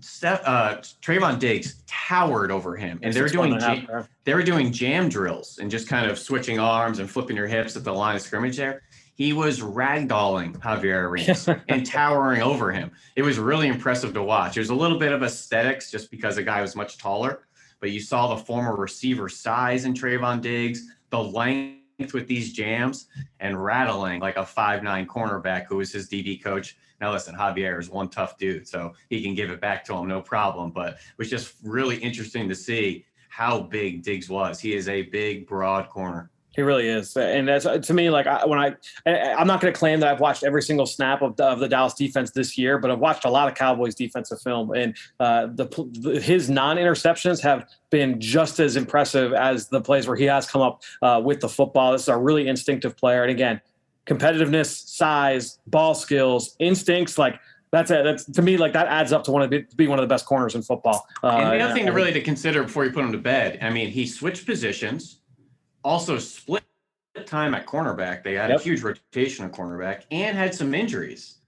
Steph, 0.00 0.40
uh, 0.44 0.76
Trevon 1.02 1.38
Diggs 1.38 1.82
towered 1.86 2.50
over 2.50 2.76
him, 2.76 2.98
and 3.02 3.12
they 3.12 3.20
were 3.20 3.28
doing 3.28 3.58
jam, 3.58 4.06
they 4.24 4.34
were 4.34 4.42
doing 4.42 4.72
jam 4.72 5.08
drills 5.08 5.58
and 5.58 5.70
just 5.70 5.88
kind 5.88 6.10
of 6.10 6.18
switching 6.18 6.58
arms 6.58 6.98
and 6.98 7.10
flipping 7.10 7.36
your 7.36 7.46
hips 7.46 7.76
at 7.76 7.84
the 7.84 7.92
line 7.92 8.16
of 8.16 8.22
scrimmage. 8.22 8.56
There, 8.56 8.82
he 9.14 9.32
was 9.32 9.60
ragdolling 9.60 10.58
Javier 10.58 11.04
Arenas 11.04 11.48
and 11.68 11.84
towering 11.84 12.42
over 12.42 12.72
him. 12.72 12.90
It 13.16 13.22
was 13.22 13.38
really 13.38 13.68
impressive 13.68 14.14
to 14.14 14.22
watch. 14.22 14.56
It 14.56 14.60
was 14.60 14.70
a 14.70 14.74
little 14.74 14.98
bit 14.98 15.12
of 15.12 15.22
aesthetics 15.22 15.90
just 15.90 16.10
because 16.10 16.36
the 16.36 16.42
guy 16.42 16.62
was 16.62 16.74
much 16.74 16.98
taller, 16.98 17.46
but 17.80 17.90
you 17.90 18.00
saw 18.00 18.34
the 18.34 18.42
former 18.42 18.74
receiver 18.74 19.28
size 19.28 19.84
in 19.84 19.92
Trevon 19.92 20.40
Diggs, 20.40 20.88
the 21.10 21.22
length 21.22 21.81
with 22.12 22.26
these 22.26 22.52
jams, 22.52 23.06
and 23.40 23.62
rattling 23.62 24.20
like 24.20 24.36
a 24.36 24.44
five 24.44 24.82
nine 24.82 25.06
cornerback 25.06 25.66
who 25.66 25.76
was 25.76 25.92
his 25.92 26.08
DB 26.08 26.42
coach 26.42 26.76
now, 27.02 27.10
listen, 27.10 27.34
Javier 27.34 27.80
is 27.80 27.90
one 27.90 28.08
tough 28.08 28.38
dude, 28.38 28.68
so 28.68 28.94
he 29.10 29.24
can 29.24 29.34
give 29.34 29.50
it 29.50 29.60
back 29.60 29.84
to 29.86 29.94
him, 29.94 30.06
no 30.06 30.22
problem. 30.22 30.70
But 30.70 30.92
it 30.92 31.18
was 31.18 31.28
just 31.28 31.56
really 31.64 31.96
interesting 31.96 32.48
to 32.48 32.54
see 32.54 33.04
how 33.28 33.58
big 33.58 34.04
Diggs 34.04 34.30
was. 34.30 34.60
He 34.60 34.74
is 34.74 34.88
a 34.88 35.02
big, 35.02 35.48
broad 35.48 35.88
corner. 35.88 36.30
He 36.54 36.60
really 36.60 36.86
is, 36.86 37.16
and 37.16 37.48
that's 37.48 37.64
to 37.64 37.94
me 37.94 38.10
like 38.10 38.26
I, 38.26 38.44
when 38.44 38.58
I, 38.58 38.74
I 39.06 39.40
am 39.40 39.46
not 39.46 39.62
going 39.62 39.72
to 39.72 39.78
claim 39.78 40.00
that 40.00 40.12
I've 40.12 40.20
watched 40.20 40.42
every 40.42 40.60
single 40.60 40.84
snap 40.84 41.22
of 41.22 41.36
the, 41.36 41.44
of 41.44 41.60
the 41.60 41.68
Dallas 41.68 41.94
defense 41.94 42.30
this 42.30 42.58
year, 42.58 42.78
but 42.78 42.90
I've 42.90 42.98
watched 42.98 43.24
a 43.24 43.30
lot 43.30 43.48
of 43.48 43.54
Cowboys 43.54 43.94
defensive 43.94 44.40
film, 44.42 44.72
and 44.72 44.94
uh, 45.18 45.46
the 45.46 46.20
his 46.22 46.50
non 46.50 46.76
interceptions 46.76 47.40
have 47.42 47.68
been 47.88 48.20
just 48.20 48.60
as 48.60 48.76
impressive 48.76 49.32
as 49.32 49.68
the 49.68 49.80
plays 49.80 50.06
where 50.06 50.16
he 50.16 50.24
has 50.24 50.46
come 50.46 50.60
up 50.60 50.82
uh, 51.00 51.22
with 51.24 51.40
the 51.40 51.48
football. 51.48 51.92
This 51.92 52.02
is 52.02 52.08
a 52.08 52.18
really 52.18 52.46
instinctive 52.48 52.98
player, 52.98 53.22
and 53.22 53.30
again, 53.30 53.60
competitiveness, 54.06 54.86
size, 54.88 55.58
ball 55.66 55.94
skills, 55.94 56.54
instincts, 56.58 57.16
like 57.16 57.40
that's 57.70 57.90
it. 57.90 58.04
That's 58.04 58.24
to 58.24 58.42
me 58.42 58.58
like 58.58 58.74
that 58.74 58.88
adds 58.88 59.12
up 59.12 59.24
to 59.24 59.30
one 59.30 59.40
of 59.40 59.48
the, 59.48 59.62
to 59.62 59.76
be 59.76 59.88
one 59.88 59.98
of 59.98 60.02
the 60.02 60.12
best 60.12 60.26
corners 60.26 60.54
in 60.54 60.60
football. 60.60 61.06
Uh, 61.22 61.28
and 61.28 61.60
the 61.60 61.64
other 61.64 61.74
thing 61.74 61.86
to 61.86 61.92
really 61.92 62.12
to 62.12 62.20
consider 62.20 62.62
before 62.62 62.84
you 62.84 62.92
put 62.92 63.02
him 63.02 63.12
to 63.12 63.18
bed, 63.18 63.58
I 63.62 63.70
mean, 63.70 63.88
he 63.88 64.06
switched 64.06 64.44
positions 64.44 65.21
also 65.84 66.18
split 66.18 66.64
time 67.26 67.54
at 67.54 67.66
cornerback. 67.66 68.22
They 68.22 68.34
had 68.34 68.50
yep. 68.50 68.60
a 68.60 68.62
huge 68.62 68.82
rotation 68.82 69.44
at 69.44 69.52
cornerback 69.52 70.02
and 70.10 70.36
had 70.36 70.54
some 70.54 70.74
injuries. 70.74 71.38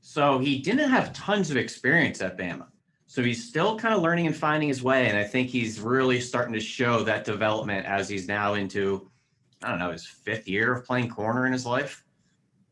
So 0.00 0.38
he 0.38 0.58
didn't 0.58 0.88
have 0.88 1.12
tons 1.12 1.50
of 1.50 1.56
experience 1.56 2.20
at 2.20 2.38
Bama. 2.38 2.66
So 3.06 3.22
he's 3.22 3.48
still 3.48 3.78
kind 3.78 3.94
of 3.94 4.02
learning 4.02 4.26
and 4.26 4.36
finding 4.36 4.68
his 4.68 4.82
way. 4.82 5.08
And 5.08 5.16
I 5.16 5.24
think 5.24 5.48
he's 5.48 5.80
really 5.80 6.20
starting 6.20 6.52
to 6.54 6.60
show 6.60 7.02
that 7.04 7.24
development 7.24 7.86
as 7.86 8.08
he's 8.08 8.26
now 8.26 8.54
into, 8.54 9.10
I 9.62 9.70
don't 9.70 9.78
know, 9.78 9.92
his 9.92 10.06
fifth 10.06 10.48
year 10.48 10.74
of 10.74 10.84
playing 10.84 11.08
corner 11.08 11.46
in 11.46 11.52
his 11.52 11.66
life. 11.66 12.04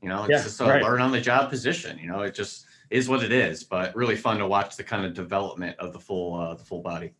You 0.02 0.08
know, 0.08 0.24
it's 0.24 0.30
yeah, 0.30 0.42
just 0.42 0.60
a 0.60 0.64
right. 0.64 0.82
learn 0.82 1.00
on 1.00 1.12
the 1.12 1.20
job 1.20 1.50
position. 1.50 1.98
You 1.98 2.08
know, 2.08 2.22
it 2.22 2.34
just 2.34 2.66
is 2.90 3.08
what 3.08 3.22
it 3.22 3.32
is, 3.32 3.64
but 3.64 3.94
really 3.96 4.16
fun 4.16 4.38
to 4.38 4.46
watch 4.46 4.76
the 4.76 4.84
kind 4.84 5.04
of 5.04 5.14
development 5.14 5.78
of 5.78 5.92
the 5.92 5.98
full 5.98 6.34
uh, 6.38 6.54
the 6.54 6.64
full 6.64 6.82
body. 6.82 7.14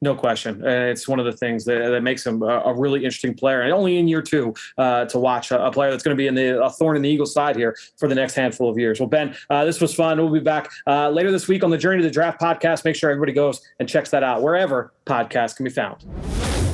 No 0.00 0.14
question. 0.14 0.64
It's 0.64 1.08
one 1.08 1.18
of 1.18 1.24
the 1.24 1.32
things 1.32 1.64
that, 1.64 1.90
that 1.90 2.02
makes 2.02 2.24
him 2.24 2.42
a, 2.42 2.60
a, 2.60 2.74
really 2.74 3.04
interesting 3.04 3.34
player. 3.34 3.62
And 3.62 3.72
only 3.72 3.98
in 3.98 4.06
year 4.06 4.22
two 4.22 4.54
uh, 4.76 5.06
to 5.06 5.18
watch 5.18 5.50
a, 5.50 5.66
a, 5.66 5.72
player 5.72 5.90
that's 5.90 6.04
going 6.04 6.16
to 6.16 6.20
be 6.20 6.28
in 6.28 6.36
the 6.36 6.62
a 6.62 6.70
thorn 6.70 6.94
in 6.94 7.02
the 7.02 7.08
Eagles 7.08 7.34
side 7.34 7.56
here 7.56 7.76
for 7.96 8.08
the 8.08 8.14
next 8.14 8.34
handful 8.34 8.70
of 8.70 8.78
years. 8.78 9.00
Well, 9.00 9.08
Ben, 9.08 9.36
uh, 9.50 9.64
this 9.64 9.80
was 9.80 9.92
fun. 9.92 10.18
We'll 10.18 10.30
be 10.30 10.38
back 10.38 10.70
uh, 10.86 11.10
later 11.10 11.32
this 11.32 11.48
week 11.48 11.64
on 11.64 11.70
the 11.70 11.78
Journey 11.78 11.98
to 11.98 12.04
the 12.06 12.12
Draft 12.12 12.40
podcast. 12.40 12.84
Make 12.84 12.94
sure 12.94 13.10
everybody 13.10 13.32
goes 13.32 13.60
and 13.80 13.88
checks 13.88 14.10
that 14.10 14.22
out 14.22 14.42
wherever 14.42 14.92
podcasts 15.04 15.56
can 15.56 15.64
be 15.64 15.70
found. 15.70 16.04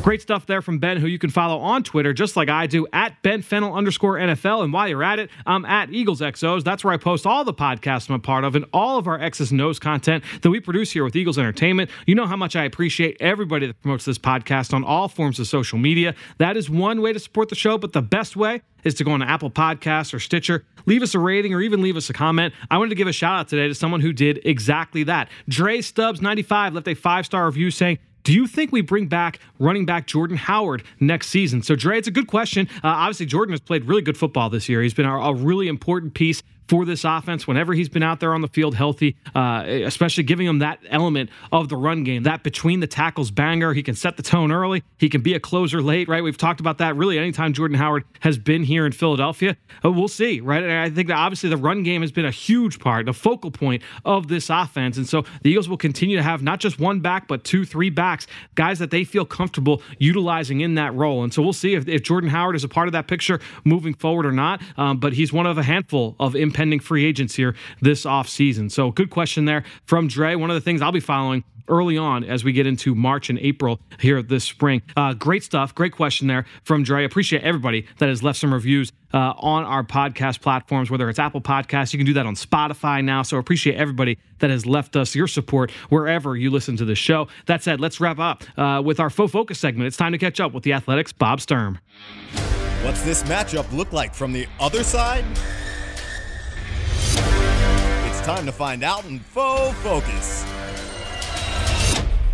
Great 0.04 0.20
stuff 0.20 0.44
there 0.44 0.60
from 0.60 0.78
Ben, 0.78 0.98
who 0.98 1.06
you 1.06 1.18
can 1.18 1.30
follow 1.30 1.58
on 1.60 1.82
Twitter, 1.82 2.12
just 2.12 2.36
like 2.36 2.50
I 2.50 2.66
do, 2.66 2.86
at 2.92 3.22
Ben 3.22 3.40
Fennell 3.40 3.74
underscore 3.74 4.16
NFL. 4.16 4.62
And 4.62 4.70
while 4.70 4.86
you're 4.86 5.02
at 5.02 5.18
it, 5.18 5.30
I'm 5.46 5.64
at 5.64 5.94
Eagles 5.94 6.20
XOs. 6.20 6.62
That's 6.62 6.84
where 6.84 6.92
I 6.92 6.98
post 6.98 7.24
all 7.24 7.42
the 7.42 7.54
podcasts 7.54 8.10
I'm 8.10 8.16
a 8.16 8.18
part 8.18 8.44
of 8.44 8.54
and 8.54 8.66
all 8.70 8.98
of 8.98 9.08
our 9.08 9.18
X's 9.18 9.50
and 9.50 9.62
O's 9.62 9.78
content 9.78 10.22
that 10.42 10.50
we 10.50 10.60
produce 10.60 10.92
here 10.92 11.04
with 11.04 11.16
Eagles 11.16 11.38
Entertainment. 11.38 11.88
You 12.06 12.14
know 12.16 12.26
how 12.26 12.36
much 12.36 12.54
I 12.54 12.64
appreciate 12.64 13.16
everybody 13.18 13.66
that 13.66 13.80
promotes 13.80 14.04
this 14.04 14.18
podcast 14.18 14.74
on 14.74 14.84
all 14.84 15.08
forms 15.08 15.40
of 15.40 15.46
social 15.46 15.78
media. 15.78 16.14
That 16.36 16.58
is 16.58 16.68
one 16.68 17.00
way 17.00 17.14
to 17.14 17.18
support 17.18 17.48
the 17.48 17.54
show, 17.54 17.78
but 17.78 17.94
the 17.94 18.02
best 18.02 18.36
way 18.36 18.60
is 18.84 18.92
to 18.96 19.04
go 19.04 19.12
on 19.12 19.22
Apple 19.22 19.50
Podcasts 19.50 20.12
or 20.12 20.20
Stitcher, 20.20 20.66
leave 20.84 21.02
us 21.02 21.14
a 21.14 21.18
rating 21.18 21.54
or 21.54 21.62
even 21.62 21.80
leave 21.80 21.96
us 21.96 22.10
a 22.10 22.12
comment. 22.12 22.52
I 22.70 22.76
wanted 22.76 22.90
to 22.90 22.96
give 22.96 23.08
a 23.08 23.12
shout 23.14 23.38
out 23.38 23.48
today 23.48 23.68
to 23.68 23.74
someone 23.74 24.02
who 24.02 24.12
did 24.12 24.42
exactly 24.44 25.04
that. 25.04 25.30
Dre 25.48 25.78
Stubbs95 25.78 26.74
left 26.74 26.88
a 26.88 26.94
five 26.94 27.24
star 27.24 27.46
review 27.46 27.70
saying, 27.70 28.00
do 28.24 28.32
you 28.32 28.46
think 28.46 28.72
we 28.72 28.80
bring 28.80 29.06
back 29.06 29.38
running 29.58 29.86
back 29.86 30.06
Jordan 30.06 30.36
Howard 30.36 30.82
next 30.98 31.28
season? 31.28 31.62
So, 31.62 31.76
Dre, 31.76 31.98
it's 31.98 32.08
a 32.08 32.10
good 32.10 32.26
question. 32.26 32.68
Uh, 32.76 32.88
obviously, 32.88 33.26
Jordan 33.26 33.52
has 33.52 33.60
played 33.60 33.84
really 33.84 34.02
good 34.02 34.16
football 34.16 34.50
this 34.50 34.68
year. 34.68 34.82
He's 34.82 34.94
been 34.94 35.06
a, 35.06 35.16
a 35.16 35.34
really 35.34 35.68
important 35.68 36.14
piece 36.14 36.42
for 36.68 36.84
this 36.84 37.04
offense 37.04 37.46
whenever 37.46 37.74
he's 37.74 37.88
been 37.88 38.02
out 38.02 38.20
there 38.20 38.34
on 38.34 38.40
the 38.40 38.48
field 38.48 38.74
healthy, 38.74 39.16
uh, 39.34 39.64
especially 39.66 40.24
giving 40.24 40.46
him 40.46 40.60
that 40.60 40.80
element 40.88 41.30
of 41.52 41.68
the 41.68 41.76
run 41.76 42.04
game, 42.04 42.22
that 42.22 42.42
between 42.42 42.80
the 42.80 42.86
tackles 42.86 43.30
banger. 43.30 43.74
He 43.74 43.82
can 43.82 43.94
set 43.94 44.16
the 44.16 44.22
tone 44.22 44.52
early. 44.52 44.82
He 44.98 45.08
can 45.08 45.20
be 45.20 45.34
a 45.34 45.40
closer 45.40 45.82
late, 45.82 46.08
right? 46.08 46.22
We've 46.22 46.38
talked 46.38 46.60
about 46.60 46.78
that 46.78 46.96
really 46.96 47.18
anytime 47.18 47.52
Jordan 47.52 47.76
Howard 47.76 48.04
has 48.20 48.38
been 48.38 48.62
here 48.62 48.86
in 48.86 48.92
Philadelphia. 48.92 49.56
Uh, 49.84 49.90
we'll 49.90 50.08
see, 50.08 50.40
right? 50.40 50.62
And 50.62 50.72
I 50.72 50.90
think 50.90 51.08
that 51.08 51.16
obviously 51.16 51.50
the 51.50 51.56
run 51.56 51.82
game 51.82 52.02
has 52.02 52.12
been 52.12 52.24
a 52.24 52.30
huge 52.30 52.78
part, 52.78 53.06
the 53.06 53.12
focal 53.12 53.50
point 53.50 53.82
of 54.04 54.28
this 54.28 54.48
offense. 54.48 54.96
And 54.96 55.08
so 55.08 55.24
the 55.42 55.50
Eagles 55.50 55.68
will 55.68 55.76
continue 55.76 56.16
to 56.16 56.22
have 56.22 56.42
not 56.42 56.60
just 56.60 56.78
one 56.78 57.00
back, 57.00 57.28
but 57.28 57.44
two, 57.44 57.64
three 57.64 57.90
backs, 57.90 58.26
guys 58.54 58.78
that 58.78 58.90
they 58.90 59.04
feel 59.04 59.24
comfortable 59.24 59.82
utilizing 59.98 60.60
in 60.60 60.74
that 60.76 60.94
role. 60.94 61.24
And 61.24 61.32
so 61.32 61.42
we'll 61.42 61.52
see 61.52 61.74
if, 61.74 61.88
if 61.88 62.02
Jordan 62.02 62.30
Howard 62.30 62.56
is 62.56 62.64
a 62.64 62.68
part 62.68 62.88
of 62.88 62.92
that 62.92 63.08
picture 63.08 63.40
moving 63.64 63.94
forward 63.94 64.26
or 64.26 64.32
not. 64.32 64.62
Um, 64.76 64.98
but 64.98 65.12
he's 65.12 65.32
one 65.32 65.46
of 65.46 65.58
a 65.58 65.62
handful 65.62 66.16
of 66.20 66.36
impending 66.54 66.78
free 66.78 67.04
agents 67.04 67.34
here 67.34 67.56
this 67.80 68.04
offseason. 68.04 68.70
So, 68.70 68.92
good 68.92 69.10
question 69.10 69.44
there 69.44 69.64
from 69.86 70.06
Dre. 70.06 70.36
One 70.36 70.50
of 70.50 70.54
the 70.54 70.60
things 70.60 70.80
I'll 70.80 70.92
be 70.92 71.00
following 71.00 71.42
early 71.66 71.96
on 71.96 72.22
as 72.24 72.44
we 72.44 72.52
get 72.52 72.66
into 72.66 72.94
March 72.94 73.30
and 73.30 73.38
April 73.38 73.80
here 73.98 74.22
this 74.22 74.44
spring. 74.44 74.82
Uh, 74.96 75.14
great 75.14 75.42
stuff. 75.42 75.74
Great 75.74 75.92
question 75.92 76.26
there 76.28 76.44
from 76.62 76.84
Dre. 76.84 77.04
Appreciate 77.04 77.42
everybody 77.42 77.86
that 77.98 78.08
has 78.08 78.22
left 78.22 78.38
some 78.38 78.52
reviews 78.52 78.92
uh, 79.14 79.32
on 79.38 79.64
our 79.64 79.82
podcast 79.82 80.40
platforms, 80.42 80.90
whether 80.90 81.08
it's 81.08 81.18
Apple 81.18 81.40
Podcasts, 81.40 81.92
you 81.92 81.98
can 81.98 82.06
do 82.06 82.12
that 82.14 82.26
on 82.26 82.34
Spotify 82.34 83.02
now. 83.02 83.22
So 83.22 83.38
appreciate 83.38 83.76
everybody 83.76 84.18
that 84.40 84.50
has 84.50 84.66
left 84.66 84.94
us 84.94 85.14
your 85.14 85.26
support 85.26 85.70
wherever 85.88 86.36
you 86.36 86.50
listen 86.50 86.76
to 86.76 86.84
the 86.84 86.94
show. 86.94 87.28
That 87.46 87.62
said, 87.62 87.80
let's 87.80 88.00
wrap 88.00 88.18
up 88.18 88.44
uh, 88.58 88.82
with 88.84 89.00
our 89.00 89.10
Foe 89.10 89.28
Focus 89.28 89.58
segment. 89.58 89.86
It's 89.86 89.96
time 89.96 90.12
to 90.12 90.18
catch 90.18 90.38
up 90.38 90.52
with 90.52 90.64
the 90.64 90.72
Athletic's 90.72 91.12
Bob 91.12 91.40
Sturm. 91.40 91.78
What's 92.82 93.02
this 93.02 93.22
matchup 93.22 93.72
look 93.72 93.92
like 93.92 94.14
from 94.14 94.32
the 94.34 94.46
other 94.60 94.82
side? 94.82 95.24
Time 98.24 98.46
to 98.46 98.52
find 98.52 98.82
out 98.82 99.04
in 99.04 99.18
Foe 99.18 99.70
Focus. 99.82 100.46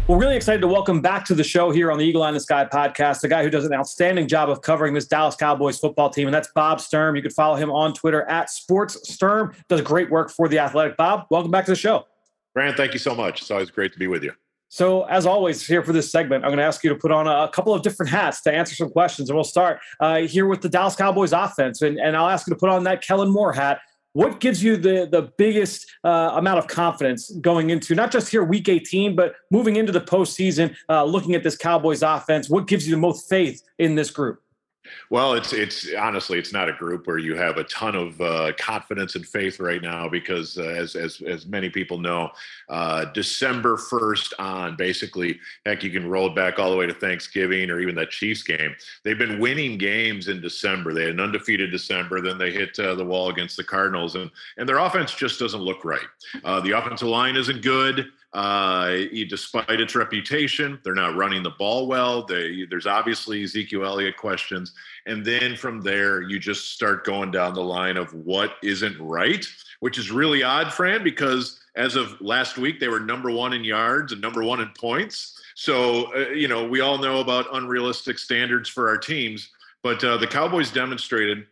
We're 0.07 0.19
really 0.19 0.37
excited 0.37 0.61
to 0.61 0.69
welcome 0.69 1.01
back 1.01 1.25
to 1.25 1.35
the 1.35 1.43
show 1.43 1.73
here 1.73 1.91
on 1.91 1.99
the 1.99 2.05
Eagle 2.05 2.23
Eye 2.23 2.29
in 2.29 2.35
the 2.35 2.39
Sky 2.39 2.65
podcast, 2.65 3.25
a 3.25 3.29
guy 3.29 3.43
who 3.43 3.51
does 3.51 3.65
an 3.65 3.75
outstanding 3.75 4.29
job 4.29 4.51
of 4.51 4.63
covering 4.63 4.95
this 4.95 5.09
Dallas 5.09 5.35
Cowboys 5.35 5.81
football 5.81 6.09
team, 6.09 6.29
and 6.29 6.35
that's 6.35 6.47
Bob 6.55 6.81
Sturm. 6.81 7.17
You 7.17 7.23
can 7.23 7.33
follow 7.33 7.57
him 7.57 7.73
on 7.73 7.93
Twitter 7.93 8.23
at 8.31 8.51
Sports 8.51 9.13
Sturm. 9.13 9.53
Does 9.69 9.81
great 9.81 10.13
work 10.13 10.31
for 10.31 10.47
the 10.47 10.61
Athletic. 10.61 10.97
Bob, 10.97 11.27
welcome 11.29 11.51
back 11.51 11.65
to 11.65 11.73
the 11.73 11.77
show. 11.77 12.07
Grant, 12.55 12.77
thank 12.77 12.93
you 12.93 13.01
so 13.01 13.13
much. 13.13 13.41
It's 13.41 13.51
always 13.51 13.73
great 13.73 13.93
to 13.93 13.99
be 13.99 14.07
with 14.07 14.23
you. 14.23 14.33
So, 14.69 15.03
as 15.07 15.27
always, 15.27 15.67
here 15.67 15.83
for 15.83 15.93
this 15.93 16.13
segment, 16.13 16.45
I'm 16.45 16.51
going 16.51 16.59
to 16.59 16.65
ask 16.65 16.85
you 16.85 16.91
to 16.91 16.97
put 16.97 17.11
on 17.11 17.27
a, 17.27 17.49
couple 17.49 17.75
of 17.75 17.83
different 17.83 18.11
hats 18.11 18.43
to 18.43 18.55
answer 18.55 18.77
some 18.77 18.91
questions. 18.91 19.29
And 19.29 19.37
we'll 19.37 19.43
start 19.43 19.81
uh, 19.99 20.19
here 20.19 20.47
with 20.47 20.61
the 20.61 20.69
Dallas 20.69 20.95
Cowboys 20.95 21.33
offense. 21.33 21.83
And, 21.83 21.99
and 21.99 22.17
I'll 22.17 22.29
ask 22.29 22.47
you 22.47 22.55
to 22.55 22.59
put 22.59 22.69
on 22.69 22.85
that 22.85 23.05
Kellen 23.05 23.31
Moore 23.31 23.53
hat 23.53 23.81
what 24.13 24.41
gives 24.41 24.63
you 24.63 24.77
the 24.77 25.09
the 25.11 25.33
biggest 25.39 25.87
uh, 26.05 26.33
amount 26.35 26.59
of 26.59 26.67
confidence 26.67 27.31
going 27.41 27.71
into 27.71 27.95
not 27.95 28.11
just 28.11 28.31
here 28.31 28.43
week 28.45 28.69
18 28.69 29.15
but 29.15 29.35
moving 29.51 29.77
into 29.77 29.93
the 29.93 30.01
postseason 30.01 30.75
uh, 30.89 31.05
looking 31.05 31.35
at 31.35 31.43
this 31.43 31.57
cowboys 31.57 32.03
offense? 32.03 32.51
What 32.51 32.67
gives 32.67 32.87
you 32.87 32.95
the 32.95 33.01
most 33.01 33.29
faith 33.29 33.63
in 33.79 33.95
this 33.95 34.11
group 34.11 34.43
well, 35.11 35.35
it's 35.35 35.53
it's 35.53 35.89
honestly 35.99 36.39
it's 36.39 36.53
not 36.53 36.69
a 36.69 36.73
group 36.73 37.07
where 37.07 37.19
you 37.19 37.35
have 37.35 37.57
a 37.57 37.65
ton 37.65 37.95
of 37.95 38.21
uh, 38.21 38.53
confidence 38.59 39.15
and 39.15 39.27
faith 39.27 39.61
right 39.61 39.83
now 39.83 40.09
because 40.09 40.59
uh, 40.59 40.63
as 40.63 40.95
as 40.95 41.21
as 41.23 41.47
many 41.47 41.69
people 41.69 41.99
know, 41.99 42.31
uh, 42.69 43.07
December 43.07 43.77
first 43.77 44.35
on 44.39 44.77
basically 44.77 45.39
heck 45.67 45.83
you 45.83 45.91
can 45.91 46.09
roll 46.09 46.29
it 46.29 46.35
back 46.35 46.59
all 46.59 46.71
the 46.71 46.77
way 46.77 46.87
to 46.87 46.95
Thanksgiving 46.95 47.71
or 47.71 47.81
even 47.81 47.95
that 47.97 48.11
Chiefs 48.11 48.43
game. 48.43 48.75
They've 49.05 49.19
been 49.19 49.41
winning 49.41 49.79
games 49.79 50.29
in 50.29 50.41
December. 50.41 50.93
They 50.93 51.03
had 51.03 51.15
an 51.15 51.21
undefeated 51.21 51.71
December, 51.71 52.21
then 52.21 52.39
they 52.39 52.53
hit 52.53 52.79
uh, 52.79 52.95
the 52.95 53.05
wall 53.05 53.31
against 53.31 53.57
the 53.57 53.65
Cardinals, 53.65 54.15
and 54.15 54.31
and 54.57 54.69
their 54.69 54.79
offense 54.79 55.15
just 55.15 55.39
doesn't 55.39 55.61
look 55.61 55.85
right. 55.85 56.07
Uh, 56.45 56.61
the 56.61 56.77
offensive 56.77 57.09
line 57.09 57.37
isn't 57.37 57.63
good. 57.63 58.11
Uh, 58.33 58.97
despite 59.29 59.81
its 59.81 59.97
reputation, 59.97 60.79
they're 60.85 60.95
not 60.95 61.17
running 61.17 61.43
the 61.43 61.51
ball 61.51 61.89
well. 61.89 62.25
They, 62.25 62.65
there's 62.71 62.87
obviously 62.87 63.43
Ezekiel 63.43 63.85
Elliott 63.85 64.17
questions. 64.17 64.73
And 65.07 65.25
then 65.25 65.57
from 65.57 65.81
there, 65.81 66.23
you 66.23 66.39
just 66.39 66.73
start 66.73 67.05
going 67.05 67.33
down 67.33 67.55
the 67.55 67.61
line 67.61 67.97
of 67.97 68.15
what 68.15 68.55
isn't 68.63 68.97
right, 69.01 69.45
which 69.81 69.99
is 69.99 70.13
really 70.13 70.45
odd, 70.45 70.73
Fran, 70.73 71.03
because 71.03 71.59
as 71.75 71.97
of 71.97 72.21
last 72.21 72.57
week, 72.57 72.79
they 72.79 72.89
were 72.89 73.01
number 73.01 73.31
one 73.33 73.53
in 73.53 73.65
yards 73.65 74.13
and 74.13 74.21
number 74.21 74.45
one 74.45 74.61
in 74.61 74.71
points. 74.79 75.41
So, 75.57 76.15
uh, 76.15 76.31
you 76.31 76.47
know, 76.47 76.67
we 76.67 76.81
all 76.81 76.99
know 76.99 77.19
about 77.21 77.47
unrealistic 77.53 78.19
standards 78.19 78.69
for 78.69 78.89
our 78.89 78.97
teams, 78.97 79.51
but 79.83 80.03
uh, 80.05 80.17
the 80.19 80.27
Cowboys 80.27 80.71
demonstrated 80.71 81.47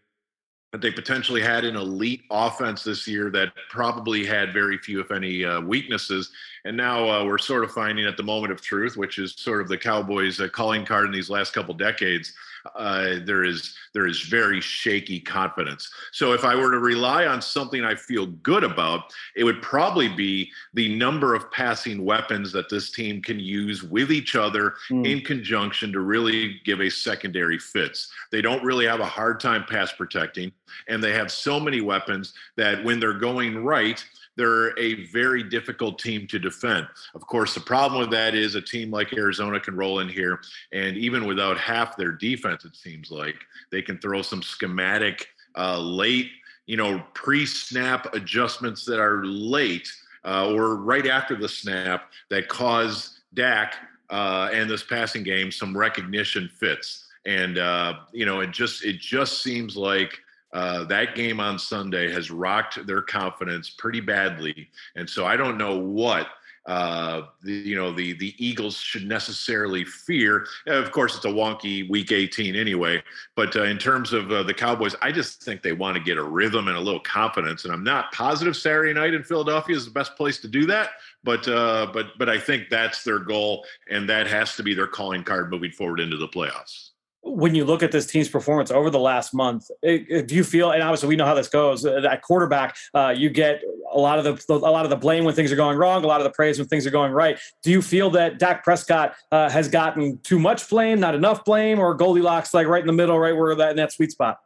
that 0.73 0.83
they 0.83 0.91
potentially 0.91 1.41
had 1.41 1.65
an 1.65 1.77
elite 1.77 2.23
offense 2.31 2.85
this 2.85 3.09
year 3.09 3.31
that 3.31 3.53
probably 3.71 4.27
had 4.27 4.53
very 4.53 4.77
few, 4.77 5.01
if 5.01 5.11
any, 5.11 5.43
uh, 5.45 5.61
weaknesses. 5.63 6.31
And 6.67 6.77
now 6.77 7.09
uh, 7.09 7.25
we're 7.25 7.39
sort 7.39 7.65
of 7.65 7.71
finding 7.71 8.05
at 8.05 8.19
the 8.19 8.23
moment 8.23 8.53
of 8.53 8.61
truth, 8.61 8.97
which 8.97 9.19
is 9.19 9.35
sort 9.39 9.63
of 9.63 9.69
the 9.69 9.79
Cowboys' 9.79 10.41
uh, 10.41 10.49
calling 10.49 10.85
card 10.85 11.07
in 11.07 11.13
these 11.13 11.31
last 11.31 11.55
couple 11.55 11.73
decades, 11.73 12.35
uh, 12.75 13.17
there 13.25 13.45
is 13.45 13.77
there 13.95 14.07
is 14.07 14.23
very 14.23 14.61
shaky 14.61 15.21
confidence. 15.21 15.91
So 16.13 16.33
if 16.33 16.45
I 16.45 16.55
were 16.55 16.71
to 16.71 16.79
rely 16.79 17.27
on 17.27 17.41
something 17.43 17.85
I 17.85 17.95
feel 17.95 18.27
good 18.27 18.65
about, 18.65 19.13
it 19.37 19.45
would 19.45 19.63
probably 19.63 20.09
be 20.09 20.51
the 20.75 20.97
number 20.97 21.35
of 21.35 21.51
passing 21.51 22.05
weapons 22.05 22.53
that 22.53 22.69
this 22.69 22.91
team 22.91 23.23
can 23.23 23.39
use 23.39 23.83
with 23.83 24.11
each 24.13 24.37
other 24.37 24.75
mm. 24.91 25.07
in 25.07 25.21
conjunction 25.23 25.93
to 25.93 26.01
really 26.01 26.61
give 26.65 26.81
a 26.81 26.91
secondary 26.91 27.59
fits. 27.59 28.11
They 28.31 28.43
don't 28.43 28.65
really 28.65 28.87
have 28.87 29.01
a 29.01 29.07
hard 29.07 29.41
time 29.41 29.65
pass 29.65 29.93
protecting, 29.93 30.53
and 30.89 31.03
they 31.03 31.13
have 31.13 31.31
so 31.31 31.59
many 31.59 31.81
weapons 31.81 32.35
that 32.57 32.83
when 32.85 33.01
they're 33.01 33.13
going 33.15 33.65
right, 33.65 34.05
they're 34.39 34.79
a 34.79 35.05
very 35.07 35.43
difficult 35.43 35.99
team 35.99 36.27
to 36.29 36.39
defend. 36.39 36.87
Of 37.15 37.27
course, 37.27 37.55
the 37.55 37.61
problem 37.61 38.01
with 38.01 38.11
that 38.13 38.37
is 38.37 38.55
a 38.55 38.61
team 38.61 38.91
like 38.91 39.13
Arizona 39.13 39.59
can 39.59 39.77
roll 39.77 39.99
in 39.99 40.09
here, 40.09 40.41
and 40.73 40.97
even 40.97 41.27
without 41.27 41.59
half 41.59 41.97
their 41.97 42.13
defense. 42.13 42.65
It 42.65 42.77
seems 42.77 43.11
like 43.11 43.35
they 43.71 43.83
can 43.83 43.99
throw 43.99 44.23
some 44.23 44.43
schematic 44.43 45.27
uh, 45.57 45.79
late, 45.79 46.31
you 46.67 46.77
know, 46.77 47.05
pre-snap 47.15 48.15
adjustments 48.15 48.85
that 48.85 49.01
are 49.01 49.25
late 49.25 49.93
uh, 50.25 50.49
or 50.49 50.77
right 50.77 51.07
after 51.09 51.35
the 51.35 51.49
snap 51.49 52.13
that 52.31 52.49
cause 52.49 53.21
Dak 53.35 53.75
uh, 54.09 54.51
and 54.53 54.71
this 54.71 54.85
passing 54.85 55.25
game 55.25 55.51
some 55.51 55.77
recognition 55.77 56.49
fits. 56.49 57.09
And 57.27 57.59
uh, 57.59 57.95
you 58.13 58.25
know, 58.25 58.39
it 58.39 58.53
just 58.53 58.85
it 58.85 59.01
just 59.01 59.43
seems 59.43 59.77
like 59.77 60.21
uh, 60.53 60.85
that 60.85 61.15
game 61.15 61.41
on 61.41 61.59
Sunday 61.59 62.11
has 62.13 62.31
rocked 62.31 62.87
their 62.87 63.03
confidence 63.03 63.71
pretty 63.71 64.01
badly. 64.01 64.71
And 64.97 65.09
so 65.09 65.27
I 65.27 65.37
don't 65.37 65.59
know 65.59 65.79
what 65.79 66.29
uh, 66.67 67.23
the, 67.43 67.53
you 67.53 67.75
know 67.75 67.93
the 67.93 68.13
the 68.19 68.35
Eagles 68.37 68.77
should 68.77 69.07
necessarily 69.07 69.85
fear. 69.85 70.47
Of 70.67 70.93
course, 70.93 71.17
it's 71.17 71.25
a 71.25 71.29
wonky 71.29 71.89
Week 71.89 72.13
18 72.13 72.55
anyway. 72.55 73.03
But 73.37 73.57
uh, 73.57 73.63
in 73.63 73.79
terms 73.79 74.13
of 74.13 74.31
uh, 74.31 74.43
the 74.43 74.53
Cowboys, 74.53 74.95
I 75.01 75.11
just 75.11 75.43
think 75.43 75.63
they 75.63 75.73
want 75.73 75.97
to 75.97 76.03
get 76.03 76.19
a 76.19 76.23
rhythm 76.23 76.69
and 76.69 76.77
a 76.77 76.81
little 76.81 77.01
confidence. 77.01 77.65
And 77.65 77.73
I'm 77.73 77.85
not 77.85 78.13
positive 78.13 78.55
Saturday 78.55 78.93
night 78.93 79.15
in 79.15 79.23
Philadelphia 79.23 79.77
is 79.77 79.87
the 79.87 79.91
best 79.91 80.15
place 80.15 80.41
to 80.41 80.49
do 80.49 80.67
that. 80.67 80.91
But 81.25 81.49
uh, 81.49 81.87
but 81.91 82.19
but 82.19 82.29
I 82.29 82.39
think 82.39 82.69
that's 82.69 83.03
their 83.03 83.19
goal, 83.19 83.65
and 83.91 84.07
that 84.11 84.27
has 84.27 84.55
to 84.57 84.63
be 84.63 84.75
their 84.75 84.87
calling 84.87 85.25
card 85.25 85.51
moving 85.51 85.73
forward 85.73 86.01
into 86.01 86.19
the 86.19 86.29
playoffs 86.29 86.91
when 87.23 87.55
you 87.55 87.65
look 87.65 87.83
at 87.83 87.93
this 87.93 88.07
team's 88.07 88.29
performance 88.29 88.71
over 88.71 88.91
the 88.91 88.99
last 88.99 89.35
month, 89.35 89.71
do 89.83 90.27
you 90.29 90.45
feel? 90.45 90.71
And 90.71 90.83
obviously, 90.83 91.09
we 91.09 91.17
know 91.17 91.27
how 91.27 91.35
this 91.35 91.49
goes. 91.49 91.85
Uh, 91.85 92.01
that 92.01 92.23
quarterback, 92.23 92.77
uh, 92.95 93.15
you 93.17 93.29
get 93.29 93.63
a 93.93 93.99
lot 93.99 94.19
of 94.19 94.25
the 94.25 94.55
a 94.55 94.57
lot 94.57 94.85
of 94.85 94.91
the 94.91 94.97
blame 94.97 95.25
when 95.25 95.35
things 95.35 95.51
are 95.51 95.57
going 95.57 95.77
wrong, 95.77 96.05
a 96.05 96.07
lot 96.07 96.21
of 96.21 96.25
the 96.25 96.31
praise 96.31 96.59
when 96.59 96.69
things 96.69 96.87
are 96.87 96.91
going 96.91 97.13
right. 97.13 97.39
Do 97.63 97.71
you 97.71 97.83
feel 97.83 98.11
that 98.11 98.39
Dak 98.39 98.65
Prescott 98.65 99.15
uh, 99.33 99.49
has 99.51 99.69
gotten 99.69 100.19
too 100.19 100.39
much 100.39 100.69
blame, 100.69 101.01
not 101.01 101.15
enough 101.15 101.45
blame, 101.45 101.79
or 101.79 101.95
Goldilocks 101.95 102.55
like 102.55 102.67
right 102.67 102.81
in 102.81 102.87
the 102.87 102.93
middle, 102.93 103.19
right 103.19 103.37
where 103.37 103.55
that 103.55 103.71
in 103.71 103.77
that 103.77 103.93
sweet 103.93 104.13
spot? 104.13 104.39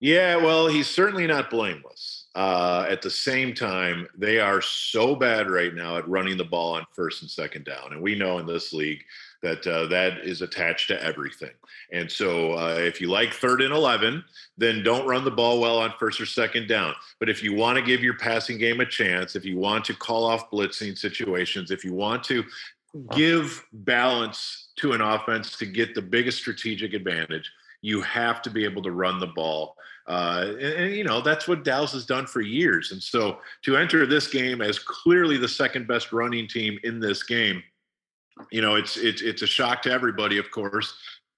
Yeah, 0.00 0.36
well, 0.36 0.66
he's 0.66 0.88
certainly 0.88 1.26
not 1.26 1.50
blameless. 1.50 2.26
Uh, 2.34 2.84
at 2.90 3.00
the 3.00 3.10
same 3.10 3.54
time, 3.54 4.08
they 4.18 4.40
are 4.40 4.60
so 4.60 5.14
bad 5.14 5.48
right 5.48 5.72
now 5.72 5.96
at 5.96 6.08
running 6.08 6.36
the 6.36 6.44
ball 6.44 6.74
on 6.74 6.84
first 6.92 7.22
and 7.22 7.30
second 7.30 7.64
down, 7.64 7.92
and 7.92 8.02
we 8.02 8.14
know 8.14 8.38
in 8.38 8.46
this 8.46 8.72
league 8.72 9.02
that 9.44 9.66
uh, 9.66 9.86
that 9.86 10.18
is 10.24 10.42
attached 10.42 10.88
to 10.88 11.00
everything. 11.02 11.52
And 11.92 12.10
so, 12.10 12.54
uh, 12.54 12.76
if 12.78 13.00
you 13.00 13.08
like 13.08 13.32
third 13.32 13.60
and 13.62 13.72
11, 13.72 14.24
then 14.58 14.82
don't 14.82 15.06
run 15.06 15.24
the 15.24 15.30
ball 15.30 15.60
well 15.60 15.78
on 15.78 15.92
first 15.98 16.20
or 16.20 16.26
second 16.26 16.66
down. 16.66 16.94
But 17.20 17.28
if 17.28 17.42
you 17.42 17.54
want 17.54 17.76
to 17.76 17.84
give 17.84 18.02
your 18.02 18.16
passing 18.16 18.58
game 18.58 18.80
a 18.80 18.86
chance, 18.86 19.36
if 19.36 19.44
you 19.44 19.58
want 19.58 19.84
to 19.84 19.94
call 19.94 20.24
off 20.24 20.50
blitzing 20.50 20.98
situations, 20.98 21.70
if 21.70 21.84
you 21.84 21.92
want 21.92 22.24
to 22.24 22.42
give 23.12 23.64
balance 23.72 24.68
to 24.76 24.92
an 24.92 25.00
offense 25.00 25.56
to 25.58 25.66
get 25.66 25.94
the 25.94 26.02
biggest 26.02 26.38
strategic 26.38 26.94
advantage, 26.94 27.50
you 27.82 28.00
have 28.00 28.40
to 28.42 28.50
be 28.50 28.64
able 28.64 28.82
to 28.82 28.92
run 28.92 29.20
the 29.20 29.26
ball. 29.26 29.76
Uh, 30.06 30.46
and, 30.48 30.60
and, 30.60 30.94
you 30.94 31.04
know, 31.04 31.20
that's 31.20 31.46
what 31.48 31.64
Dallas 31.64 31.92
has 31.92 32.06
done 32.06 32.26
for 32.26 32.40
years. 32.40 32.92
And 32.92 33.02
so 33.02 33.38
to 33.62 33.76
enter 33.76 34.06
this 34.06 34.26
game 34.26 34.60
as 34.60 34.78
clearly 34.78 35.36
the 35.36 35.48
second 35.48 35.86
best 35.86 36.12
running 36.12 36.46
team 36.46 36.78
in 36.84 37.00
this 37.00 37.22
game, 37.22 37.62
you 38.50 38.60
know, 38.60 38.74
it's 38.74 38.96
it's 38.96 39.22
it's 39.22 39.42
a 39.42 39.46
shock 39.46 39.82
to 39.82 39.90
everybody. 39.90 40.38
Of 40.38 40.50
course, 40.50 40.94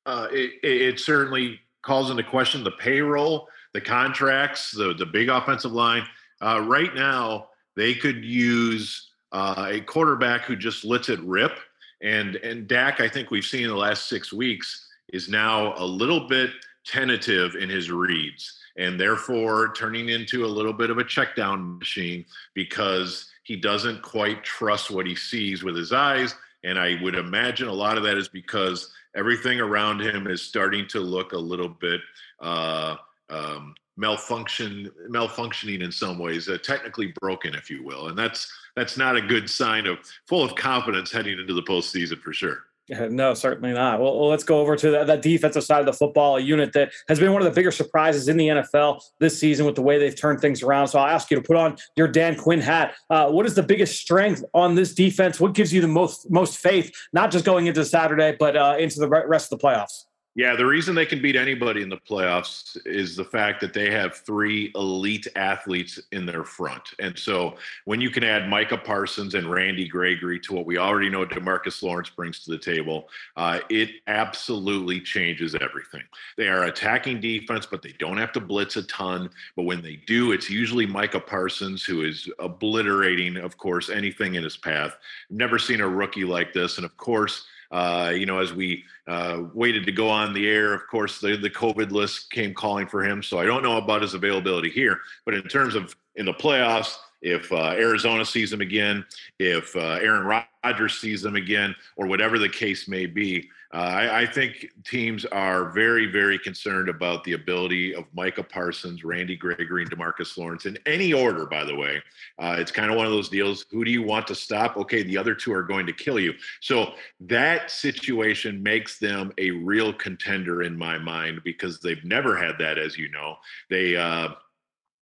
uh, 0.06 0.28
it, 0.30 0.52
it 0.62 1.00
certainly 1.00 1.60
calls 1.82 2.10
into 2.10 2.22
question 2.22 2.64
the 2.64 2.72
payroll, 2.72 3.48
the 3.74 3.80
contracts, 3.80 4.70
the 4.72 4.94
the 4.94 5.06
big 5.06 5.28
offensive 5.28 5.72
line. 5.72 6.06
Uh, 6.40 6.62
right 6.66 6.94
now, 6.94 7.48
they 7.76 7.94
could 7.94 8.24
use 8.24 9.10
uh, 9.32 9.68
a 9.70 9.80
quarterback 9.80 10.42
who 10.42 10.56
just 10.56 10.84
lets 10.84 11.08
it 11.08 11.20
rip. 11.20 11.58
And 12.02 12.36
and 12.36 12.66
Dak, 12.66 13.00
I 13.00 13.08
think 13.08 13.30
we've 13.30 13.44
seen 13.44 13.64
in 13.64 13.70
the 13.70 13.76
last 13.76 14.08
six 14.08 14.32
weeks, 14.32 14.88
is 15.12 15.28
now 15.28 15.74
a 15.76 15.84
little 15.84 16.28
bit 16.28 16.50
tentative 16.86 17.56
in 17.56 17.68
his 17.68 17.90
reads, 17.90 18.58
and 18.78 18.98
therefore 18.98 19.72
turning 19.74 20.08
into 20.10 20.44
a 20.44 20.46
little 20.46 20.72
bit 20.72 20.90
of 20.90 20.98
a 20.98 21.04
check 21.04 21.34
down 21.34 21.78
machine 21.78 22.24
because 22.54 23.30
he 23.42 23.56
doesn't 23.56 24.02
quite 24.02 24.44
trust 24.44 24.90
what 24.90 25.06
he 25.06 25.14
sees 25.14 25.62
with 25.62 25.76
his 25.76 25.92
eyes 25.92 26.34
and 26.66 26.78
I 26.78 26.98
would 27.00 27.14
imagine 27.14 27.68
a 27.68 27.72
lot 27.72 27.96
of 27.96 28.02
that 28.02 28.18
is 28.18 28.28
because 28.28 28.92
everything 29.14 29.60
around 29.60 30.00
him 30.00 30.26
is 30.26 30.42
starting 30.42 30.86
to 30.88 31.00
look 31.00 31.32
a 31.32 31.38
little 31.38 31.68
bit 31.68 32.00
uh, 32.40 32.96
um, 33.30 33.74
malfunction, 33.96 34.90
malfunctioning 35.08 35.82
in 35.82 35.92
some 35.92 36.18
ways, 36.18 36.48
uh, 36.48 36.58
technically 36.58 37.14
broken, 37.20 37.54
if 37.54 37.70
you 37.70 37.84
will. 37.84 38.08
And 38.08 38.18
that's 38.18 38.52
that's 38.74 38.96
not 38.96 39.16
a 39.16 39.20
good 39.22 39.48
sign 39.48 39.86
of 39.86 39.98
full 40.26 40.42
of 40.42 40.56
confidence 40.56 41.12
heading 41.12 41.38
into 41.38 41.54
the 41.54 41.62
postseason 41.62 42.20
for 42.20 42.32
sure. 42.32 42.64
No, 43.16 43.34
certainly 43.34 43.72
not. 43.72 44.00
Well, 44.00 44.28
let's 44.28 44.44
go 44.44 44.60
over 44.60 44.76
to 44.76 44.90
that, 44.90 45.22
defensive 45.22 45.64
side 45.64 45.80
of 45.80 45.86
the 45.86 45.92
football, 45.92 46.36
a 46.36 46.40
unit 46.40 46.72
that 46.74 46.92
has 47.08 47.18
been 47.18 47.32
one 47.32 47.42
of 47.42 47.46
the 47.46 47.54
bigger 47.54 47.70
surprises 47.70 48.28
in 48.28 48.36
the 48.36 48.48
NFL 48.48 49.00
this 49.18 49.38
season 49.38 49.66
with 49.66 49.74
the 49.74 49.82
way 49.82 49.98
they've 49.98 50.18
turned 50.18 50.40
things 50.40 50.62
around. 50.62 50.88
So 50.88 50.98
I'll 50.98 51.08
ask 51.08 51.30
you 51.30 51.36
to 51.36 51.42
put 51.42 51.56
on 51.56 51.76
your 51.96 52.08
Dan 52.08 52.36
Quinn 52.36 52.60
hat. 52.60 52.94
Uh, 53.10 53.30
what 53.30 53.46
is 53.46 53.54
the 53.54 53.62
biggest 53.62 54.00
strength 54.00 54.44
on 54.54 54.74
this 54.74 54.94
defense? 54.94 55.40
What 55.40 55.54
gives 55.54 55.72
you 55.72 55.80
the 55.80 55.88
most 55.88 56.30
most 56.30 56.58
faith, 56.58 56.92
not 57.12 57.30
just 57.30 57.44
going 57.44 57.66
into 57.66 57.84
Saturday, 57.84 58.36
but 58.38 58.56
uh, 58.56 58.76
into 58.78 59.00
the 59.00 59.08
rest 59.08 59.52
of 59.52 59.58
the 59.58 59.66
playoffs? 59.66 60.04
Yeah, 60.36 60.54
the 60.54 60.66
reason 60.66 60.94
they 60.94 61.06
can 61.06 61.22
beat 61.22 61.34
anybody 61.34 61.80
in 61.80 61.88
the 61.88 61.96
playoffs 61.96 62.76
is 62.84 63.16
the 63.16 63.24
fact 63.24 63.58
that 63.62 63.72
they 63.72 63.90
have 63.90 64.16
three 64.16 64.70
elite 64.74 65.26
athletes 65.34 65.98
in 66.12 66.26
their 66.26 66.44
front. 66.44 66.90
And 66.98 67.18
so 67.18 67.56
when 67.86 68.02
you 68.02 68.10
can 68.10 68.22
add 68.22 68.46
Micah 68.46 68.76
Parsons 68.76 69.34
and 69.34 69.50
Randy 69.50 69.88
Gregory 69.88 70.38
to 70.40 70.52
what 70.52 70.66
we 70.66 70.76
already 70.76 71.08
know 71.08 71.24
Demarcus 71.24 71.82
Lawrence 71.82 72.10
brings 72.10 72.44
to 72.44 72.50
the 72.50 72.58
table, 72.58 73.08
uh, 73.38 73.60
it 73.70 73.88
absolutely 74.08 75.00
changes 75.00 75.54
everything. 75.54 76.02
They 76.36 76.48
are 76.48 76.64
attacking 76.64 77.22
defense, 77.22 77.64
but 77.64 77.80
they 77.80 77.94
don't 77.98 78.18
have 78.18 78.32
to 78.32 78.40
blitz 78.40 78.76
a 78.76 78.82
ton. 78.82 79.30
But 79.56 79.62
when 79.62 79.80
they 79.80 79.96
do, 80.06 80.32
it's 80.32 80.50
usually 80.50 80.84
Micah 80.84 81.18
Parsons 81.18 81.82
who 81.82 82.04
is 82.04 82.28
obliterating, 82.40 83.38
of 83.38 83.56
course, 83.56 83.88
anything 83.88 84.34
in 84.34 84.44
his 84.44 84.58
path. 84.58 84.98
Never 85.30 85.58
seen 85.58 85.80
a 85.80 85.88
rookie 85.88 86.26
like 86.26 86.52
this. 86.52 86.76
And 86.76 86.84
of 86.84 86.94
course, 86.98 87.46
uh, 87.76 88.08
you 88.08 88.24
know, 88.24 88.38
as 88.38 88.54
we 88.54 88.82
uh, 89.06 89.42
waited 89.52 89.84
to 89.84 89.92
go 89.92 90.08
on 90.08 90.32
the 90.32 90.48
air, 90.48 90.72
of 90.72 90.86
course, 90.86 91.20
the, 91.20 91.36
the 91.36 91.50
COVID 91.50 91.90
list 91.90 92.30
came 92.30 92.54
calling 92.54 92.86
for 92.86 93.04
him. 93.04 93.22
So 93.22 93.38
I 93.38 93.44
don't 93.44 93.62
know 93.62 93.76
about 93.76 94.00
his 94.00 94.14
availability 94.14 94.70
here. 94.70 95.00
But 95.26 95.34
in 95.34 95.42
terms 95.42 95.74
of 95.74 95.94
in 96.14 96.24
the 96.24 96.32
playoffs, 96.32 96.96
if 97.20 97.52
uh, 97.52 97.72
Arizona 97.72 98.24
sees 98.24 98.50
him 98.50 98.62
again, 98.62 99.04
if 99.38 99.76
uh, 99.76 99.98
Aaron 100.00 100.42
Rodgers 100.64 100.98
sees 100.98 101.22
him 101.22 101.36
again, 101.36 101.76
or 101.96 102.06
whatever 102.06 102.38
the 102.38 102.48
case 102.48 102.88
may 102.88 103.04
be, 103.04 103.50
uh, 103.76 103.78
I, 103.78 104.20
I, 104.22 104.26
think 104.26 104.68
teams 104.84 105.26
are 105.26 105.68
very, 105.68 106.06
very 106.06 106.38
concerned 106.38 106.88
about 106.88 107.22
the 107.24 107.34
ability 107.34 107.94
of 107.94 108.04
Micah 108.14 108.42
Parsons, 108.42 109.04
Randy 109.04 109.36
Gregory, 109.36 109.82
and 109.82 109.90
Demarcus 109.90 110.38
Lawrence 110.38 110.64
in 110.64 110.78
any 110.86 111.12
order, 111.12 111.44
by 111.44 111.62
the 111.62 111.76
way. 111.76 112.02
Uh, 112.38 112.56
it's 112.58 112.72
kind 112.72 112.90
of 112.90 112.96
one 112.96 113.04
of 113.04 113.12
those 113.12 113.28
deals. 113.28 113.66
Who 113.70 113.84
do 113.84 113.90
you 113.90 114.02
want 114.02 114.26
to 114.28 114.34
stop? 114.34 114.78
Okay, 114.78 115.02
the 115.02 115.18
other 115.18 115.34
two 115.34 115.52
are 115.52 115.62
going 115.62 115.84
to 115.84 115.92
kill 115.92 116.18
you. 116.18 116.32
So 116.62 116.94
that 117.20 117.70
situation 117.70 118.62
makes 118.62 118.98
them 118.98 119.30
a 119.36 119.50
real 119.50 119.92
contender 119.92 120.62
in 120.62 120.74
my 120.74 120.96
mind 120.96 121.42
because 121.44 121.78
they've 121.78 122.02
never 122.02 122.34
had 122.34 122.54
that, 122.58 122.78
as 122.78 122.96
you 122.96 123.10
know. 123.10 123.36
They, 123.68 123.94
uh, 123.94 124.28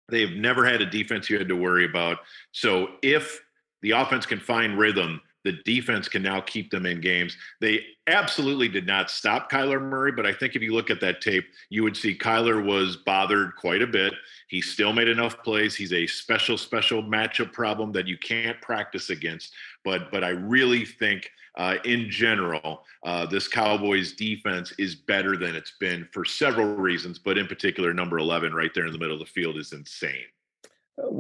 they've 0.10 0.36
never 0.36 0.66
had 0.66 0.82
a 0.82 0.86
defense 0.86 1.30
you 1.30 1.38
had 1.38 1.48
to 1.48 1.56
worry 1.56 1.86
about. 1.86 2.18
So 2.52 2.90
if 3.02 3.42
the 3.82 3.92
offense 3.92 4.26
can 4.26 4.42
find 4.42 4.78
rhythm, 4.78 5.22
the 5.48 5.64
defense 5.64 6.10
can 6.10 6.22
now 6.22 6.42
keep 6.42 6.70
them 6.70 6.86
in 6.86 7.00
games. 7.00 7.38
They 7.62 7.86
absolutely 8.06 8.68
did 8.68 8.86
not 8.86 9.10
stop 9.10 9.50
Kyler 9.50 9.82
Murray, 9.82 10.12
but 10.12 10.26
I 10.26 10.34
think 10.34 10.56
if 10.56 10.62
you 10.62 10.74
look 10.74 10.90
at 10.90 11.00
that 11.00 11.22
tape, 11.22 11.46
you 11.70 11.84
would 11.84 11.96
see 11.96 12.18
Kyler 12.18 12.66
was 12.66 12.98
bothered 12.98 13.56
quite 13.56 13.82
a 13.82 13.88
bit. 13.88 14.14
He 14.50 14.60
still 14.60 14.92
made 14.92 15.08
enough 15.08 15.42
plays. 15.42 15.74
He's 15.74 15.94
a 15.94 16.06
special, 16.06 16.58
special 16.58 17.02
matchup 17.02 17.54
problem 17.54 17.94
that 17.94 18.08
you 18.08 18.18
can't 18.18 18.60
practice 18.60 19.10
against. 19.10 19.54
But 19.86 20.12
but 20.12 20.22
I 20.22 20.32
really 20.32 20.84
think 20.84 21.30
uh, 21.58 21.76
in 21.86 22.10
general, 22.10 22.84
uh, 23.06 23.26
this 23.26 23.48
Cowboys 23.48 24.12
defense 24.12 24.74
is 24.78 24.96
better 24.96 25.38
than 25.38 25.56
it's 25.56 25.76
been 25.80 26.10
for 26.12 26.26
several 26.26 26.76
reasons, 26.76 27.20
but 27.20 27.38
in 27.38 27.48
particular, 27.48 27.94
number 27.94 28.20
11 28.20 28.54
right 28.54 28.72
there 28.76 28.86
in 28.86 28.92
the 28.92 29.00
middle 29.00 29.16
of 29.16 29.20
the 29.20 29.26
field 29.26 29.58
is 29.58 29.72
insane 29.72 30.26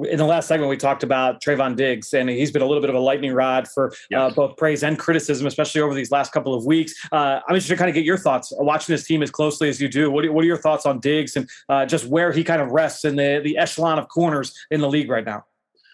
in 0.09 0.17
the 0.17 0.25
last 0.25 0.47
segment, 0.47 0.69
we 0.69 0.77
talked 0.77 1.03
about 1.03 1.41
Trevon 1.41 1.75
Diggs, 1.75 2.13
and 2.13 2.29
he's 2.29 2.51
been 2.51 2.63
a 2.63 2.65
little 2.65 2.81
bit 2.81 2.89
of 2.89 2.95
a 2.95 2.99
lightning 2.99 3.31
rod 3.31 3.67
for 3.67 3.93
uh, 4.15 4.31
both 4.31 4.57
praise 4.57 4.83
and 4.83 4.97
criticism, 4.97 5.45
especially 5.45 5.81
over 5.81 5.93
these 5.93 6.09
last 6.11 6.31
couple 6.31 6.53
of 6.55 6.65
weeks. 6.65 6.93
Uh, 7.11 7.39
I'm 7.47 7.55
interested 7.55 7.73
to 7.73 7.77
kind 7.77 7.89
of 7.89 7.93
get 7.93 8.03
your 8.03 8.17
thoughts 8.17 8.51
watching 8.57 8.93
this 8.93 9.05
team 9.05 9.21
as 9.21 9.29
closely 9.29 9.69
as 9.69 9.79
you 9.79 9.87
do. 9.87 10.09
What, 10.09 10.25
are, 10.25 10.31
what 10.31 10.43
are 10.43 10.47
your 10.47 10.57
thoughts 10.57 10.85
on 10.87 10.99
Diggs 10.99 11.35
and 11.35 11.47
uh, 11.69 11.85
just 11.85 12.05
where 12.05 12.31
he 12.31 12.43
kind 12.43 12.61
of 12.61 12.69
rests 12.71 13.05
in 13.05 13.15
the, 13.15 13.39
the 13.43 13.57
echelon 13.57 13.99
of 13.99 14.07
corners 14.07 14.53
in 14.71 14.81
the 14.81 14.89
league 14.89 15.09
right 15.09 15.25
now? 15.25 15.45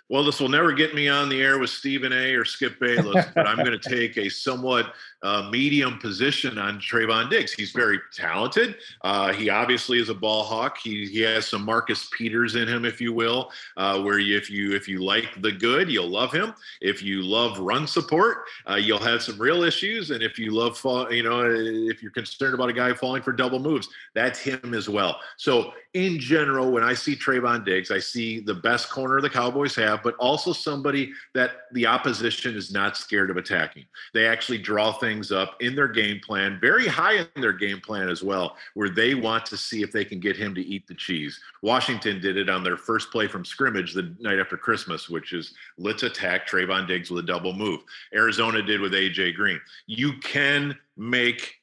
Well, 0.09 0.23
this 0.23 0.39
will 0.39 0.49
never 0.49 0.73
get 0.73 0.93
me 0.93 1.07
on 1.07 1.27
the 1.27 1.41
air 1.41 1.59
with 1.59 1.69
Stephen 1.69 2.13
A. 2.13 2.35
or 2.35 2.45
Skip 2.45 2.79
Bayless, 2.79 3.25
but 3.33 3.47
I'm 3.47 3.57
going 3.57 3.71
to 3.79 3.89
take 3.89 4.17
a 4.17 4.29
somewhat 4.29 4.93
uh, 5.23 5.49
medium 5.49 5.97
position 5.99 6.57
on 6.57 6.79
Trevon 6.79 7.29
Diggs. 7.29 7.53
He's 7.53 7.71
very 7.71 7.99
talented. 8.13 8.75
Uh, 9.01 9.33
he 9.33 9.49
obviously 9.49 9.99
is 9.99 10.09
a 10.09 10.13
ball 10.13 10.43
hawk. 10.43 10.77
He, 10.83 11.05
he 11.07 11.21
has 11.21 11.47
some 11.47 11.63
Marcus 11.63 12.09
Peters 12.11 12.55
in 12.55 12.67
him, 12.67 12.85
if 12.85 12.99
you 12.99 13.13
will, 13.13 13.51
uh, 13.77 14.01
where 14.01 14.19
you, 14.19 14.37
if 14.37 14.49
you 14.49 14.75
if 14.75 14.87
you 14.87 15.03
like 15.03 15.41
the 15.41 15.51
good, 15.51 15.89
you'll 15.89 16.09
love 16.09 16.31
him. 16.31 16.53
If 16.81 17.01
you 17.01 17.21
love 17.21 17.59
run 17.59 17.87
support, 17.87 18.45
uh, 18.69 18.75
you'll 18.75 18.99
have 18.99 19.23
some 19.23 19.39
real 19.39 19.63
issues. 19.63 20.11
And 20.11 20.21
if 20.21 20.37
you 20.37 20.51
love, 20.51 20.77
fall, 20.77 21.11
you 21.11 21.23
know, 21.23 21.41
if 21.43 22.01
you're 22.01 22.11
concerned 22.11 22.53
about 22.53 22.69
a 22.69 22.73
guy 22.73 22.93
falling 22.93 23.23
for 23.23 23.31
double 23.31 23.59
moves, 23.59 23.87
that's 24.13 24.39
him 24.39 24.73
as 24.73 24.89
well. 24.89 25.19
So 25.37 25.73
in 25.93 26.19
general, 26.19 26.71
when 26.71 26.83
I 26.83 26.95
see 26.95 27.15
Trevon 27.15 27.63
Diggs, 27.63 27.91
I 27.91 27.99
see 27.99 28.39
the 28.39 28.55
best 28.55 28.89
corner 28.89 29.21
the 29.21 29.29
Cowboys 29.29 29.75
have, 29.75 30.01
but 30.01 30.15
also 30.15 30.51
somebody 30.51 31.13
that 31.35 31.51
the 31.71 31.85
opposition 31.85 32.55
is 32.55 32.71
not 32.71 32.97
scared 32.97 33.29
of 33.29 33.37
attacking. 33.37 33.85
They 34.13 34.25
actually 34.25 34.57
draw 34.57 34.91
things 34.91 35.12
up 35.31 35.55
in 35.61 35.75
their 35.75 35.87
game 35.87 36.19
plan, 36.19 36.57
very 36.59 36.87
high 36.87 37.19
in 37.35 37.41
their 37.41 37.53
game 37.53 37.79
plan 37.79 38.09
as 38.09 38.23
well, 38.23 38.57
where 38.73 38.89
they 38.89 39.15
want 39.15 39.45
to 39.47 39.57
see 39.57 39.81
if 39.81 39.91
they 39.91 40.05
can 40.05 40.19
get 40.19 40.35
him 40.35 40.55
to 40.55 40.61
eat 40.61 40.87
the 40.87 40.93
cheese. 40.93 41.39
Washington 41.61 42.19
did 42.19 42.37
it 42.37 42.49
on 42.49 42.63
their 42.63 42.77
first 42.77 43.11
play 43.11 43.27
from 43.27 43.45
scrimmage 43.45 43.93
the 43.93 44.15
night 44.19 44.39
after 44.39 44.57
Christmas, 44.57 45.09
which 45.09 45.33
is 45.33 45.53
let's 45.77 46.03
attack 46.03 46.47
Trevon 46.47 46.87
Diggs 46.87 47.11
with 47.11 47.23
a 47.23 47.27
double 47.27 47.53
move. 47.53 47.81
Arizona 48.13 48.61
did 48.61 48.81
with 48.81 48.93
AJ 48.93 49.35
Green. 49.35 49.59
You 49.87 50.13
can 50.19 50.77
make 50.97 51.55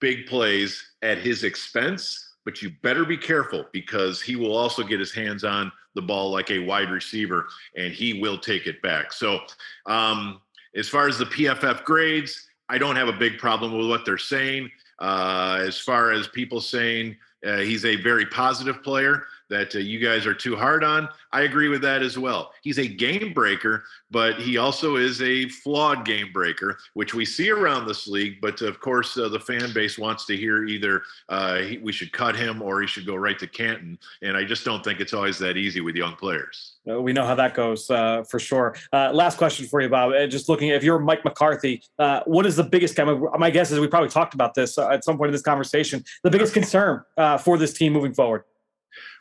big 0.00 0.26
plays 0.26 0.92
at 1.02 1.18
his 1.18 1.44
expense 1.44 2.26
but 2.46 2.62
you 2.62 2.70
better 2.80 3.04
be 3.04 3.18
careful 3.18 3.66
because 3.72 4.22
he 4.22 4.36
will 4.36 4.56
also 4.56 4.84
get 4.84 5.00
his 5.00 5.12
hands 5.12 5.42
on 5.44 5.70
the 5.96 6.00
ball 6.00 6.30
like 6.30 6.50
a 6.50 6.60
wide 6.60 6.90
receiver 6.90 7.48
and 7.76 7.92
he 7.92 8.20
will 8.20 8.38
take 8.38 8.66
it 8.66 8.80
back. 8.80 9.12
So, 9.12 9.40
um, 9.84 10.40
as 10.76 10.88
far 10.88 11.08
as 11.08 11.18
the 11.18 11.24
PFF 11.24 11.84
grades, 11.84 12.45
I 12.68 12.78
don't 12.78 12.96
have 12.96 13.08
a 13.08 13.12
big 13.12 13.38
problem 13.38 13.76
with 13.76 13.88
what 13.88 14.04
they're 14.04 14.18
saying. 14.18 14.70
Uh, 14.98 15.58
as 15.60 15.78
far 15.78 16.12
as 16.12 16.26
people 16.28 16.60
saying 16.60 17.16
uh, 17.46 17.58
he's 17.58 17.84
a 17.84 17.96
very 17.96 18.26
positive 18.26 18.82
player, 18.82 19.26
that 19.48 19.74
uh, 19.74 19.78
you 19.78 19.98
guys 19.98 20.26
are 20.26 20.34
too 20.34 20.56
hard 20.56 20.84
on. 20.84 21.08
I 21.32 21.42
agree 21.42 21.68
with 21.68 21.82
that 21.82 22.02
as 22.02 22.18
well. 22.18 22.52
He's 22.62 22.78
a 22.78 22.86
game 22.86 23.32
breaker, 23.32 23.84
but 24.10 24.40
he 24.40 24.56
also 24.56 24.96
is 24.96 25.20
a 25.22 25.48
flawed 25.48 26.04
game 26.04 26.32
breaker, 26.32 26.78
which 26.94 27.14
we 27.14 27.24
see 27.24 27.50
around 27.50 27.86
this 27.86 28.06
league. 28.06 28.40
But 28.40 28.60
of 28.62 28.80
course, 28.80 29.16
uh, 29.16 29.28
the 29.28 29.40
fan 29.40 29.72
base 29.72 29.98
wants 29.98 30.26
to 30.26 30.36
hear 30.36 30.64
either 30.64 31.02
uh, 31.28 31.56
he, 31.58 31.78
we 31.78 31.92
should 31.92 32.12
cut 32.12 32.36
him 32.36 32.62
or 32.62 32.80
he 32.80 32.86
should 32.86 33.06
go 33.06 33.14
right 33.14 33.38
to 33.38 33.46
Canton. 33.46 33.98
And 34.22 34.36
I 34.36 34.44
just 34.44 34.64
don't 34.64 34.82
think 34.82 35.00
it's 35.00 35.12
always 35.12 35.38
that 35.38 35.56
easy 35.56 35.80
with 35.80 35.94
young 35.94 36.14
players. 36.16 36.76
Uh, 36.88 37.00
we 37.00 37.12
know 37.12 37.26
how 37.26 37.34
that 37.34 37.54
goes 37.54 37.90
uh, 37.90 38.22
for 38.24 38.38
sure. 38.38 38.76
Uh, 38.92 39.10
last 39.12 39.38
question 39.38 39.66
for 39.66 39.80
you, 39.80 39.88
Bob. 39.88 40.12
Just 40.30 40.48
looking, 40.48 40.68
if 40.68 40.84
you're 40.84 40.98
Mike 40.98 41.24
McCarthy, 41.24 41.82
what 42.24 42.46
is 42.46 42.56
the 42.56 42.64
biggest? 42.64 42.96
My 43.38 43.50
guess 43.50 43.70
is 43.70 43.80
we 43.80 43.88
probably 43.88 44.08
talked 44.08 44.34
about 44.34 44.54
this 44.54 44.78
at 44.78 45.04
some 45.04 45.16
point 45.18 45.28
in 45.28 45.32
this 45.32 45.42
conversation. 45.42 46.04
The 46.22 46.30
biggest 46.30 46.54
concern 46.54 47.02
for 47.40 47.58
this 47.58 47.72
team 47.72 47.92
moving 47.92 48.14
forward. 48.14 48.44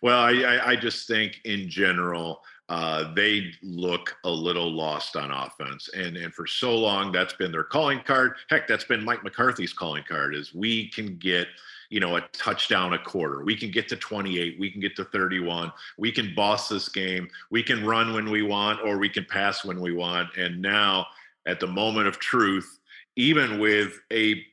Well, 0.01 0.19
I, 0.19 0.59
I 0.63 0.75
just 0.75 1.07
think 1.07 1.41
in 1.45 1.69
general, 1.69 2.41
uh, 2.67 3.13
they 3.13 3.51
look 3.61 4.15
a 4.23 4.29
little 4.29 4.71
lost 4.71 5.15
on 5.15 5.31
offense. 5.31 5.89
And 5.95 6.17
and 6.17 6.33
for 6.33 6.47
so 6.47 6.75
long, 6.75 7.11
that's 7.11 7.33
been 7.33 7.51
their 7.51 7.63
calling 7.63 8.01
card. 8.01 8.33
Heck, 8.49 8.67
that's 8.67 8.83
been 8.83 9.03
Mike 9.03 9.23
McCarthy's 9.23 9.73
calling 9.73 10.03
card 10.07 10.35
is 10.35 10.53
we 10.53 10.89
can 10.89 11.17
get, 11.17 11.47
you 11.89 11.99
know, 11.99 12.15
a 12.15 12.21
touchdown 12.33 12.93
a 12.93 12.99
quarter. 12.99 13.43
We 13.43 13.55
can 13.55 13.69
get 13.69 13.87
to 13.89 13.95
28. 13.95 14.59
We 14.59 14.71
can 14.71 14.81
get 14.81 14.95
to 14.95 15.05
31. 15.05 15.71
We 15.99 16.11
can 16.11 16.33
boss 16.35 16.67
this 16.67 16.89
game. 16.89 17.27
We 17.51 17.61
can 17.61 17.85
run 17.85 18.13
when 18.13 18.31
we 18.31 18.41
want, 18.41 18.81
or 18.83 18.97
we 18.97 19.09
can 19.09 19.25
pass 19.25 19.63
when 19.63 19.79
we 19.79 19.91
want. 19.91 20.35
And 20.35 20.59
now 20.59 21.05
at 21.45 21.59
the 21.59 21.67
moment 21.67 22.07
of 22.07 22.17
truth, 22.17 22.79
even 23.15 23.59
with 23.59 23.99
a 24.11 24.43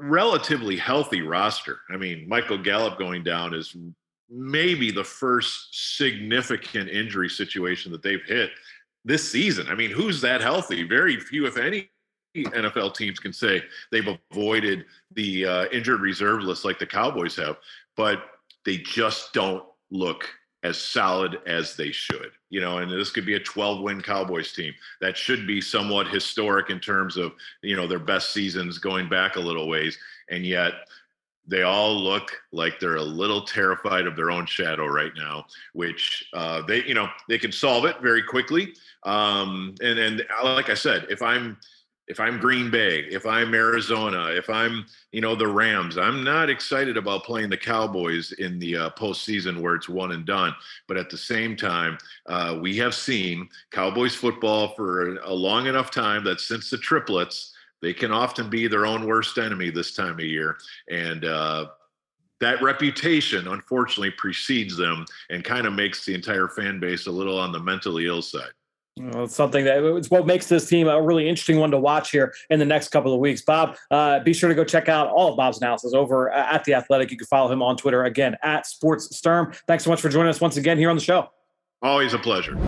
relatively 0.00 0.76
healthy 0.76 1.22
roster. 1.22 1.78
I 1.90 1.96
mean, 1.96 2.28
Michael 2.28 2.58
Gallup 2.58 2.98
going 2.98 3.22
down 3.22 3.54
is 3.54 3.76
maybe 4.32 4.90
the 4.90 5.04
first 5.04 5.96
significant 5.96 6.88
injury 6.88 7.28
situation 7.28 7.92
that 7.92 8.02
they've 8.02 8.24
hit 8.24 8.50
this 9.04 9.30
season. 9.30 9.66
I 9.68 9.74
mean, 9.74 9.90
who's 9.90 10.20
that 10.22 10.40
healthy? 10.40 10.84
Very 10.84 11.20
few, 11.20 11.46
if 11.46 11.58
any, 11.58 11.90
NFL 12.34 12.94
teams 12.94 13.18
can 13.18 13.32
say 13.32 13.62
they've 13.90 14.08
avoided 14.30 14.86
the 15.14 15.44
uh, 15.44 15.64
injured 15.66 16.00
reserve 16.00 16.42
list 16.42 16.64
like 16.64 16.78
the 16.78 16.86
Cowboys 16.86 17.36
have, 17.36 17.58
but 17.96 18.22
they 18.64 18.78
just 18.78 19.32
don't 19.34 19.64
look 19.90 20.28
as 20.62 20.78
solid 20.78 21.40
as 21.46 21.76
they 21.76 21.90
should. 21.90 22.30
You 22.48 22.60
know, 22.60 22.78
and 22.78 22.90
this 22.90 23.10
could 23.10 23.26
be 23.26 23.34
a 23.34 23.40
12 23.40 23.80
win 23.80 24.00
Cowboys 24.00 24.52
team 24.52 24.72
that 25.00 25.16
should 25.16 25.46
be 25.46 25.60
somewhat 25.60 26.06
historic 26.08 26.70
in 26.70 26.80
terms 26.80 27.16
of, 27.16 27.32
you 27.62 27.76
know, 27.76 27.86
their 27.86 27.98
best 27.98 28.32
seasons 28.32 28.78
going 28.78 29.08
back 29.08 29.36
a 29.36 29.40
little 29.40 29.68
ways. 29.68 29.98
And 30.30 30.46
yet, 30.46 30.72
they 31.46 31.62
all 31.62 31.94
look 31.94 32.32
like 32.52 32.78
they're 32.78 32.96
a 32.96 33.02
little 33.02 33.42
terrified 33.42 34.06
of 34.06 34.16
their 34.16 34.30
own 34.30 34.46
shadow 34.46 34.86
right 34.86 35.12
now, 35.16 35.44
which 35.72 36.24
uh, 36.32 36.62
they, 36.62 36.84
you 36.84 36.94
know, 36.94 37.08
they 37.28 37.38
can 37.38 37.52
solve 37.52 37.84
it 37.84 38.00
very 38.00 38.22
quickly. 38.22 38.74
Um, 39.04 39.74
and 39.82 39.98
and 39.98 40.24
like 40.44 40.70
I 40.70 40.74
said, 40.74 41.06
if 41.10 41.20
I'm 41.20 41.58
if 42.08 42.20
I'm 42.20 42.38
Green 42.38 42.70
Bay, 42.70 43.00
if 43.10 43.26
I'm 43.26 43.54
Arizona, 43.54 44.26
if 44.26 44.50
I'm 44.50 44.84
you 45.12 45.20
know 45.20 45.34
the 45.34 45.46
Rams, 45.46 45.98
I'm 45.98 46.22
not 46.22 46.50
excited 46.50 46.96
about 46.96 47.24
playing 47.24 47.50
the 47.50 47.56
Cowboys 47.56 48.32
in 48.32 48.58
the 48.58 48.76
uh, 48.76 48.90
postseason 48.90 49.60
where 49.60 49.74
it's 49.74 49.88
one 49.88 50.12
and 50.12 50.26
done. 50.26 50.54
But 50.88 50.96
at 50.96 51.10
the 51.10 51.18
same 51.18 51.56
time, 51.56 51.98
uh, 52.26 52.58
we 52.60 52.76
have 52.76 52.94
seen 52.94 53.48
Cowboys 53.70 54.14
football 54.14 54.74
for 54.74 55.16
a 55.16 55.32
long 55.34 55.66
enough 55.66 55.90
time 55.90 56.22
that 56.24 56.40
since 56.40 56.70
the 56.70 56.78
triplets 56.78 57.51
they 57.82 57.92
can 57.92 58.12
often 58.12 58.48
be 58.48 58.68
their 58.68 58.86
own 58.86 59.06
worst 59.06 59.36
enemy 59.36 59.70
this 59.70 59.94
time 59.94 60.14
of 60.14 60.24
year. 60.24 60.56
And 60.88 61.24
uh, 61.24 61.66
that 62.40 62.62
reputation, 62.62 63.48
unfortunately, 63.48 64.12
precedes 64.12 64.76
them 64.76 65.04
and 65.30 65.44
kind 65.44 65.66
of 65.66 65.74
makes 65.74 66.06
the 66.06 66.14
entire 66.14 66.48
fan 66.48 66.80
base 66.80 67.06
a 67.06 67.10
little 67.10 67.38
on 67.38 67.52
the 67.52 67.60
mentally 67.60 68.06
ill 68.06 68.22
side. 68.22 68.52
Well, 68.98 69.24
it's 69.24 69.34
something 69.34 69.64
that 69.64 69.82
it's 69.96 70.10
what 70.10 70.26
makes 70.26 70.48
this 70.48 70.68
team 70.68 70.86
a 70.86 71.00
really 71.00 71.26
interesting 71.26 71.58
one 71.58 71.70
to 71.70 71.78
watch 71.78 72.10
here 72.10 72.34
in 72.50 72.58
the 72.58 72.64
next 72.66 72.88
couple 72.88 73.14
of 73.14 73.20
weeks. 73.20 73.40
Bob, 73.40 73.76
uh, 73.90 74.20
be 74.20 74.34
sure 74.34 74.50
to 74.50 74.54
go 74.54 74.64
check 74.64 74.88
out 74.90 75.08
all 75.08 75.30
of 75.30 75.36
Bob's 75.36 75.58
analysis 75.58 75.94
over 75.94 76.30
at 76.30 76.62
The 76.64 76.74
Athletic. 76.74 77.10
You 77.10 77.16
can 77.16 77.26
follow 77.26 77.50
him 77.50 77.62
on 77.62 77.78
Twitter 77.78 78.04
again 78.04 78.36
at 78.42 78.66
Sports 78.66 79.16
Sturm. 79.16 79.54
Thanks 79.66 79.84
so 79.84 79.90
much 79.90 80.02
for 80.02 80.10
joining 80.10 80.28
us 80.28 80.42
once 80.42 80.58
again 80.58 80.76
here 80.76 80.90
on 80.90 80.96
the 80.96 81.02
show. 81.02 81.30
Always 81.80 82.12
a 82.12 82.18
pleasure. 82.18 82.58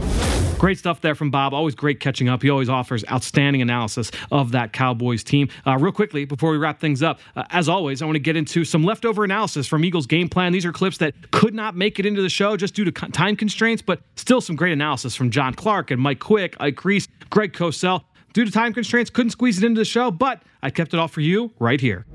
Great 0.64 0.78
stuff 0.78 1.02
there 1.02 1.14
from 1.14 1.30
Bob. 1.30 1.52
Always 1.52 1.74
great 1.74 2.00
catching 2.00 2.26
up. 2.26 2.40
He 2.40 2.48
always 2.48 2.70
offers 2.70 3.04
outstanding 3.12 3.60
analysis 3.60 4.10
of 4.32 4.52
that 4.52 4.72
Cowboys 4.72 5.22
team. 5.22 5.50
Uh, 5.66 5.76
real 5.76 5.92
quickly, 5.92 6.24
before 6.24 6.52
we 6.52 6.56
wrap 6.56 6.80
things 6.80 7.02
up, 7.02 7.20
uh, 7.36 7.44
as 7.50 7.68
always, 7.68 8.00
I 8.00 8.06
want 8.06 8.16
to 8.16 8.20
get 8.20 8.34
into 8.34 8.64
some 8.64 8.82
leftover 8.82 9.24
analysis 9.24 9.66
from 9.66 9.84
Eagles 9.84 10.06
game 10.06 10.26
plan. 10.26 10.52
These 10.52 10.64
are 10.64 10.72
clips 10.72 10.96
that 10.96 11.12
could 11.32 11.52
not 11.52 11.76
make 11.76 11.98
it 11.98 12.06
into 12.06 12.22
the 12.22 12.30
show 12.30 12.56
just 12.56 12.74
due 12.74 12.86
to 12.86 12.92
time 12.92 13.36
constraints, 13.36 13.82
but 13.82 14.00
still 14.16 14.40
some 14.40 14.56
great 14.56 14.72
analysis 14.72 15.14
from 15.14 15.30
John 15.30 15.52
Clark 15.52 15.90
and 15.90 16.00
Mike 16.00 16.20
Quick, 16.20 16.56
Ike 16.58 16.82
Reese, 16.82 17.08
Greg 17.28 17.52
Cosell. 17.52 18.02
Due 18.32 18.46
to 18.46 18.50
time 18.50 18.72
constraints, 18.72 19.10
couldn't 19.10 19.32
squeeze 19.32 19.58
it 19.58 19.64
into 19.66 19.78
the 19.78 19.84
show, 19.84 20.10
but 20.10 20.42
I 20.62 20.70
kept 20.70 20.94
it 20.94 20.98
all 20.98 21.08
for 21.08 21.20
you 21.20 21.52
right 21.58 21.78
here. 21.78 22.06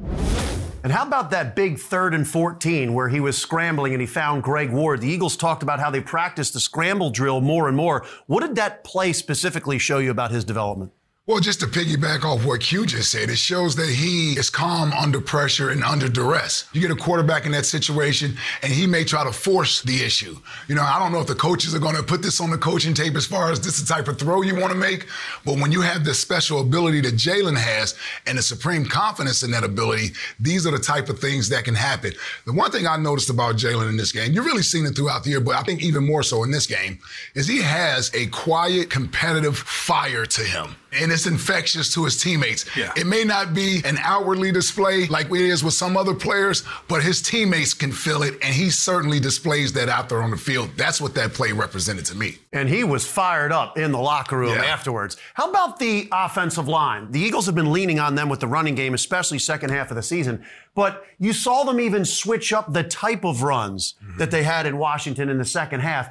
And 0.81 0.93
how 0.93 1.05
about 1.05 1.31
that 1.31 1.57
big 1.57 1.77
third 1.77 2.13
and 2.13 2.25
14 2.25 2.93
where 2.93 3.09
he 3.09 3.19
was 3.19 3.37
scrambling 3.37 3.93
and 3.93 3.99
he 3.99 4.07
found 4.07 4.43
Greg 4.43 4.71
Ward? 4.71 5.01
The 5.01 5.09
Eagles 5.09 5.35
talked 5.35 5.61
about 5.61 5.79
how 5.79 5.89
they 5.89 5.99
practiced 5.99 6.53
the 6.53 6.61
scramble 6.61 7.09
drill 7.09 7.41
more 7.41 7.67
and 7.67 7.75
more. 7.75 8.05
What 8.27 8.41
did 8.41 8.55
that 8.55 8.85
play 8.85 9.11
specifically 9.11 9.77
show 9.77 9.97
you 9.97 10.09
about 10.09 10.31
his 10.31 10.45
development? 10.45 10.93
Well, 11.29 11.39
just 11.39 11.59
to 11.59 11.67
piggyback 11.67 12.23
off 12.23 12.43
what 12.43 12.61
Q 12.61 12.87
just 12.87 13.11
said, 13.11 13.29
it 13.29 13.37
shows 13.37 13.75
that 13.75 13.87
he 13.87 14.33
is 14.33 14.49
calm 14.49 14.91
under 14.93 15.21
pressure 15.21 15.69
and 15.69 15.83
under 15.83 16.09
duress. 16.09 16.67
You 16.73 16.81
get 16.81 16.89
a 16.89 16.95
quarterback 16.95 17.45
in 17.45 17.51
that 17.51 17.67
situation, 17.67 18.35
and 18.63 18.73
he 18.73 18.87
may 18.87 19.03
try 19.03 19.23
to 19.23 19.31
force 19.31 19.83
the 19.83 20.03
issue. 20.03 20.37
You 20.67 20.73
know, 20.73 20.81
I 20.81 20.97
don't 20.97 21.11
know 21.11 21.19
if 21.19 21.27
the 21.27 21.35
coaches 21.35 21.75
are 21.75 21.79
going 21.79 21.95
to 21.95 22.01
put 22.01 22.23
this 22.23 22.41
on 22.41 22.49
the 22.49 22.57
coaching 22.57 22.95
tape 22.95 23.15
as 23.15 23.27
far 23.27 23.51
as 23.51 23.59
this 23.59 23.77
is 23.77 23.87
the 23.87 23.93
type 23.93 24.07
of 24.07 24.17
throw 24.17 24.41
you 24.41 24.55
want 24.55 24.73
to 24.73 24.75
make, 24.79 25.05
but 25.45 25.59
when 25.59 25.71
you 25.71 25.81
have 25.81 26.03
this 26.03 26.19
special 26.19 26.61
ability 26.61 27.01
that 27.01 27.13
Jalen 27.13 27.57
has 27.57 27.95
and 28.25 28.35
the 28.35 28.41
supreme 28.41 28.83
confidence 28.83 29.43
in 29.43 29.51
that 29.51 29.63
ability, 29.63 30.13
these 30.39 30.65
are 30.65 30.71
the 30.71 30.79
type 30.79 31.09
of 31.09 31.19
things 31.19 31.47
that 31.49 31.63
can 31.63 31.75
happen. 31.75 32.11
The 32.45 32.53
one 32.53 32.71
thing 32.71 32.87
I 32.87 32.97
noticed 32.97 33.29
about 33.29 33.55
Jalen 33.55 33.87
in 33.87 33.97
this 33.97 34.11
game, 34.11 34.33
you've 34.33 34.47
really 34.47 34.63
seen 34.63 34.83
it 34.87 34.95
throughout 34.95 35.23
the 35.23 35.29
year, 35.29 35.41
but 35.41 35.53
I 35.53 35.61
think 35.61 35.83
even 35.83 36.07
more 36.07 36.23
so 36.23 36.43
in 36.43 36.49
this 36.49 36.65
game, 36.65 36.97
is 37.35 37.47
he 37.47 37.61
has 37.61 38.09
a 38.15 38.25
quiet, 38.31 38.89
competitive 38.89 39.59
fire 39.59 40.25
to 40.25 40.41
him 40.41 40.75
and 40.93 41.11
it's 41.11 41.25
infectious 41.25 41.93
to 41.93 42.05
his 42.05 42.21
teammates. 42.21 42.65
Yeah. 42.75 42.91
It 42.95 43.07
may 43.07 43.23
not 43.23 43.53
be 43.53 43.81
an 43.85 43.97
outwardly 44.01 44.51
display 44.51 45.07
like 45.07 45.27
it 45.27 45.41
is 45.41 45.63
with 45.63 45.73
some 45.73 45.97
other 45.97 46.13
players, 46.13 46.63
but 46.87 47.03
his 47.03 47.21
teammates 47.21 47.73
can 47.73 47.91
feel 47.91 48.23
it, 48.23 48.35
and 48.41 48.53
he 48.53 48.69
certainly 48.69 49.19
displays 49.19 49.73
that 49.73 49.89
out 49.89 50.09
there 50.09 50.21
on 50.21 50.31
the 50.31 50.37
field. 50.37 50.71
That's 50.75 50.99
what 50.99 51.15
that 51.15 51.33
play 51.33 51.51
represented 51.51 52.05
to 52.05 52.15
me. 52.15 52.37
And 52.51 52.67
he 52.69 52.83
was 52.83 53.05
fired 53.05 53.51
up 53.51 53.77
in 53.77 53.91
the 53.91 53.99
locker 53.99 54.37
room 54.37 54.55
yeah. 54.55 54.65
afterwards. 54.65 55.17
How 55.33 55.49
about 55.49 55.79
the 55.79 56.07
offensive 56.11 56.67
line? 56.67 57.11
The 57.11 57.19
Eagles 57.19 57.45
have 57.45 57.55
been 57.55 57.71
leaning 57.71 57.99
on 57.99 58.15
them 58.15 58.29
with 58.29 58.39
the 58.39 58.47
running 58.47 58.75
game, 58.75 58.93
especially 58.93 59.39
second 59.39 59.69
half 59.69 59.91
of 59.91 59.95
the 59.95 60.03
season. 60.03 60.43
But 60.75 61.05
you 61.19 61.33
saw 61.33 61.63
them 61.63 61.79
even 61.79 62.05
switch 62.05 62.53
up 62.53 62.73
the 62.73 62.83
type 62.83 63.23
of 63.23 63.43
runs 63.43 63.95
mm-hmm. 64.03 64.17
that 64.17 64.31
they 64.31 64.43
had 64.43 64.65
in 64.65 64.77
Washington 64.77 65.29
in 65.29 65.37
the 65.37 65.45
second 65.45 65.81
half. 65.81 66.09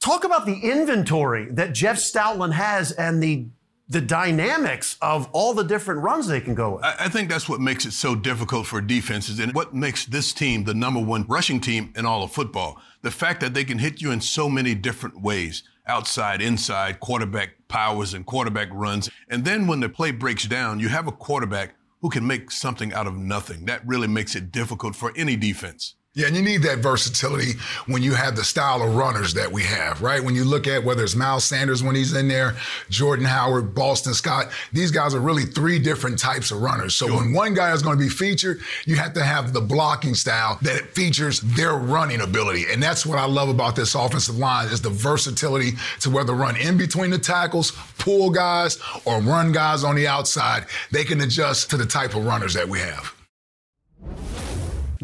Talk 0.00 0.24
about 0.24 0.46
the 0.46 0.60
inventory 0.60 1.48
that 1.52 1.72
Jeff 1.72 1.96
Stoutland 1.96 2.52
has 2.52 2.92
and 2.92 3.22
the 3.22 3.46
the 3.88 4.00
dynamics 4.00 4.96
of 5.00 5.28
all 5.32 5.54
the 5.54 5.62
different 5.62 6.02
runs 6.02 6.26
they 6.26 6.40
can 6.40 6.54
go 6.54 6.76
with. 6.76 6.84
I, 6.84 6.96
I 7.00 7.08
think 7.08 7.28
that's 7.28 7.48
what 7.48 7.60
makes 7.60 7.86
it 7.86 7.92
so 7.92 8.14
difficult 8.14 8.66
for 8.66 8.80
defenses 8.80 9.38
and 9.38 9.54
what 9.54 9.74
makes 9.74 10.04
this 10.06 10.32
team 10.32 10.64
the 10.64 10.74
number 10.74 11.00
one 11.00 11.24
rushing 11.28 11.60
team 11.60 11.92
in 11.96 12.04
all 12.04 12.22
of 12.22 12.32
football. 12.32 12.80
The 13.02 13.10
fact 13.10 13.40
that 13.40 13.54
they 13.54 13.64
can 13.64 13.78
hit 13.78 14.02
you 14.02 14.10
in 14.10 14.20
so 14.20 14.48
many 14.48 14.74
different 14.74 15.20
ways 15.20 15.62
outside, 15.86 16.42
inside, 16.42 16.98
quarterback 16.98 17.50
powers 17.68 18.14
and 18.14 18.26
quarterback 18.26 18.68
runs. 18.72 19.08
And 19.28 19.44
then 19.44 19.66
when 19.66 19.80
the 19.80 19.88
play 19.88 20.10
breaks 20.10 20.46
down, 20.46 20.80
you 20.80 20.88
have 20.88 21.06
a 21.06 21.12
quarterback 21.12 21.76
who 22.00 22.10
can 22.10 22.26
make 22.26 22.50
something 22.50 22.92
out 22.92 23.06
of 23.06 23.16
nothing. 23.16 23.66
That 23.66 23.86
really 23.86 24.08
makes 24.08 24.34
it 24.34 24.52
difficult 24.52 24.96
for 24.96 25.12
any 25.16 25.36
defense. 25.36 25.94
Yeah, 26.16 26.28
and 26.28 26.34
you 26.34 26.40
need 26.40 26.62
that 26.62 26.78
versatility 26.78 27.58
when 27.88 28.02
you 28.02 28.14
have 28.14 28.36
the 28.36 28.42
style 28.42 28.82
of 28.82 28.96
runners 28.96 29.34
that 29.34 29.52
we 29.52 29.62
have, 29.64 30.00
right? 30.00 30.24
When 30.24 30.34
you 30.34 30.44
look 30.44 30.66
at 30.66 30.82
whether 30.82 31.04
it's 31.04 31.14
Miles 31.14 31.44
Sanders 31.44 31.82
when 31.82 31.94
he's 31.94 32.16
in 32.16 32.26
there, 32.26 32.56
Jordan 32.88 33.26
Howard, 33.26 33.74
Boston 33.74 34.14
Scott, 34.14 34.50
these 34.72 34.90
guys 34.90 35.14
are 35.14 35.20
really 35.20 35.44
three 35.44 35.78
different 35.78 36.18
types 36.18 36.50
of 36.50 36.62
runners. 36.62 36.94
So 36.94 37.06
sure. 37.06 37.16
when 37.18 37.34
one 37.34 37.52
guy 37.52 37.70
is 37.72 37.82
going 37.82 37.98
to 37.98 38.02
be 38.02 38.08
featured, 38.08 38.60
you 38.86 38.96
have 38.96 39.12
to 39.12 39.22
have 39.22 39.52
the 39.52 39.60
blocking 39.60 40.14
style 40.14 40.58
that 40.62 40.86
features 40.94 41.40
their 41.40 41.74
running 41.74 42.22
ability. 42.22 42.64
And 42.72 42.82
that's 42.82 43.04
what 43.04 43.18
I 43.18 43.26
love 43.26 43.50
about 43.50 43.76
this 43.76 43.94
offensive 43.94 44.38
line 44.38 44.68
is 44.68 44.80
the 44.80 44.88
versatility 44.88 45.72
to 46.00 46.08
whether 46.08 46.32
run 46.32 46.56
in 46.56 46.78
between 46.78 47.10
the 47.10 47.18
tackles, 47.18 47.72
pull 47.98 48.30
guys, 48.30 48.78
or 49.04 49.20
run 49.20 49.52
guys 49.52 49.84
on 49.84 49.94
the 49.94 50.06
outside. 50.06 50.64
They 50.90 51.04
can 51.04 51.20
adjust 51.20 51.68
to 51.70 51.76
the 51.76 51.84
type 51.84 52.14
of 52.14 52.24
runners 52.24 52.54
that 52.54 52.66
we 52.66 52.78
have. 52.78 53.12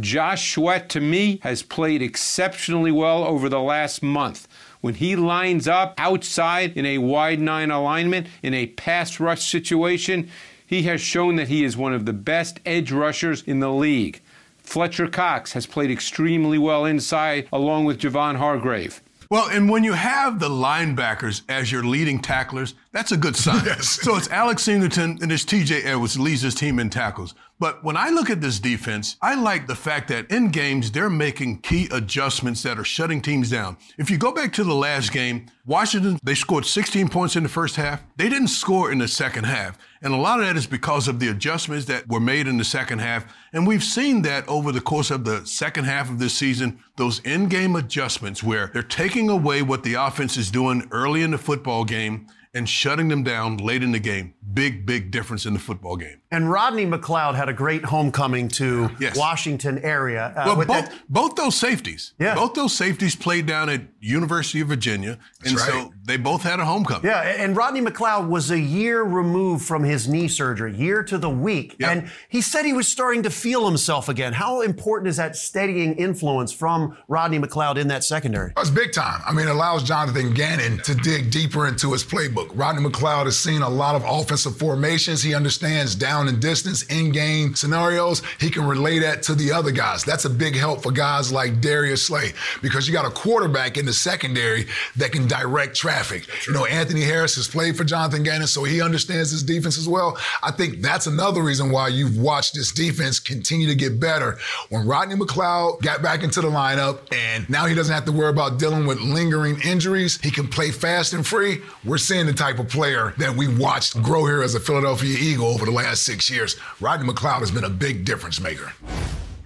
Josh 0.00 0.54
Sweat, 0.54 0.88
to 0.90 1.00
me, 1.00 1.38
has 1.42 1.62
played 1.62 2.02
exceptionally 2.02 2.92
well 2.92 3.24
over 3.24 3.48
the 3.48 3.60
last 3.60 4.02
month. 4.02 4.48
When 4.80 4.94
he 4.94 5.14
lines 5.16 5.68
up 5.68 5.94
outside 5.98 6.76
in 6.76 6.86
a 6.86 6.98
wide 6.98 7.40
nine 7.40 7.70
alignment, 7.70 8.26
in 8.42 8.54
a 8.54 8.66
pass 8.66 9.20
rush 9.20 9.48
situation, 9.48 10.28
he 10.66 10.84
has 10.84 11.00
shown 11.00 11.36
that 11.36 11.48
he 11.48 11.64
is 11.64 11.76
one 11.76 11.92
of 11.92 12.06
the 12.06 12.12
best 12.12 12.58
edge 12.64 12.90
rushers 12.90 13.42
in 13.42 13.60
the 13.60 13.70
league. 13.70 14.20
Fletcher 14.62 15.06
Cox 15.06 15.52
has 15.52 15.66
played 15.66 15.90
extremely 15.90 16.58
well 16.58 16.84
inside, 16.84 17.48
along 17.52 17.84
with 17.84 18.00
Javon 18.00 18.36
Hargrave. 18.36 19.02
Well, 19.32 19.48
and 19.48 19.70
when 19.70 19.82
you 19.82 19.94
have 19.94 20.40
the 20.40 20.50
linebackers 20.50 21.40
as 21.48 21.72
your 21.72 21.82
leading 21.82 22.20
tacklers, 22.20 22.74
that's 22.90 23.12
a 23.12 23.16
good 23.16 23.34
sign. 23.34 23.64
Yes. 23.66 23.88
So 23.88 24.16
it's 24.16 24.28
Alex 24.28 24.62
Singleton 24.62 25.18
and 25.22 25.32
it's 25.32 25.44
TJ 25.44 25.86
Edwards 25.86 26.18
leads 26.18 26.42
his 26.42 26.54
team 26.54 26.78
in 26.78 26.90
tackles. 26.90 27.34
But 27.62 27.84
when 27.84 27.96
I 27.96 28.08
look 28.08 28.28
at 28.28 28.40
this 28.40 28.58
defense, 28.58 29.16
I 29.22 29.36
like 29.36 29.68
the 29.68 29.76
fact 29.76 30.08
that 30.08 30.28
in 30.32 30.48
games, 30.48 30.90
they're 30.90 31.08
making 31.08 31.60
key 31.60 31.88
adjustments 31.92 32.60
that 32.64 32.76
are 32.76 32.82
shutting 32.82 33.22
teams 33.22 33.50
down. 33.50 33.76
If 33.98 34.10
you 34.10 34.18
go 34.18 34.32
back 34.32 34.52
to 34.54 34.64
the 34.64 34.74
last 34.74 35.12
game, 35.12 35.46
Washington, 35.64 36.18
they 36.24 36.34
scored 36.34 36.66
16 36.66 37.08
points 37.08 37.36
in 37.36 37.44
the 37.44 37.48
first 37.48 37.76
half. 37.76 38.02
They 38.16 38.28
didn't 38.28 38.48
score 38.48 38.90
in 38.90 38.98
the 38.98 39.06
second 39.06 39.44
half. 39.44 39.78
And 40.02 40.12
a 40.12 40.16
lot 40.16 40.40
of 40.40 40.46
that 40.46 40.56
is 40.56 40.66
because 40.66 41.06
of 41.06 41.20
the 41.20 41.28
adjustments 41.28 41.84
that 41.84 42.08
were 42.08 42.18
made 42.18 42.48
in 42.48 42.58
the 42.58 42.64
second 42.64 42.98
half. 42.98 43.32
And 43.52 43.64
we've 43.64 43.84
seen 43.84 44.22
that 44.22 44.48
over 44.48 44.72
the 44.72 44.80
course 44.80 45.12
of 45.12 45.24
the 45.24 45.46
second 45.46 45.84
half 45.84 46.10
of 46.10 46.18
this 46.18 46.34
season, 46.34 46.80
those 46.96 47.20
in 47.20 47.46
game 47.46 47.76
adjustments 47.76 48.42
where 48.42 48.72
they're 48.72 48.82
taking 48.82 49.30
away 49.30 49.62
what 49.62 49.84
the 49.84 49.94
offense 49.94 50.36
is 50.36 50.50
doing 50.50 50.88
early 50.90 51.22
in 51.22 51.30
the 51.30 51.38
football 51.38 51.84
game 51.84 52.26
and 52.54 52.68
shutting 52.68 53.08
them 53.08 53.22
down 53.22 53.56
late 53.56 53.82
in 53.82 53.92
the 53.92 53.98
game. 53.98 54.34
Big, 54.52 54.84
big 54.84 55.10
difference 55.10 55.46
in 55.46 55.54
the 55.54 55.58
football 55.58 55.96
game. 55.96 56.20
And 56.30 56.50
Rodney 56.50 56.84
McLeod 56.84 57.34
had 57.34 57.48
a 57.48 57.52
great 57.52 57.84
homecoming 57.84 58.48
to 58.48 58.90
yes. 59.00 59.16
Washington 59.16 59.78
area. 59.78 60.32
Uh, 60.36 60.44
well, 60.46 60.56
both, 60.56 60.66
that... 60.66 60.92
both 61.08 61.34
those 61.36 61.56
safeties, 61.56 62.12
yeah. 62.18 62.34
both 62.34 62.52
those 62.52 62.74
safeties 62.74 63.16
played 63.16 63.46
down 63.46 63.70
at 63.70 63.80
University 64.00 64.60
of 64.60 64.68
Virginia, 64.68 65.18
That's 65.40 65.50
and 65.50 65.60
right. 65.60 65.84
so 65.84 65.94
they 66.04 66.18
both 66.18 66.42
had 66.42 66.60
a 66.60 66.64
homecoming. 66.64 67.04
Yeah, 67.04 67.20
and 67.20 67.56
Rodney 67.56 67.80
McLeod 67.80 68.28
was 68.28 68.50
a 68.50 68.58
year 68.58 69.02
removed 69.02 69.64
from 69.64 69.84
his 69.84 70.06
knee 70.08 70.28
surgery, 70.28 70.76
year 70.76 71.02
to 71.04 71.16
the 71.16 71.30
week, 71.30 71.76
yep. 71.78 71.90
and 71.90 72.10
he 72.28 72.42
said 72.42 72.66
he 72.66 72.72
was 72.72 72.88
starting 72.88 73.22
to 73.22 73.30
feel 73.30 73.66
himself 73.66 74.08
again. 74.08 74.32
How 74.34 74.60
important 74.60 75.08
is 75.08 75.16
that 75.16 75.36
steadying 75.36 75.94
influence 75.94 76.52
from 76.52 76.98
Rodney 77.08 77.38
McLeod 77.38 77.78
in 77.78 77.88
that 77.88 78.04
secondary? 78.04 78.52
It's 78.58 78.70
big 78.70 78.92
time. 78.92 79.22
I 79.24 79.32
mean, 79.32 79.48
it 79.48 79.52
allows 79.52 79.82
Jonathan 79.84 80.34
Gannon 80.34 80.78
to 80.82 80.94
dig 80.94 81.30
deeper 81.30 81.66
into 81.66 81.92
his 81.92 82.04
playbook. 82.04 82.41
Rodney 82.54 82.88
McLeod 82.88 83.24
has 83.24 83.38
seen 83.38 83.62
a 83.62 83.68
lot 83.68 83.94
of 83.94 84.04
offensive 84.06 84.56
formations. 84.56 85.22
He 85.22 85.34
understands 85.34 85.94
down 85.94 86.28
and 86.28 86.40
distance, 86.40 86.82
in-game 86.84 87.54
scenarios. 87.54 88.22
He 88.38 88.50
can 88.50 88.66
relay 88.66 88.98
that 89.00 89.22
to 89.24 89.34
the 89.34 89.52
other 89.52 89.70
guys. 89.70 90.04
That's 90.04 90.24
a 90.24 90.30
big 90.30 90.56
help 90.56 90.82
for 90.82 90.92
guys 90.92 91.32
like 91.32 91.60
Darius 91.60 92.06
Slay 92.06 92.32
because 92.62 92.86
you 92.86 92.92
got 92.92 93.04
a 93.04 93.10
quarterback 93.10 93.76
in 93.76 93.86
the 93.86 93.92
secondary 93.92 94.66
that 94.96 95.12
can 95.12 95.26
direct 95.26 95.76
traffic. 95.76 96.26
You 96.46 96.52
know, 96.52 96.64
Anthony 96.66 97.02
Harris 97.02 97.36
has 97.36 97.48
played 97.48 97.76
for 97.76 97.84
Jonathan 97.84 98.22
Gannon, 98.22 98.46
so 98.46 98.64
he 98.64 98.80
understands 98.80 99.30
his 99.30 99.42
defense 99.42 99.78
as 99.78 99.88
well. 99.88 100.18
I 100.42 100.50
think 100.50 100.80
that's 100.80 101.06
another 101.06 101.42
reason 101.42 101.70
why 101.70 101.88
you've 101.88 102.18
watched 102.18 102.54
this 102.54 102.72
defense 102.72 103.18
continue 103.20 103.66
to 103.68 103.74
get 103.74 104.00
better. 104.00 104.38
When 104.68 104.86
Rodney 104.86 105.14
McLeod 105.14 105.82
got 105.82 106.02
back 106.02 106.22
into 106.22 106.40
the 106.40 106.48
lineup 106.48 107.00
and 107.12 107.48
now 107.48 107.66
he 107.66 107.74
doesn't 107.74 107.94
have 107.94 108.04
to 108.06 108.12
worry 108.12 108.30
about 108.30 108.58
dealing 108.58 108.86
with 108.86 109.00
lingering 109.00 109.60
injuries, 109.60 110.18
he 110.22 110.30
can 110.30 110.48
play 110.48 110.70
fast 110.70 111.12
and 111.12 111.26
free. 111.26 111.60
We're 111.84 111.98
seeing 111.98 112.26
the 112.32 112.38
type 112.38 112.58
of 112.58 112.68
player 112.68 113.12
that 113.18 113.34
we 113.36 113.46
watched 113.46 114.00
grow 114.02 114.24
here 114.24 114.42
as 114.42 114.54
a 114.54 114.60
Philadelphia 114.60 115.16
Eagle 115.20 115.48
over 115.48 115.66
the 115.66 115.70
last 115.70 116.02
six 116.02 116.30
years. 116.30 116.56
Rodney 116.80 117.06
McLeod 117.06 117.40
has 117.40 117.50
been 117.50 117.64
a 117.64 117.70
big 117.70 118.04
difference 118.04 118.40
maker. 118.40 118.72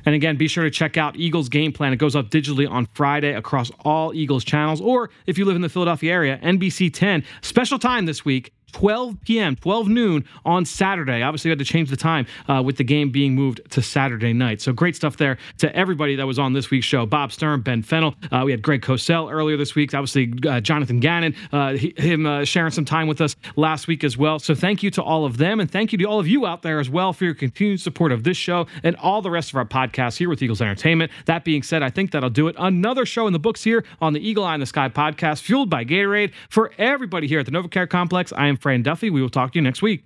And 0.04 0.14
again, 0.14 0.36
be 0.36 0.46
sure 0.46 0.62
to 0.62 0.70
check 0.70 0.96
out 0.96 1.16
Eagles 1.16 1.48
Game 1.48 1.72
Plan. 1.72 1.92
It 1.92 1.96
goes 1.96 2.14
up 2.14 2.30
digitally 2.30 2.70
on 2.70 2.86
Friday 2.94 3.34
across 3.34 3.72
all 3.84 4.14
Eagles 4.14 4.44
channels. 4.44 4.80
Or 4.80 5.10
if 5.26 5.36
you 5.36 5.44
live 5.44 5.56
in 5.56 5.62
the 5.62 5.68
Philadelphia 5.68 6.12
area, 6.12 6.38
NBC 6.44 6.94
10. 6.94 7.24
Special 7.42 7.78
time 7.80 8.06
this 8.06 8.24
week 8.24 8.52
12 8.72 9.20
p.m., 9.22 9.56
12 9.56 9.88
noon 9.88 10.24
on 10.44 10.64
Saturday. 10.64 11.22
Obviously, 11.22 11.48
we 11.48 11.52
had 11.52 11.58
to 11.58 11.64
change 11.64 11.88
the 11.90 11.96
time 11.96 12.26
uh, 12.48 12.62
with 12.64 12.76
the 12.76 12.84
game 12.84 13.10
being 13.10 13.34
moved 13.34 13.60
to 13.70 13.80
Saturday 13.80 14.32
night. 14.32 14.60
So 14.60 14.72
great 14.72 14.96
stuff 14.96 15.16
there 15.16 15.38
to 15.58 15.74
everybody 15.74 16.16
that 16.16 16.26
was 16.26 16.38
on 16.38 16.52
this 16.52 16.70
week's 16.70 16.86
show. 16.86 17.06
Bob 17.06 17.32
Sturm, 17.32 17.62
Ben 17.62 17.82
Fennell. 17.82 18.14
Uh, 18.30 18.42
we 18.44 18.50
had 18.50 18.62
Greg 18.62 18.82
Cosell 18.82 19.32
earlier 19.32 19.56
this 19.56 19.74
week. 19.74 19.94
Obviously, 19.94 20.32
uh, 20.48 20.60
Jonathan 20.60 21.00
Gannon, 21.00 21.34
uh, 21.52 21.72
he, 21.74 21.94
him 21.96 22.26
uh, 22.26 22.44
sharing 22.44 22.70
some 22.70 22.84
time 22.84 23.06
with 23.06 23.20
us 23.20 23.36
last 23.56 23.86
week 23.88 24.04
as 24.04 24.18
well. 24.18 24.38
So 24.38 24.54
thank 24.54 24.82
you 24.82 24.90
to 24.92 25.02
all 25.02 25.24
of 25.24 25.38
them, 25.38 25.60
and 25.60 25.70
thank 25.70 25.92
you 25.92 25.98
to 25.98 26.04
all 26.04 26.20
of 26.20 26.26
you 26.28 26.46
out 26.46 26.62
there 26.62 26.80
as 26.80 26.90
well 26.90 27.12
for 27.12 27.24
your 27.24 27.34
continued 27.34 27.80
support 27.80 28.12
of 28.12 28.24
this 28.24 28.36
show 28.36 28.66
and 28.82 28.96
all 28.96 29.22
the 29.22 29.30
rest 29.30 29.50
of 29.50 29.56
our 29.56 29.64
podcasts 29.64 30.16
here 30.16 30.28
with 30.28 30.42
Eagles 30.42 30.60
Entertainment. 30.60 31.10
That 31.26 31.44
being 31.44 31.62
said, 31.62 31.82
I 31.82 31.90
think 31.90 32.10
that'll 32.10 32.30
do 32.30 32.48
it. 32.48 32.56
Another 32.58 33.06
show 33.06 33.26
in 33.26 33.32
the 33.32 33.38
books 33.38 33.62
here 33.62 33.84
on 34.00 34.12
the 34.12 34.20
Eagle 34.20 34.44
Eye 34.44 34.54
in 34.54 34.60
the 34.60 34.66
Sky 34.66 34.88
podcast, 34.88 35.42
fueled 35.42 35.70
by 35.70 35.84
Gatorade. 35.84 36.32
For 36.50 36.72
everybody 36.78 37.26
here 37.26 37.40
at 37.40 37.46
the 37.46 37.52
NovaCare 37.52 37.88
Complex, 37.88 38.32
I 38.36 38.48
am 38.48 38.56
Fran 38.66 38.82
Duffy. 38.82 39.10
We 39.10 39.22
will 39.22 39.30
talk 39.30 39.52
to 39.52 39.58
you 39.60 39.62
next 39.62 39.80
week. 39.80 40.02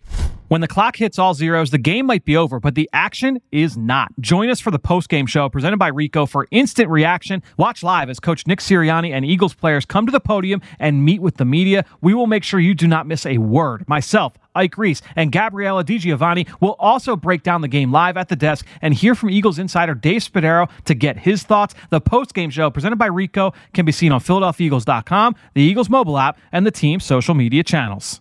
When 0.49 0.61
the 0.61 0.69
clock 0.69 0.97
hits 0.97 1.19
all 1.19 1.33
zeros, 1.33 1.71
the 1.71 1.79
game 1.79 2.05
might 2.05 2.27
be 2.27 2.37
over, 2.37 2.61
but 2.61 2.75
the 2.75 2.91
action 2.93 3.41
is 3.51 3.75
not. 3.75 4.13
Join 4.21 4.51
us 4.51 4.61
for 4.61 4.71
the 4.71 4.79
post-game 4.79 5.25
show 5.25 5.49
presented 5.49 5.79
by 5.79 5.87
Rico 5.87 6.27
for 6.27 6.47
instant 6.51 6.91
reaction. 6.91 7.43
Watch 7.57 7.83
live 7.83 8.11
as 8.11 8.21
Coach 8.21 8.47
Nick 8.47 8.59
Sirianni 8.59 9.13
and 9.13 9.25
Eagles 9.25 9.55
players 9.55 9.87
come 9.87 10.05
to 10.05 10.13
the 10.13 10.21
podium 10.21 10.61
and 10.79 11.07
meet 11.07 11.23
with 11.23 11.39
the 11.39 11.47
media. 11.47 11.87
We 12.03 12.13
will 12.13 12.27
make 12.27 12.45
sure 12.45 12.61
you 12.61 12.75
do 12.75 12.87
not 12.87 13.07
miss 13.07 13.25
a 13.25 13.39
word. 13.39 13.89
Myself, 13.89 14.35
Ike 14.55 14.77
Reese, 14.77 15.01
and 15.17 15.33
Gabriella 15.33 15.85
DiGiovanni 15.85 16.47
will 16.61 16.77
also 16.79 17.17
break 17.17 17.43
down 17.43 17.63
the 17.63 17.69
game 17.69 17.91
live 17.91 18.19
at 18.19 18.29
the 18.29 18.37
desk 18.37 18.67
and 18.83 18.93
hear 18.93 19.15
from 19.15 19.31
Eagles 19.31 19.59
insider 19.59 19.95
Dave 19.95 20.21
Spadaro 20.21 20.69
to 20.85 20.95
get 20.95 21.17
his 21.17 21.45
thoughts. 21.45 21.75
The 21.89 22.03
post-game 22.03 22.51
show 22.51 22.69
presented 22.69 22.97
by 22.97 23.07
Rico 23.07 23.55
can 23.73 23.87
be 23.87 23.93
seen 23.93 24.13
on 24.13 24.21
PhiladelphiaEagles.com, 24.21 25.35
the 25.55 25.63
Eagles 25.63 25.89
mobile 25.89 26.19
app, 26.19 26.39
and 26.53 26.67
the 26.67 26.71
team's 26.71 27.05
social 27.05 27.35
media 27.35 27.65
channels. 27.65 28.21